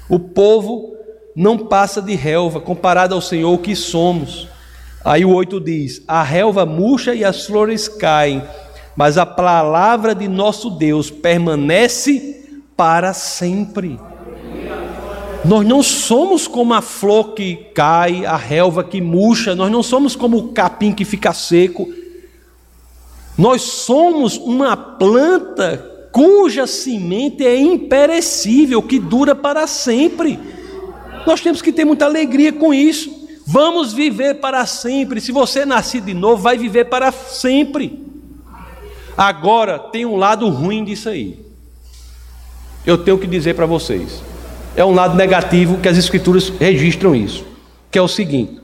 O 0.10 0.20
povo 0.20 0.96
não 1.36 1.58
passa 1.58 2.02
de 2.02 2.16
relva 2.16 2.60
comparado 2.60 3.16
ao 3.16 3.22
Senhor 3.22 3.58
que 3.60 3.76
somos. 3.76 4.48
Aí 5.04 5.26
o 5.26 5.34
8 5.34 5.60
diz: 5.60 6.04
a 6.08 6.22
relva 6.22 6.66
murcha 6.66 7.16
e 7.16 7.24
as 7.24 7.46
flores 7.46 7.88
caem, 7.88 8.44
mas 8.96 9.18
a 9.18 9.26
palavra 9.26 10.14
de 10.14 10.28
nosso 10.28 10.70
Deus 10.70 11.10
permanece 11.10 12.62
para 12.76 13.12
sempre. 13.14 14.00
Nós 15.48 15.66
não 15.66 15.82
somos 15.82 16.46
como 16.46 16.74
a 16.74 16.82
flor 16.82 17.34
que 17.34 17.56
cai, 17.74 18.26
a 18.26 18.36
relva 18.36 18.84
que 18.84 19.00
murcha, 19.00 19.56
nós 19.56 19.72
não 19.72 19.82
somos 19.82 20.14
como 20.14 20.38
o 20.38 20.48
capim 20.50 20.92
que 20.92 21.06
fica 21.06 21.34
seco. 21.34 21.88
Nós 23.38 23.62
somos 23.62 24.36
uma 24.36 24.76
planta 24.76 26.10
cuja 26.12 26.68
semente 26.68 27.46
é 27.46 27.56
imperecível, 27.58 28.82
que 28.82 29.00
dura 29.00 29.34
para 29.34 29.68
sempre. 29.68 30.38
Nós 31.26 31.40
temos 31.40 31.62
que 31.62 31.72
ter 31.72 31.86
muita 31.86 32.04
alegria 32.04 32.52
com 32.52 32.74
isso. 32.74 33.10
Vamos 33.46 33.94
viver 33.94 34.42
para 34.42 34.66
sempre. 34.66 35.22
Se 35.22 35.32
você 35.32 35.66
nascer 35.66 36.02
de 36.02 36.14
novo, 36.14 36.42
vai 36.42 36.58
viver 36.58 36.86
para 36.86 37.10
sempre. 37.10 38.06
Agora, 39.16 39.80
tem 39.80 40.06
um 40.06 40.18
lado 40.18 40.50
ruim 40.50 40.84
disso 40.84 41.08
aí. 41.08 41.40
Eu 42.86 42.98
tenho 42.98 43.18
que 43.18 43.28
dizer 43.28 43.56
para 43.56 43.66
vocês 43.66 44.22
é 44.78 44.86
um 44.86 44.94
lado 44.94 45.16
negativo 45.16 45.80
que 45.80 45.90
as 45.90 45.98
escrituras 45.98 46.50
registram 46.50 47.16
isso, 47.16 47.44
que 47.90 47.98
é 47.98 48.02
o 48.02 48.08
seguinte: 48.08 48.62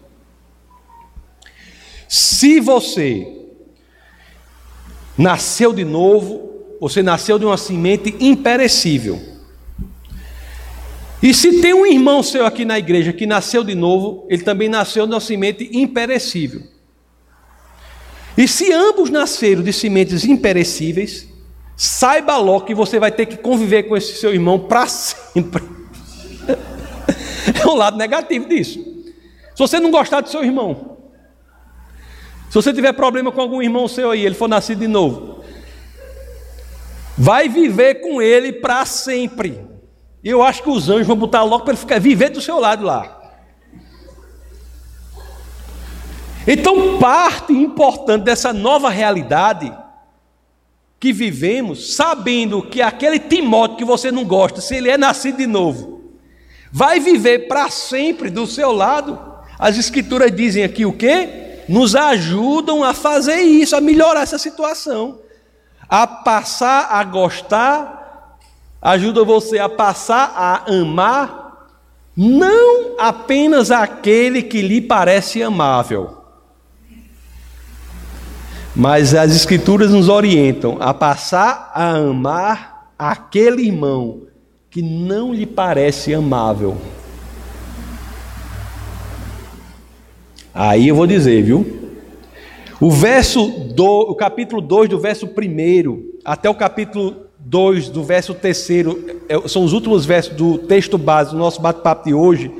se 2.07 2.59
você 2.59 3.28
nasceu 5.18 5.74
de 5.74 5.84
novo, 5.84 6.51
você 6.80 7.01
nasceu 7.01 7.39
de 7.39 7.45
uma 7.45 7.57
semente 7.57 8.16
imperecível. 8.20 9.20
E 11.22 11.34
se 11.34 11.61
tem 11.61 11.74
um 11.74 11.86
irmão 11.86 12.22
seu 12.22 12.45
aqui 12.45 12.64
na 12.64 12.78
igreja 12.78 13.11
que 13.11 13.26
nasceu 13.26 13.64
de 13.64 13.74
novo, 13.74 14.28
ele 14.30 14.43
também 14.43 14.70
nasceu 14.70 15.07
de 15.07 15.14
uma 15.14 15.22
semente 15.22 15.68
imperecível. 15.74 16.61
E 18.38 18.47
se 18.47 18.72
ambos 18.72 19.09
nasceram 19.09 19.64
de 19.64 19.74
sementes 19.74 20.26
imperecíveis, 20.26 21.28
saiba 21.76 22.38
logo 22.38 22.66
que 22.66 22.76
você 22.76 22.99
vai 22.99 23.11
ter 23.11 23.26
que 23.26 23.38
conviver 23.38 23.84
com 23.84 23.97
esse 23.97 24.14
seu 24.16 24.34
irmão 24.34 24.59
para 24.59 24.86
sempre. 24.86 25.72
É 27.61 27.67
o 27.67 27.75
lado 27.75 27.97
negativo 27.97 28.47
disso. 28.47 28.79
Se 29.53 29.59
você 29.59 29.79
não 29.79 29.91
gostar 29.91 30.21
do 30.21 30.29
seu 30.29 30.43
irmão, 30.43 30.97
se 32.49 32.55
você 32.55 32.73
tiver 32.73 32.93
problema 32.93 33.31
com 33.31 33.41
algum 33.41 33.61
irmão 33.61 33.87
seu 33.87 34.11
aí, 34.11 34.25
ele 34.25 34.35
for 34.35 34.47
nascido 34.47 34.79
de 34.79 34.87
novo, 34.87 35.43
vai 37.17 37.49
viver 37.49 37.95
com 37.95 38.21
ele 38.21 38.53
para 38.53 38.85
sempre. 38.85 39.59
E 40.23 40.29
eu 40.29 40.41
acho 40.41 40.63
que 40.63 40.69
os 40.69 40.89
anjos 40.89 41.07
vão 41.07 41.17
botar 41.17 41.43
logo 41.43 41.63
para 41.63 41.73
ele 41.73 41.79
ficar 41.79 41.99
viver 41.99 42.29
do 42.29 42.41
seu 42.41 42.59
lado 42.59 42.83
lá. 42.85 43.19
Então, 46.45 46.97
parte 46.99 47.53
importante 47.53 48.23
dessa 48.23 48.51
nova 48.51 48.89
realidade 48.89 49.73
que 50.99 51.11
vivemos, 51.11 51.95
sabendo 51.95 52.61
que 52.61 52.81
aquele 52.81 53.19
Timóteo 53.19 53.77
que 53.77 53.85
você 53.85 54.11
não 54.11 54.23
gosta, 54.23 54.61
se 54.61 54.75
ele 54.75 54.89
é 54.89 54.97
nascido 54.97 55.37
de 55.37 55.47
novo, 55.47 55.92
vai 56.76 56.99
viver 56.99 57.47
para 57.47 57.69
sempre 57.69 58.32
do 58.32 58.47
seu 58.47 58.71
lado. 58.71 59.19
As 59.59 59.78
escrituras 59.78 60.36
dizem 60.36 60.63
aqui 60.63 60.88
o 60.88 60.91
quê? 60.91 61.61
Nos 61.69 61.95
ajudam 61.95 62.84
a 62.84 62.95
fazer 62.95 63.41
isso, 63.41 63.76
a 63.76 63.80
melhorar 63.80 64.24
essa 64.24 64.39
situação, 64.39 65.19
a 65.88 66.07
passar 66.07 66.88
a 66.89 67.03
gostar, 67.03 68.39
ajuda 68.82 69.24
você 69.24 69.59
a 69.59 69.69
passar 69.69 70.34
a 70.36 70.71
amar 70.74 71.43
não 72.17 72.95
apenas 72.99 73.69
aquele 73.69 74.41
que 74.41 74.61
lhe 74.61 74.82
parece 74.82 75.41
amável, 75.41 76.17
mas 78.76 79.13
as 79.13 79.36
Escrituras 79.36 79.91
nos 79.91 80.09
orientam 80.09 80.78
a 80.80 80.93
passar 80.93 81.71
a 81.74 81.95
amar 81.95 82.91
aquele 82.97 83.63
irmão 83.63 84.32
que 84.74 84.82
não 84.82 85.32
lhe 85.32 85.45
parece 85.45 86.15
amável. 86.15 86.76
Aí 90.51 90.88
eu 90.88 90.95
vou 90.95 91.05
dizer, 91.05 91.43
viu? 91.43 91.91
O 92.82 92.89
verso 92.89 93.47
do, 93.76 93.86
o 93.86 94.15
capítulo 94.15 94.59
2 94.59 94.89
do 94.89 94.99
verso 94.99 95.28
1 95.28 96.19
até 96.26 96.49
o 96.49 96.55
capítulo 96.55 97.28
2, 97.38 97.89
do 97.89 98.03
verso 98.03 98.34
3, 98.34 98.69
é, 99.30 99.47
são 99.47 99.63
os 99.63 99.74
últimos 99.74 100.07
versos 100.07 100.34
do 100.34 100.57
texto 100.57 100.97
base 100.97 101.32
do 101.32 101.38
nosso 101.38 101.61
bate-papo 101.61 102.05
de 102.05 102.13
hoje, 102.15 102.51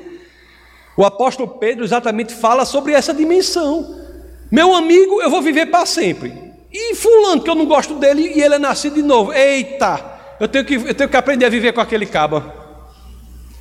o 0.96 1.04
apóstolo 1.04 1.50
Pedro 1.50 1.84
exatamente 1.84 2.32
fala 2.32 2.64
sobre 2.64 2.94
essa 2.94 3.12
dimensão. 3.12 4.04
Meu 4.52 4.76
amigo, 4.76 5.20
eu 5.20 5.32
vou 5.32 5.42
viver 5.42 5.66
para 5.66 5.88
sempre. 5.88 6.32
E 6.72 6.94
fulano, 6.94 7.42
que 7.42 7.50
eu 7.50 7.56
não 7.56 7.66
gosto 7.66 7.96
dele, 7.96 8.34
e 8.36 8.42
ele 8.42 8.54
é 8.54 8.60
nascido 8.60 8.94
de 8.96 9.02
novo. 9.02 9.34
Eita, 9.34 10.13
eu 10.44 10.48
tenho 10.48 10.66
que, 10.66 10.76
eu 10.76 10.94
tenho 10.94 11.10
que 11.10 11.16
aprender 11.16 11.46
a 11.46 11.50
viver 11.50 11.72
com 11.72 11.80
aquele 11.80 12.06
caba. 12.06 12.54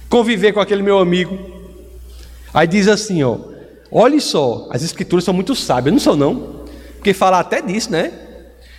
Conviver 0.08 0.52
com 0.52 0.60
aquele 0.60 0.82
meu 0.82 0.98
amigo. 0.98 1.38
Aí 2.52 2.66
diz 2.66 2.88
assim, 2.88 3.22
ó. 3.22 3.38
Olhe 3.90 4.20
só, 4.20 4.68
as 4.70 4.82
escrituras 4.82 5.24
são 5.24 5.32
muito 5.32 5.54
sábias, 5.54 5.92
não 5.92 6.00
são 6.00 6.16
não? 6.16 6.64
Porque 6.96 7.12
fala 7.12 7.38
até 7.38 7.60
disso, 7.60 7.92
né? 7.92 8.12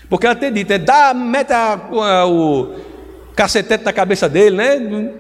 Porque 0.10 0.26
ela 0.26 0.36
tem 0.36 0.52
dito, 0.52 0.74
é 0.74 0.78
dá, 0.78 1.14
mete 1.14 1.54
a, 1.54 2.26
o 2.28 2.76
cacetete 3.36 3.86
na 3.86 3.94
cabeça 3.94 4.28
dele, 4.28 4.56
né? 4.56 5.14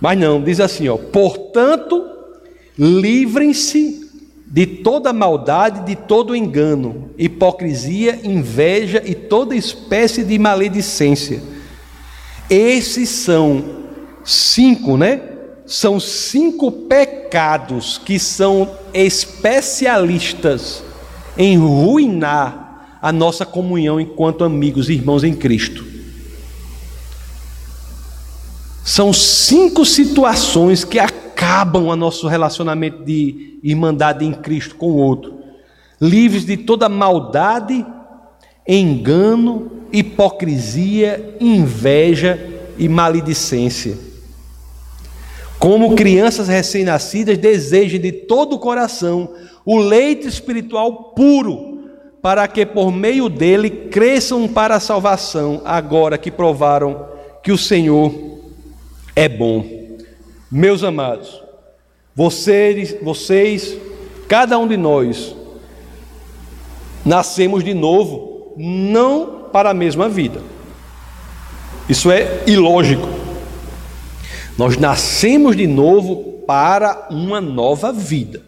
Mas 0.00 0.18
não, 0.18 0.42
diz 0.42 0.58
assim, 0.58 0.88
ó. 0.88 0.96
Portanto, 0.96 2.04
livrem-se 2.76 4.10
de 4.44 4.66
toda 4.66 5.12
maldade, 5.12 5.86
de 5.86 5.94
todo 5.94 6.34
engano, 6.34 7.10
hipocrisia, 7.16 8.18
inveja 8.24 9.02
e 9.04 9.14
toda 9.14 9.54
espécie 9.54 10.24
de 10.24 10.38
maledicência. 10.38 11.40
Esses 12.52 13.08
são 13.08 13.64
cinco, 14.22 14.98
né? 14.98 15.22
São 15.64 15.98
cinco 15.98 16.70
pecados 16.70 17.96
que 17.96 18.18
são 18.18 18.68
especialistas 18.92 20.84
em 21.38 21.56
ruinar 21.56 22.98
a 23.00 23.10
nossa 23.10 23.46
comunhão 23.46 23.98
enquanto 23.98 24.44
amigos 24.44 24.90
e 24.90 24.92
irmãos 24.92 25.24
em 25.24 25.34
Cristo. 25.34 25.82
São 28.84 29.14
cinco 29.14 29.86
situações 29.86 30.84
que 30.84 30.98
acabam 30.98 31.86
o 31.86 31.96
nosso 31.96 32.28
relacionamento 32.28 33.02
de 33.02 33.58
irmandade 33.62 34.26
em 34.26 34.32
Cristo 34.34 34.74
com 34.74 34.90
o 34.90 34.96
outro, 34.96 35.38
livres 35.98 36.44
de 36.44 36.58
toda 36.58 36.86
maldade, 36.86 37.86
engano, 38.66 39.70
hipocrisia, 39.92 41.36
inveja 41.40 42.38
e 42.78 42.88
maledicência. 42.88 43.96
Como 45.58 45.94
crianças 45.94 46.48
recém-nascidas, 46.48 47.38
desejem 47.38 48.00
de 48.00 48.10
todo 48.10 48.56
o 48.56 48.58
coração 48.58 49.32
o 49.64 49.78
leite 49.78 50.26
espiritual 50.26 51.12
puro, 51.14 51.88
para 52.20 52.46
que 52.48 52.66
por 52.66 52.90
meio 52.92 53.28
dele 53.28 53.70
cresçam 53.70 54.48
para 54.48 54.76
a 54.76 54.80
salvação, 54.80 55.62
agora 55.64 56.18
que 56.18 56.30
provaram 56.30 57.06
que 57.42 57.52
o 57.52 57.58
Senhor 57.58 58.12
é 59.14 59.28
bom. 59.28 59.64
Meus 60.50 60.82
amados, 60.82 61.42
vocês, 62.14 62.96
vocês, 63.02 63.76
cada 64.28 64.58
um 64.58 64.68
de 64.68 64.76
nós, 64.76 65.34
nascemos 67.04 67.64
de 67.64 67.74
novo, 67.74 68.31
não 68.56 69.48
para 69.52 69.70
a 69.70 69.74
mesma 69.74 70.08
vida. 70.08 70.40
Isso 71.88 72.10
é 72.10 72.42
ilógico. 72.46 73.08
Nós 74.56 74.76
nascemos 74.76 75.56
de 75.56 75.66
novo 75.66 76.42
para 76.46 77.08
uma 77.10 77.40
nova 77.40 77.92
vida. 77.92 78.42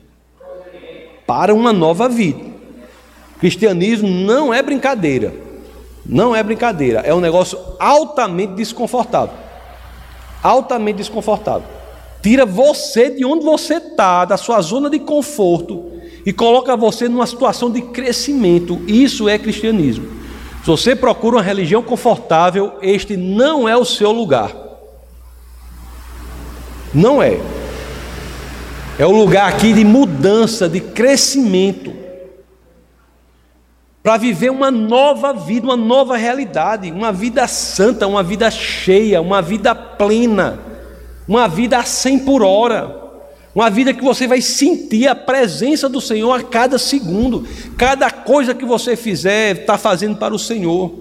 Para 1.27 1.55
uma 1.55 1.73
nova 1.73 2.09
vida. 2.09 2.41
Cristianismo 3.39 4.09
não 4.09 4.53
é 4.53 4.63
brincadeira. 4.63 5.35
Não 6.05 6.35
é 6.37 6.43
brincadeira. 6.43 7.01
É 7.01 7.15
um 7.15 7.21
negócio 7.21 7.59
altamente 7.79 8.55
desconfortável. 8.55 9.35
Altamente 10.43 10.99
desconfortável. 10.99 11.67
Tira 12.23 12.47
você 12.47 13.11
de 13.11 13.25
onde 13.25 13.45
você 13.45 13.75
está, 13.75 14.25
da 14.25 14.37
sua 14.37 14.61
zona 14.61 14.89
de 14.89 14.99
conforto, 14.99 15.94
e 16.25 16.33
coloca 16.33 16.77
você 16.77 17.09
numa 17.09 17.27
situação 17.27 17.71
de 17.71 17.83
crescimento. 17.83 18.81
Isso 18.87 19.29
é 19.29 19.39
cristianismo. 19.39 20.07
Se 20.61 20.67
você 20.67 20.97
procura 20.97 21.37
uma 21.37 21.43
religião 21.43 21.83
confortável, 21.83 22.79
este 22.81 23.17
não 23.17 23.69
é 23.69 23.77
o 23.77 23.85
seu 23.85 24.11
lugar. 24.11 24.55
Não 26.93 27.23
é. 27.23 27.41
É 28.99 29.05
o 29.05 29.11
lugar 29.11 29.49
aqui 29.49 29.73
de 29.73 29.85
mudança, 29.85 30.69
de 30.69 30.81
crescimento. 30.81 31.93
Para 34.03 34.17
viver 34.17 34.51
uma 34.51 34.71
nova 34.71 35.33
vida, 35.33 35.67
uma 35.67 35.77
nova 35.77 36.17
realidade, 36.17 36.91
uma 36.91 37.13
vida 37.13 37.47
santa, 37.49 38.07
uma 38.07 38.23
vida 38.23 38.51
cheia, 38.51 39.21
uma 39.21 39.43
vida 39.43 39.75
plena 39.75 40.75
uma 41.27 41.49
vida 41.49 41.79
a 41.79 41.85
100 41.85 42.21
por 42.21 42.43
hora, 42.43 43.04
uma 43.55 43.71
vida 43.71 43.95
que 43.95 44.03
você 44.03 44.27
vai 44.27 44.41
sentir 44.41 45.07
a 45.07 45.15
presença 45.15 45.89
do 45.89 46.01
Senhor 46.01 46.33
a 46.33 46.43
cada 46.43 46.77
segundo, 46.77 47.47
cada 47.77 48.11
coisa 48.11 48.55
que 48.55 48.65
você 48.65 48.97
fizer, 48.97 49.61
está 49.61 49.79
fazendo 49.79 50.17
para 50.17 50.35
o 50.35 50.39
Senhor. 50.39 50.93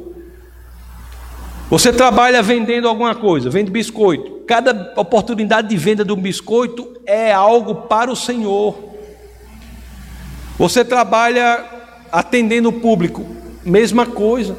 Você 1.69 1.91
trabalha 1.91 2.43
vendendo 2.43 2.87
alguma 2.87 3.15
coisa, 3.15 3.49
vende 3.49 3.71
biscoito, 3.71 4.43
cada 4.45 4.93
oportunidade 4.95 5.69
de 5.69 5.77
venda 5.77 6.05
de 6.05 6.11
um 6.11 6.21
biscoito 6.21 6.95
é 7.05 7.33
algo 7.33 7.73
para 7.87 8.11
o 8.11 8.15
Senhor. 8.15 8.77
Você 10.59 10.85
trabalha 10.85 11.65
atendendo 12.11 12.69
o 12.69 12.73
público, 12.73 13.25
mesma 13.65 14.05
coisa. 14.05 14.55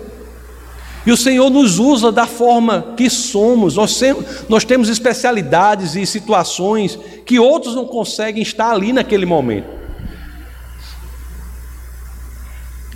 E 1.06 1.12
o 1.12 1.16
Senhor 1.16 1.50
nos 1.50 1.78
usa 1.78 2.10
da 2.10 2.26
forma 2.26 2.94
que 2.96 3.10
somos. 3.10 3.76
Nós, 3.76 4.00
nós 4.48 4.64
temos 4.64 4.88
especialidades 4.88 5.94
e 5.96 6.06
situações 6.06 6.98
que 7.26 7.38
outros 7.38 7.74
não 7.74 7.84
conseguem 7.84 8.42
estar 8.42 8.70
ali 8.70 8.92
naquele 8.92 9.26
momento. 9.26 9.68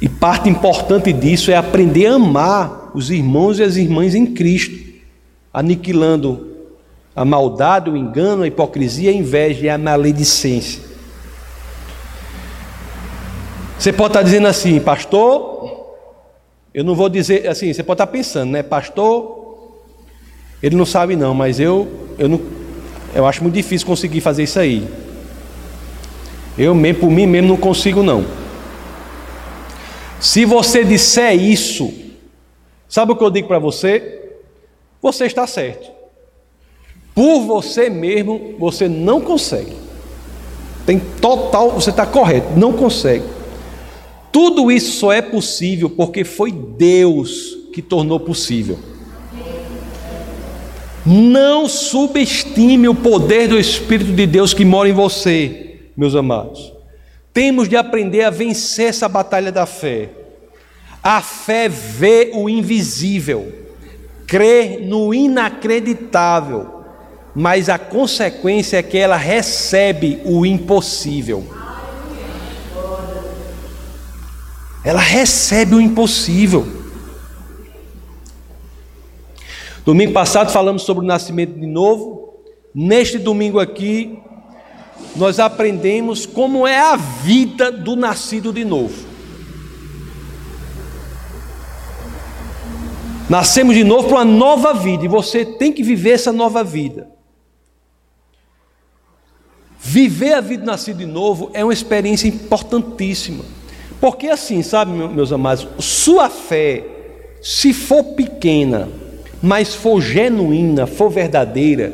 E 0.01 0.09
parte 0.09 0.49
importante 0.49 1.13
disso 1.13 1.51
é 1.51 1.57
aprender 1.57 2.07
a 2.07 2.15
amar 2.15 2.93
os 2.95 3.11
irmãos 3.11 3.59
e 3.59 3.63
as 3.63 3.77
irmãs 3.77 4.15
em 4.15 4.27
Cristo, 4.27 4.79
aniquilando 5.53 6.47
a 7.15 7.25
maldade, 7.25 7.91
o 7.91 7.97
engano, 7.97 8.45
a 8.45 8.47
hipocrisia, 8.47 9.11
a 9.11 9.15
inveja 9.15 9.67
e 9.67 9.69
a 9.69 9.77
maledicência. 9.77 10.89
Você 13.77 13.93
pode 13.93 14.11
estar 14.11 14.23
dizendo 14.23 14.47
assim, 14.47 14.79
pastor, 14.81 15.58
eu 16.79 16.85
não 16.85 16.95
vou 16.95 17.09
dizer 17.09 17.49
assim, 17.49 17.72
você 17.72 17.83
pode 17.83 17.97
estar 17.97 18.07
pensando, 18.07 18.53
né, 18.53 18.62
pastor? 18.62 19.66
Ele 20.62 20.76
não 20.76 20.87
sabe 20.87 21.16
não, 21.16 21.35
mas 21.35 21.59
eu 21.59 21.89
eu 22.16 22.29
não 22.29 22.41
eu 23.12 23.26
acho 23.26 23.43
muito 23.43 23.57
difícil 23.57 23.85
conseguir 23.85 24.20
fazer 24.20 24.45
isso 24.45 24.61
aí. 24.61 24.87
Eu 26.57 26.76
mesmo 26.76 27.01
por 27.01 27.11
mim 27.11 27.26
mesmo 27.26 27.49
não 27.49 27.57
consigo 27.57 28.01
não. 28.01 28.24
Se 30.20 30.45
você 30.45 30.85
disser 30.85 31.35
isso, 31.35 31.93
sabe 32.89 33.11
o 33.11 33.16
que 33.16 33.24
eu 33.24 33.31
digo 33.31 33.49
para 33.49 33.59
você? 33.59 34.37
Você 35.03 35.24
está 35.24 35.49
certo. 35.49 35.91
Por 37.12 37.41
você 37.41 37.91
mesmo, 37.91 38.55
você 38.57 38.89
não 38.89 39.20
consegue. 39.20 39.76
Tem 40.87 41.01
total, 41.01 41.72
você 41.72 41.91
está 41.91 42.07
correto, 42.07 42.57
não 42.57 42.72
consegue. 42.72 43.38
Tudo 44.33 44.70
isso 44.70 44.99
só 44.99 45.12
é 45.12 45.22
possível 45.22 45.89
porque 45.91 46.24
foi 46.24 46.53
Deus 46.53 47.57
que 47.72 47.83
tornou 47.83 48.20
possível. 48.20 48.79
Não 51.07 51.68
subestime 51.68 52.89
o 52.89 52.95
poder 52.95 53.49
do 53.49 53.59
Espírito 53.59 54.12
de 54.12 54.26
Deus 54.26 54.53
que 54.53 54.64
mora 54.64 54.89
em 54.89 54.93
você, 54.93 55.81
meus 55.97 56.14
amados. 56.14 56.72
Temos 57.33 57.68
de 57.68 57.76
aprender 57.76 58.24
a 58.24 58.31
vencer 58.31 58.89
essa 58.89 59.09
batalha 59.09 59.51
da 59.51 59.64
fé. 59.64 60.11
A 61.03 61.22
fé 61.22 61.68
vê 61.68 62.33
o 62.35 62.49
invisível, 62.49 63.53
crê 64.26 64.81
no 64.83 65.14
inacreditável, 65.14 66.83
mas 67.35 67.68
a 67.68 67.79
consequência 67.79 68.76
é 68.79 68.83
que 68.83 68.99
ela 68.99 69.16
recebe 69.16 70.20
o 70.24 70.45
impossível. 70.45 71.47
Ela 74.85 75.01
recebe 75.01 75.74
o 75.74 75.81
impossível. 75.81 76.66
Domingo 79.85 80.12
passado 80.12 80.53
falamos 80.53 80.83
sobre 80.83 81.05
o 81.05 81.07
nascimento 81.07 81.59
de 81.59 81.66
novo. 81.66 82.35
Neste 82.74 83.18
domingo 83.18 83.59
aqui, 83.59 84.18
nós 85.16 85.39
aprendemos 85.41 86.26
como 86.26 86.66
é 86.66 86.79
a 86.79 86.97
vida 86.97 87.72
do 87.72 87.97
nascido 87.97 88.53
de 88.53 88.64
novo. 88.64 89.09
Nascemos 93.29 93.74
de 93.74 93.85
novo 93.85 94.09
para 94.09 94.18
uma 94.18 94.24
nova 94.24 94.72
vida 94.72 95.05
e 95.05 95.09
você 95.09 95.45
tem 95.45 95.72
que 95.72 95.83
viver 95.83 96.11
essa 96.11 96.33
nova 96.33 96.64
vida. 96.64 97.11
Viver 99.79 100.35
a 100.35 100.41
vida 100.41 100.64
nascido 100.64 100.99
de 100.99 101.07
novo 101.07 101.51
é 101.53 101.62
uma 101.62 101.72
experiência 101.72 102.29
importantíssima. 102.29 103.45
Porque 104.01 104.28
assim, 104.28 104.62
sabe, 104.62 104.92
meus 104.92 105.32
amados, 105.32 105.66
sua 105.78 106.28
fé, 106.28 106.84
se 107.42 107.72
for 107.72 108.05
pequena, 108.14 108.88
mas 109.42 109.74
for 109.74 110.01
genuína, 110.01 110.86
for 110.86 111.11
verdadeira, 111.11 111.92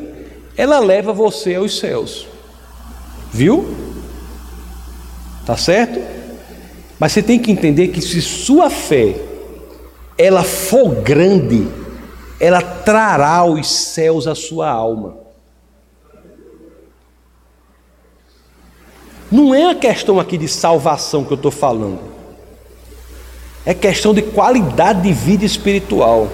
ela 0.55 0.79
leva 0.79 1.11
você 1.11 1.55
aos 1.55 1.79
céus. 1.79 2.27
Viu? 3.31 3.65
Tá 5.45 5.57
certo? 5.57 5.99
Mas 6.99 7.11
você 7.11 7.21
tem 7.21 7.39
que 7.39 7.51
entender 7.51 7.89
que 7.89 8.01
se 8.01 8.21
sua 8.21 8.69
fé 8.69 9.15
ela 10.17 10.43
for 10.43 10.95
grande, 11.01 11.67
ela 12.39 12.61
trará 12.61 13.43
os 13.43 13.67
céus 13.67 14.27
à 14.27 14.35
sua 14.35 14.69
alma. 14.69 15.24
Não 19.35 19.53
é 19.53 19.69
a 19.69 19.75
questão 19.75 20.17
aqui 20.17 20.37
de 20.37 20.47
salvação 20.47 21.25
que 21.25 21.33
eu 21.33 21.35
estou 21.35 21.51
falando, 21.51 21.99
é 23.65 23.73
questão 23.73 24.13
de 24.13 24.21
qualidade 24.21 25.01
de 25.01 25.11
vida 25.11 25.43
espiritual. 25.43 26.29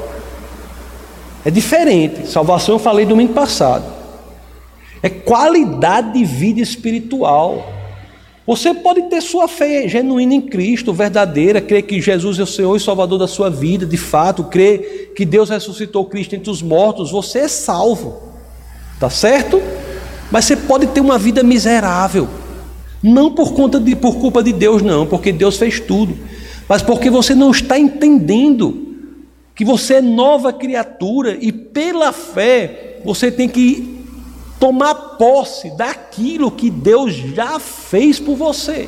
É 1.44 1.50
diferente. 1.50 2.30
Salvação 2.30 2.76
eu 2.76 2.80
falei 2.80 3.04
domingo 3.04 3.34
passado. 3.34 3.86
É 5.02 5.10
qualidade 5.10 6.14
de 6.14 6.24
vida 6.24 6.62
espiritual. 6.62 7.74
Você 8.46 8.72
pode 8.72 9.02
ter 9.10 9.20
sua 9.20 9.48
fé 9.48 9.88
genuína 9.88 10.36
em 10.36 10.42
Cristo, 10.42 10.94
verdadeira, 10.94 11.60
crer 11.60 11.82
que 11.82 12.00
Jesus 12.00 12.38
é 12.38 12.44
o 12.44 12.46
Senhor 12.46 12.76
e 12.76 12.80
Salvador 12.80 13.18
da 13.18 13.28
sua 13.28 13.50
vida, 13.50 13.84
de 13.84 13.98
fato, 13.98 14.44
crer 14.44 15.14
que 15.16 15.26
Deus 15.26 15.50
ressuscitou 15.50 16.06
Cristo 16.06 16.36
entre 16.36 16.52
os 16.52 16.62
mortos, 16.62 17.10
você 17.10 17.40
é 17.40 17.48
salvo, 17.48 18.22
tá 19.00 19.10
certo? 19.10 19.60
Mas 20.30 20.46
você 20.46 20.56
pode 20.56 20.86
ter 20.88 21.02
uma 21.02 21.18
vida 21.18 21.42
miserável, 21.42 22.28
não 23.02 23.32
por 23.32 23.54
conta 23.54 23.80
de, 23.80 23.96
por 23.96 24.16
culpa 24.16 24.44
de 24.44 24.54
Deus, 24.54 24.82
não, 24.82 25.06
porque 25.06 25.32
Deus 25.32 25.58
fez 25.58 25.80
tudo, 25.80 26.18
mas 26.68 26.82
porque 26.82 27.10
você 27.10 27.34
não 27.34 27.52
está 27.52 27.78
entendendo 27.78 28.90
que 29.56 29.66
você 29.66 29.96
é 29.96 30.02
nova 30.02 30.54
criatura 30.54 31.38
e 31.40 31.52
pela 31.52 32.12
fé 32.12 33.00
você 33.04 33.32
tem 33.32 33.50
que 33.50 34.06
tomar 34.60 34.94
posse 34.94 35.76
daquilo 35.76 36.52
que 36.52 36.70
Deus 36.70 37.14
já 37.14 37.60
fez 37.60 38.20
por 38.20 38.36
você. 38.36 38.88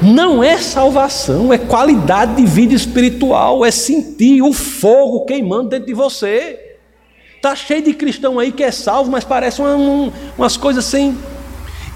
Não 0.00 0.42
é 0.42 0.56
salvação, 0.56 1.52
é 1.52 1.58
qualidade 1.58 2.36
de 2.36 2.46
vida 2.46 2.72
espiritual, 2.72 3.66
é 3.66 3.70
sentir 3.70 4.40
o 4.40 4.52
fogo 4.52 5.26
queimando 5.26 5.70
dentro 5.70 5.86
de 5.86 5.94
você. 5.94 6.58
Tá 7.42 7.54
cheio 7.54 7.82
de 7.82 7.92
cristão 7.92 8.38
aí 8.38 8.50
que 8.50 8.62
é 8.62 8.70
salvo, 8.70 9.10
mas 9.10 9.24
parece 9.24 9.60
uma, 9.60 9.74
um, 9.76 10.12
umas 10.38 10.56
coisas 10.56 10.84
sem. 10.84 11.16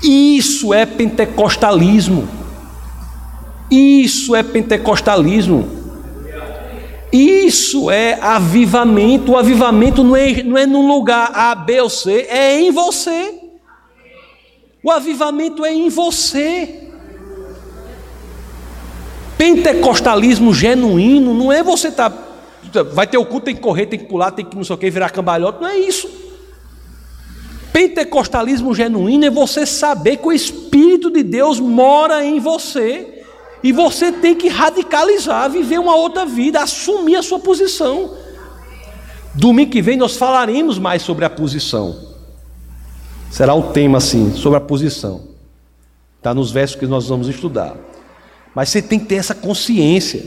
Isso 0.05 0.74
é 0.74 0.84
pentecostalismo. 0.84 2.28
Isso 3.70 4.36
é 4.36 4.42
pentecostalismo. 4.42 5.66
Isso 7.11 7.90
é 7.90 8.18
avivamento. 8.20 9.32
O 9.32 9.38
avivamento 9.38 10.05
não 10.05 10.14
é, 10.14 10.42
não 10.42 10.59
é 10.59 10.66
num 10.66 10.86
lugar 10.86 11.30
A, 11.34 11.55
B 11.55 11.80
ou 11.80 11.88
C, 11.88 12.26
é 12.28 12.61
em 12.61 12.70
você. 12.70 13.34
O 14.82 14.90
avivamento 14.90 15.64
é 15.64 15.72
em 15.72 15.88
você. 15.88 16.82
Pentecostalismo 19.38 20.52
genuíno 20.52 21.32
não 21.32 21.50
é 21.50 21.62
você 21.62 21.88
estar. 21.88 22.11
Tá, 22.11 22.82
vai 22.82 23.07
ter 23.07 23.16
o 23.16 23.24
culto, 23.24 23.46
tem 23.46 23.55
que 23.55 23.61
correr, 23.61 23.86
tem 23.86 23.98
que 23.98 24.07
pular, 24.07 24.30
tem 24.30 24.44
que 24.44 24.55
não 24.55 24.64
sei 24.64 24.74
o 24.74 24.78
que, 24.78 24.90
virar 24.90 25.09
cambalhota. 25.09 25.61
Não 25.61 25.68
é 25.68 25.78
isso. 25.78 26.24
Pentecostalismo 27.75 28.72
genuíno 28.72 29.25
é 29.25 29.31
você 29.31 29.66
saber 29.66 30.18
que 30.18 30.29
o 30.29 30.33
Espírito 30.33 31.11
de 31.11 31.25
Deus 31.25 31.59
mora 31.59 32.25
em 32.25 32.39
você 32.39 33.25
e 33.64 33.72
você 33.72 34.12
tem 34.12 34.37
que 34.37 34.49
radicalizar, 34.49 35.51
viver 35.51 35.81
uma 35.81 35.97
outra 35.97 36.25
vida, 36.25 36.61
assumir 36.61 37.16
a 37.16 37.22
sua 37.22 37.41
posição. 37.41 38.14
Domingo 39.35 39.72
que 39.72 39.83
vem 39.83 39.97
nós 39.97 40.16
falaremos 40.16 40.79
mais 40.79 41.03
sobre 41.03 41.25
a 41.25 41.31
posição. 41.31 41.99
Será 43.29 43.57
o 43.57 43.72
tema 43.72 43.99
assim, 43.99 44.33
sobre 44.37 44.57
a 44.57 44.61
posição. 44.61 45.22
Está 46.18 46.33
nos 46.33 46.53
versos 46.53 46.77
que 46.77 46.87
nós 46.87 47.09
vamos 47.09 47.27
estudar. 47.27 47.75
Mas 48.55 48.68
você 48.68 48.81
tem 48.81 49.01
que 49.01 49.07
ter 49.07 49.16
essa 49.16 49.35
consciência. 49.35 50.25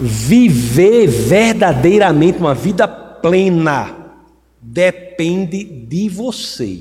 Viver 0.00 1.06
verdadeiramente 1.06 2.38
uma 2.38 2.54
vida 2.54 2.88
plena 2.88 4.03
depende 4.64 5.62
de 5.62 6.08
você. 6.08 6.80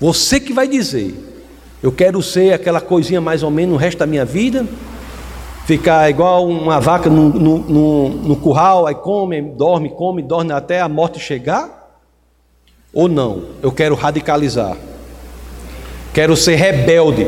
Você 0.00 0.38
que 0.38 0.52
vai 0.52 0.68
dizer, 0.68 1.14
eu 1.82 1.90
quero 1.90 2.22
ser 2.22 2.52
aquela 2.52 2.80
coisinha 2.80 3.20
mais 3.20 3.42
ou 3.42 3.50
menos 3.50 3.74
o 3.74 3.78
resto 3.78 3.98
da 3.98 4.06
minha 4.06 4.24
vida, 4.24 4.66
ficar 5.66 6.08
igual 6.08 6.48
uma 6.48 6.80
vaca 6.80 7.10
no, 7.10 7.28
no, 7.30 7.58
no, 7.58 8.08
no 8.08 8.36
curral, 8.36 8.86
aí 8.86 8.94
come, 8.94 9.42
dorme, 9.42 9.90
come, 9.90 10.22
dorme 10.22 10.52
até 10.52 10.80
a 10.80 10.88
morte 10.88 11.18
chegar? 11.18 12.00
Ou 12.92 13.08
não? 13.08 13.44
Eu 13.60 13.72
quero 13.72 13.94
radicalizar, 13.96 14.76
quero 16.14 16.36
ser 16.36 16.54
rebelde, 16.54 17.26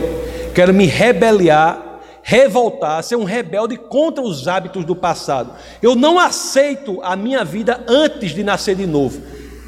quero 0.55 0.73
me 0.73 0.87
rebeliar, 0.87 1.84
revoltar, 2.27 3.05
ser 3.05 3.17
um 3.17 3.25
rebelde 3.25 3.77
contra 3.77 4.25
os 4.25 4.49
hábitos 4.49 4.83
do 4.87 4.97
passado. 4.97 5.53
Eu 5.83 5.95
não 5.95 6.19
aceito 6.19 6.99
a 7.03 7.15
minha 7.15 7.45
vida 7.45 7.85
antes 7.87 8.35
de 8.35 8.43
nascer 8.43 8.75
de 8.75 8.87
novo. 8.87 9.21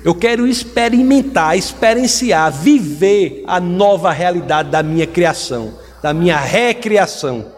Eu 0.03 0.15
quero 0.15 0.47
experimentar, 0.47 1.57
experienciar, 1.59 2.51
viver 2.51 3.45
a 3.47 3.61
nova 3.61 4.11
realidade 4.11 4.71
da 4.71 4.83
minha 4.83 5.07
criação, 5.07 5.75
da 6.03 6.15
minha 6.15 6.39
recriação. 6.39 7.53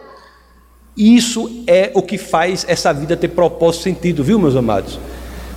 Isso 0.97 1.63
é 1.65 1.91
o 1.93 2.01
que 2.01 2.17
faz 2.17 2.65
essa 2.67 2.91
vida 2.93 3.15
ter 3.15 3.29
propósito 3.29 3.81
e 3.81 3.93
sentido, 3.93 4.21
viu, 4.21 4.37
meus 4.37 4.55
amados? 4.55 4.99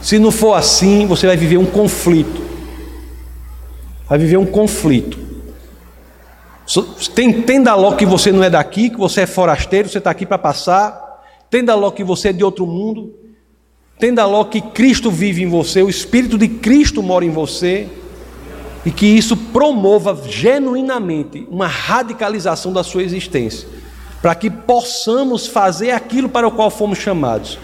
Se 0.01 0.21
não 0.21 0.31
for 0.31 0.55
assim, 0.55 1.05
você 1.05 1.27
vai 1.27 1.37
viver 1.37 1.57
um 1.57 1.67
conflito. 1.67 2.43
Vai 4.09 4.19
viver 4.19 4.37
um 4.37 4.47
conflito. 4.47 5.22
Entenda 7.19 7.75
logo 7.75 7.97
que 7.97 8.07
você 8.07 8.33
não 8.33 8.43
é 8.43 8.49
daqui, 8.49 8.91
que 8.91 8.99
você 8.99 9.23
é 9.23 9.27
forasteiro, 9.27 9.89
você 9.89 9.99
está 9.99 10.11
aqui 10.11 10.25
para 10.25 10.39
passar. 10.39 11.23
Entenda 11.49 11.75
logo 11.75 11.97
que 11.97 12.05
você 12.05 12.29
é 12.29 12.33
de 12.33 12.43
outro 12.43 12.67
mundo. 12.67 13.15
Entenda 13.97 14.25
logo 14.27 14.51
que 14.51 14.61
Cristo 14.61 15.11
vive 15.11 15.43
em 15.43 15.49
você, 15.49 15.83
o 15.83 15.89
Espírito 15.89 16.37
de 16.37 16.49
Cristo 16.49 17.03
mora 17.03 17.25
em 17.25 17.31
você, 17.31 17.89
e 18.85 18.91
que 18.91 19.07
isso 19.07 19.37
promova 19.37 20.21
genuinamente 20.29 21.47
uma 21.49 21.69
radicalização 21.69 22.73
da 22.73 22.83
sua 22.83 23.05
existência, 23.05 23.69
para 24.21 24.35
que 24.35 24.51
possamos 24.51 25.47
fazer 25.47 25.93
aquilo 25.93 26.29
para 26.29 26.49
o 26.49 26.51
qual 26.51 26.69
fomos 26.69 26.99
chamados, 26.99 27.59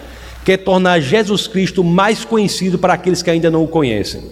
que 0.45 0.53
é 0.53 0.57
tornar 0.57 1.01
Jesus 1.01 1.45
Cristo 1.45 1.83
mais 1.83 2.23
conhecido 2.23 2.79
para 2.79 2.93
aqueles 2.93 3.21
que 3.21 3.29
ainda 3.29 3.51
não 3.51 3.65
o 3.65 3.67
conhecem. 3.67 4.23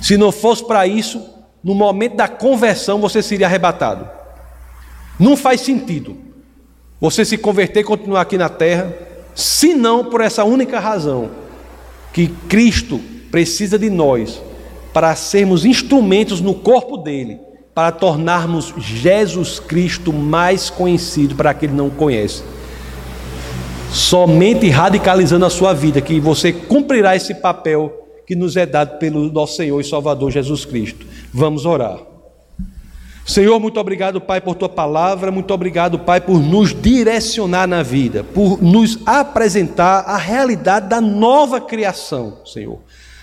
Se 0.00 0.16
não 0.16 0.32
fosse 0.32 0.66
para 0.66 0.86
isso, 0.86 1.20
no 1.64 1.74
momento 1.74 2.16
da 2.16 2.28
conversão 2.28 3.00
você 3.00 3.22
seria 3.22 3.46
arrebatado. 3.46 4.06
Não 5.18 5.36
faz 5.36 5.62
sentido 5.62 6.16
você 7.00 7.24
se 7.24 7.38
converter 7.38 7.80
e 7.80 7.84
continuar 7.84 8.20
aqui 8.20 8.36
na 8.36 8.50
terra 8.50 8.92
se 9.34 9.74
não 9.74 10.04
por 10.04 10.20
essa 10.20 10.44
única 10.44 10.78
razão, 10.78 11.30
que 12.12 12.28
Cristo 12.48 13.00
precisa 13.30 13.78
de 13.78 13.90
nós 13.90 14.40
para 14.92 15.16
sermos 15.16 15.64
instrumentos 15.64 16.40
no 16.40 16.54
corpo 16.54 16.96
dele, 16.96 17.40
para 17.74 17.90
tornarmos 17.90 18.72
Jesus 18.78 19.58
Cristo 19.58 20.12
mais 20.12 20.70
conhecido 20.70 21.34
para 21.34 21.50
aquele 21.50 21.72
que 21.72 21.78
não 21.78 21.90
conhece. 21.90 22.44
Somente 23.90 24.68
radicalizando 24.68 25.44
a 25.44 25.50
sua 25.50 25.72
vida 25.72 26.00
que 26.00 26.20
você 26.20 26.52
cumprirá 26.52 27.16
esse 27.16 27.34
papel 27.34 27.92
que 28.24 28.36
nos 28.36 28.56
é 28.56 28.64
dado 28.64 28.98
pelo 28.98 29.30
nosso 29.32 29.56
Senhor 29.56 29.80
e 29.80 29.84
Salvador 29.84 30.30
Jesus 30.30 30.64
Cristo. 30.64 31.04
Vamos 31.36 31.66
orar. 31.66 31.98
Senhor, 33.26 33.58
muito 33.58 33.80
obrigado, 33.80 34.20
Pai, 34.20 34.40
por 34.40 34.54
tua 34.54 34.68
palavra, 34.68 35.32
muito 35.32 35.52
obrigado, 35.52 35.98
Pai, 35.98 36.20
por 36.20 36.38
nos 36.38 36.72
direcionar 36.72 37.66
na 37.66 37.82
vida, 37.82 38.22
por 38.22 38.62
nos 38.62 39.00
apresentar 39.04 40.04
a 40.06 40.16
realidade 40.16 40.88
da 40.88 41.00
nova 41.00 41.60
criação, 41.60 42.38
Senhor. 42.46 42.78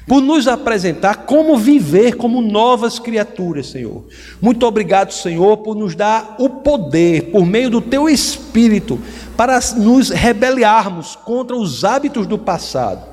Por 0.05 0.19
nos 0.19 0.45
apresentar 0.45 1.25
como 1.25 1.55
viver 1.55 2.17
como 2.17 2.41
novas 2.41 2.99
criaturas, 2.99 3.67
Senhor. 3.67 4.03
Muito 4.41 4.65
obrigado, 4.65 5.13
Senhor, 5.13 5.57
por 5.57 5.73
nos 5.73 5.95
dar 5.95 6.35
o 6.37 6.49
poder, 6.49 7.31
por 7.31 7.45
meio 7.45 7.69
do 7.69 7.79
teu 7.79 8.09
espírito, 8.09 8.99
para 9.37 9.57
nos 9.77 10.09
rebeliarmos 10.09 11.15
contra 11.15 11.55
os 11.55 11.85
hábitos 11.85 12.27
do 12.27 12.37
passado 12.37 13.10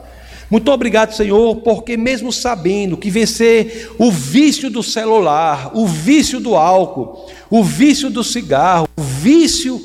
muito 0.50 0.70
obrigado, 0.70 1.14
Senhor, 1.14 1.56
porque 1.56 1.96
mesmo 1.96 2.32
sabendo 2.32 2.96
que 2.96 3.10
vencer 3.10 3.90
o 3.98 4.10
vício 4.10 4.70
do 4.70 4.82
celular, 4.82 5.72
o 5.74 5.86
vício 5.86 6.40
do 6.40 6.56
álcool, 6.56 7.30
o 7.50 7.62
vício 7.62 8.08
do 8.08 8.24
cigarro, 8.24 8.88
o 8.96 9.02
vício 9.02 9.80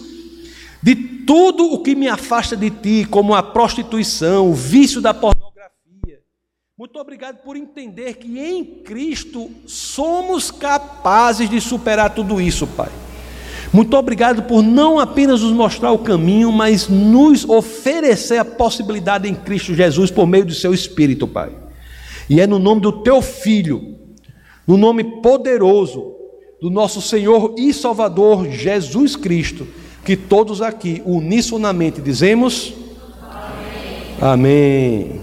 de 0.82 0.96
tudo 0.96 1.72
o 1.72 1.82
que 1.82 1.96
me 1.96 2.08
afasta 2.08 2.56
de 2.56 2.70
ti, 2.70 3.08
como 3.10 3.34
a 3.34 3.44
prostituição, 3.44 4.50
o 4.50 4.54
vício 4.54 5.02
da 5.02 5.14
pornografia. 5.14 6.20
Muito 6.78 6.98
obrigado 6.98 7.38
por 7.44 7.56
entender 7.58 8.16
que 8.16 8.40
em 8.40 8.64
Cristo 8.64 9.52
somos 9.66 10.50
capazes 10.50 11.50
de 11.50 11.60
superar 11.60 12.14
tudo 12.14 12.40
isso, 12.42 12.68
Pai. 12.68 12.90
Muito 13.74 13.98
obrigado 13.98 14.44
por 14.44 14.62
não 14.62 15.00
apenas 15.00 15.42
nos 15.42 15.52
mostrar 15.52 15.92
o 15.92 15.98
caminho, 15.98 16.52
mas 16.52 16.88
nos 16.88 17.44
oferecer 17.44 18.38
a 18.38 18.46
possibilidade 18.46 19.28
em 19.28 19.34
Cristo 19.34 19.74
Jesus 19.74 20.12
por 20.12 20.28
meio 20.28 20.46
do 20.46 20.54
seu 20.54 20.76
Espírito, 20.76 21.28
Pai. 21.28 21.52
E 22.30 22.40
é 22.40 22.46
no 22.46 22.60
nome 22.60 22.82
do 22.82 22.92
teu 22.92 23.20
Filho, 23.20 23.96
no 24.68 24.78
nome 24.78 25.04
poderoso 25.22 26.14
do 26.62 26.70
nosso 26.70 27.02
Senhor 27.02 27.56
e 27.58 27.74
Salvador 27.74 28.48
Jesus 28.48 29.16
Cristo, 29.16 29.68
que 30.06 30.16
todos 30.16 30.62
aqui 30.62 31.02
unissonamente 31.04 32.00
dizemos: 32.00 32.76
Amém. 34.22 35.10
Amém. 35.10 35.23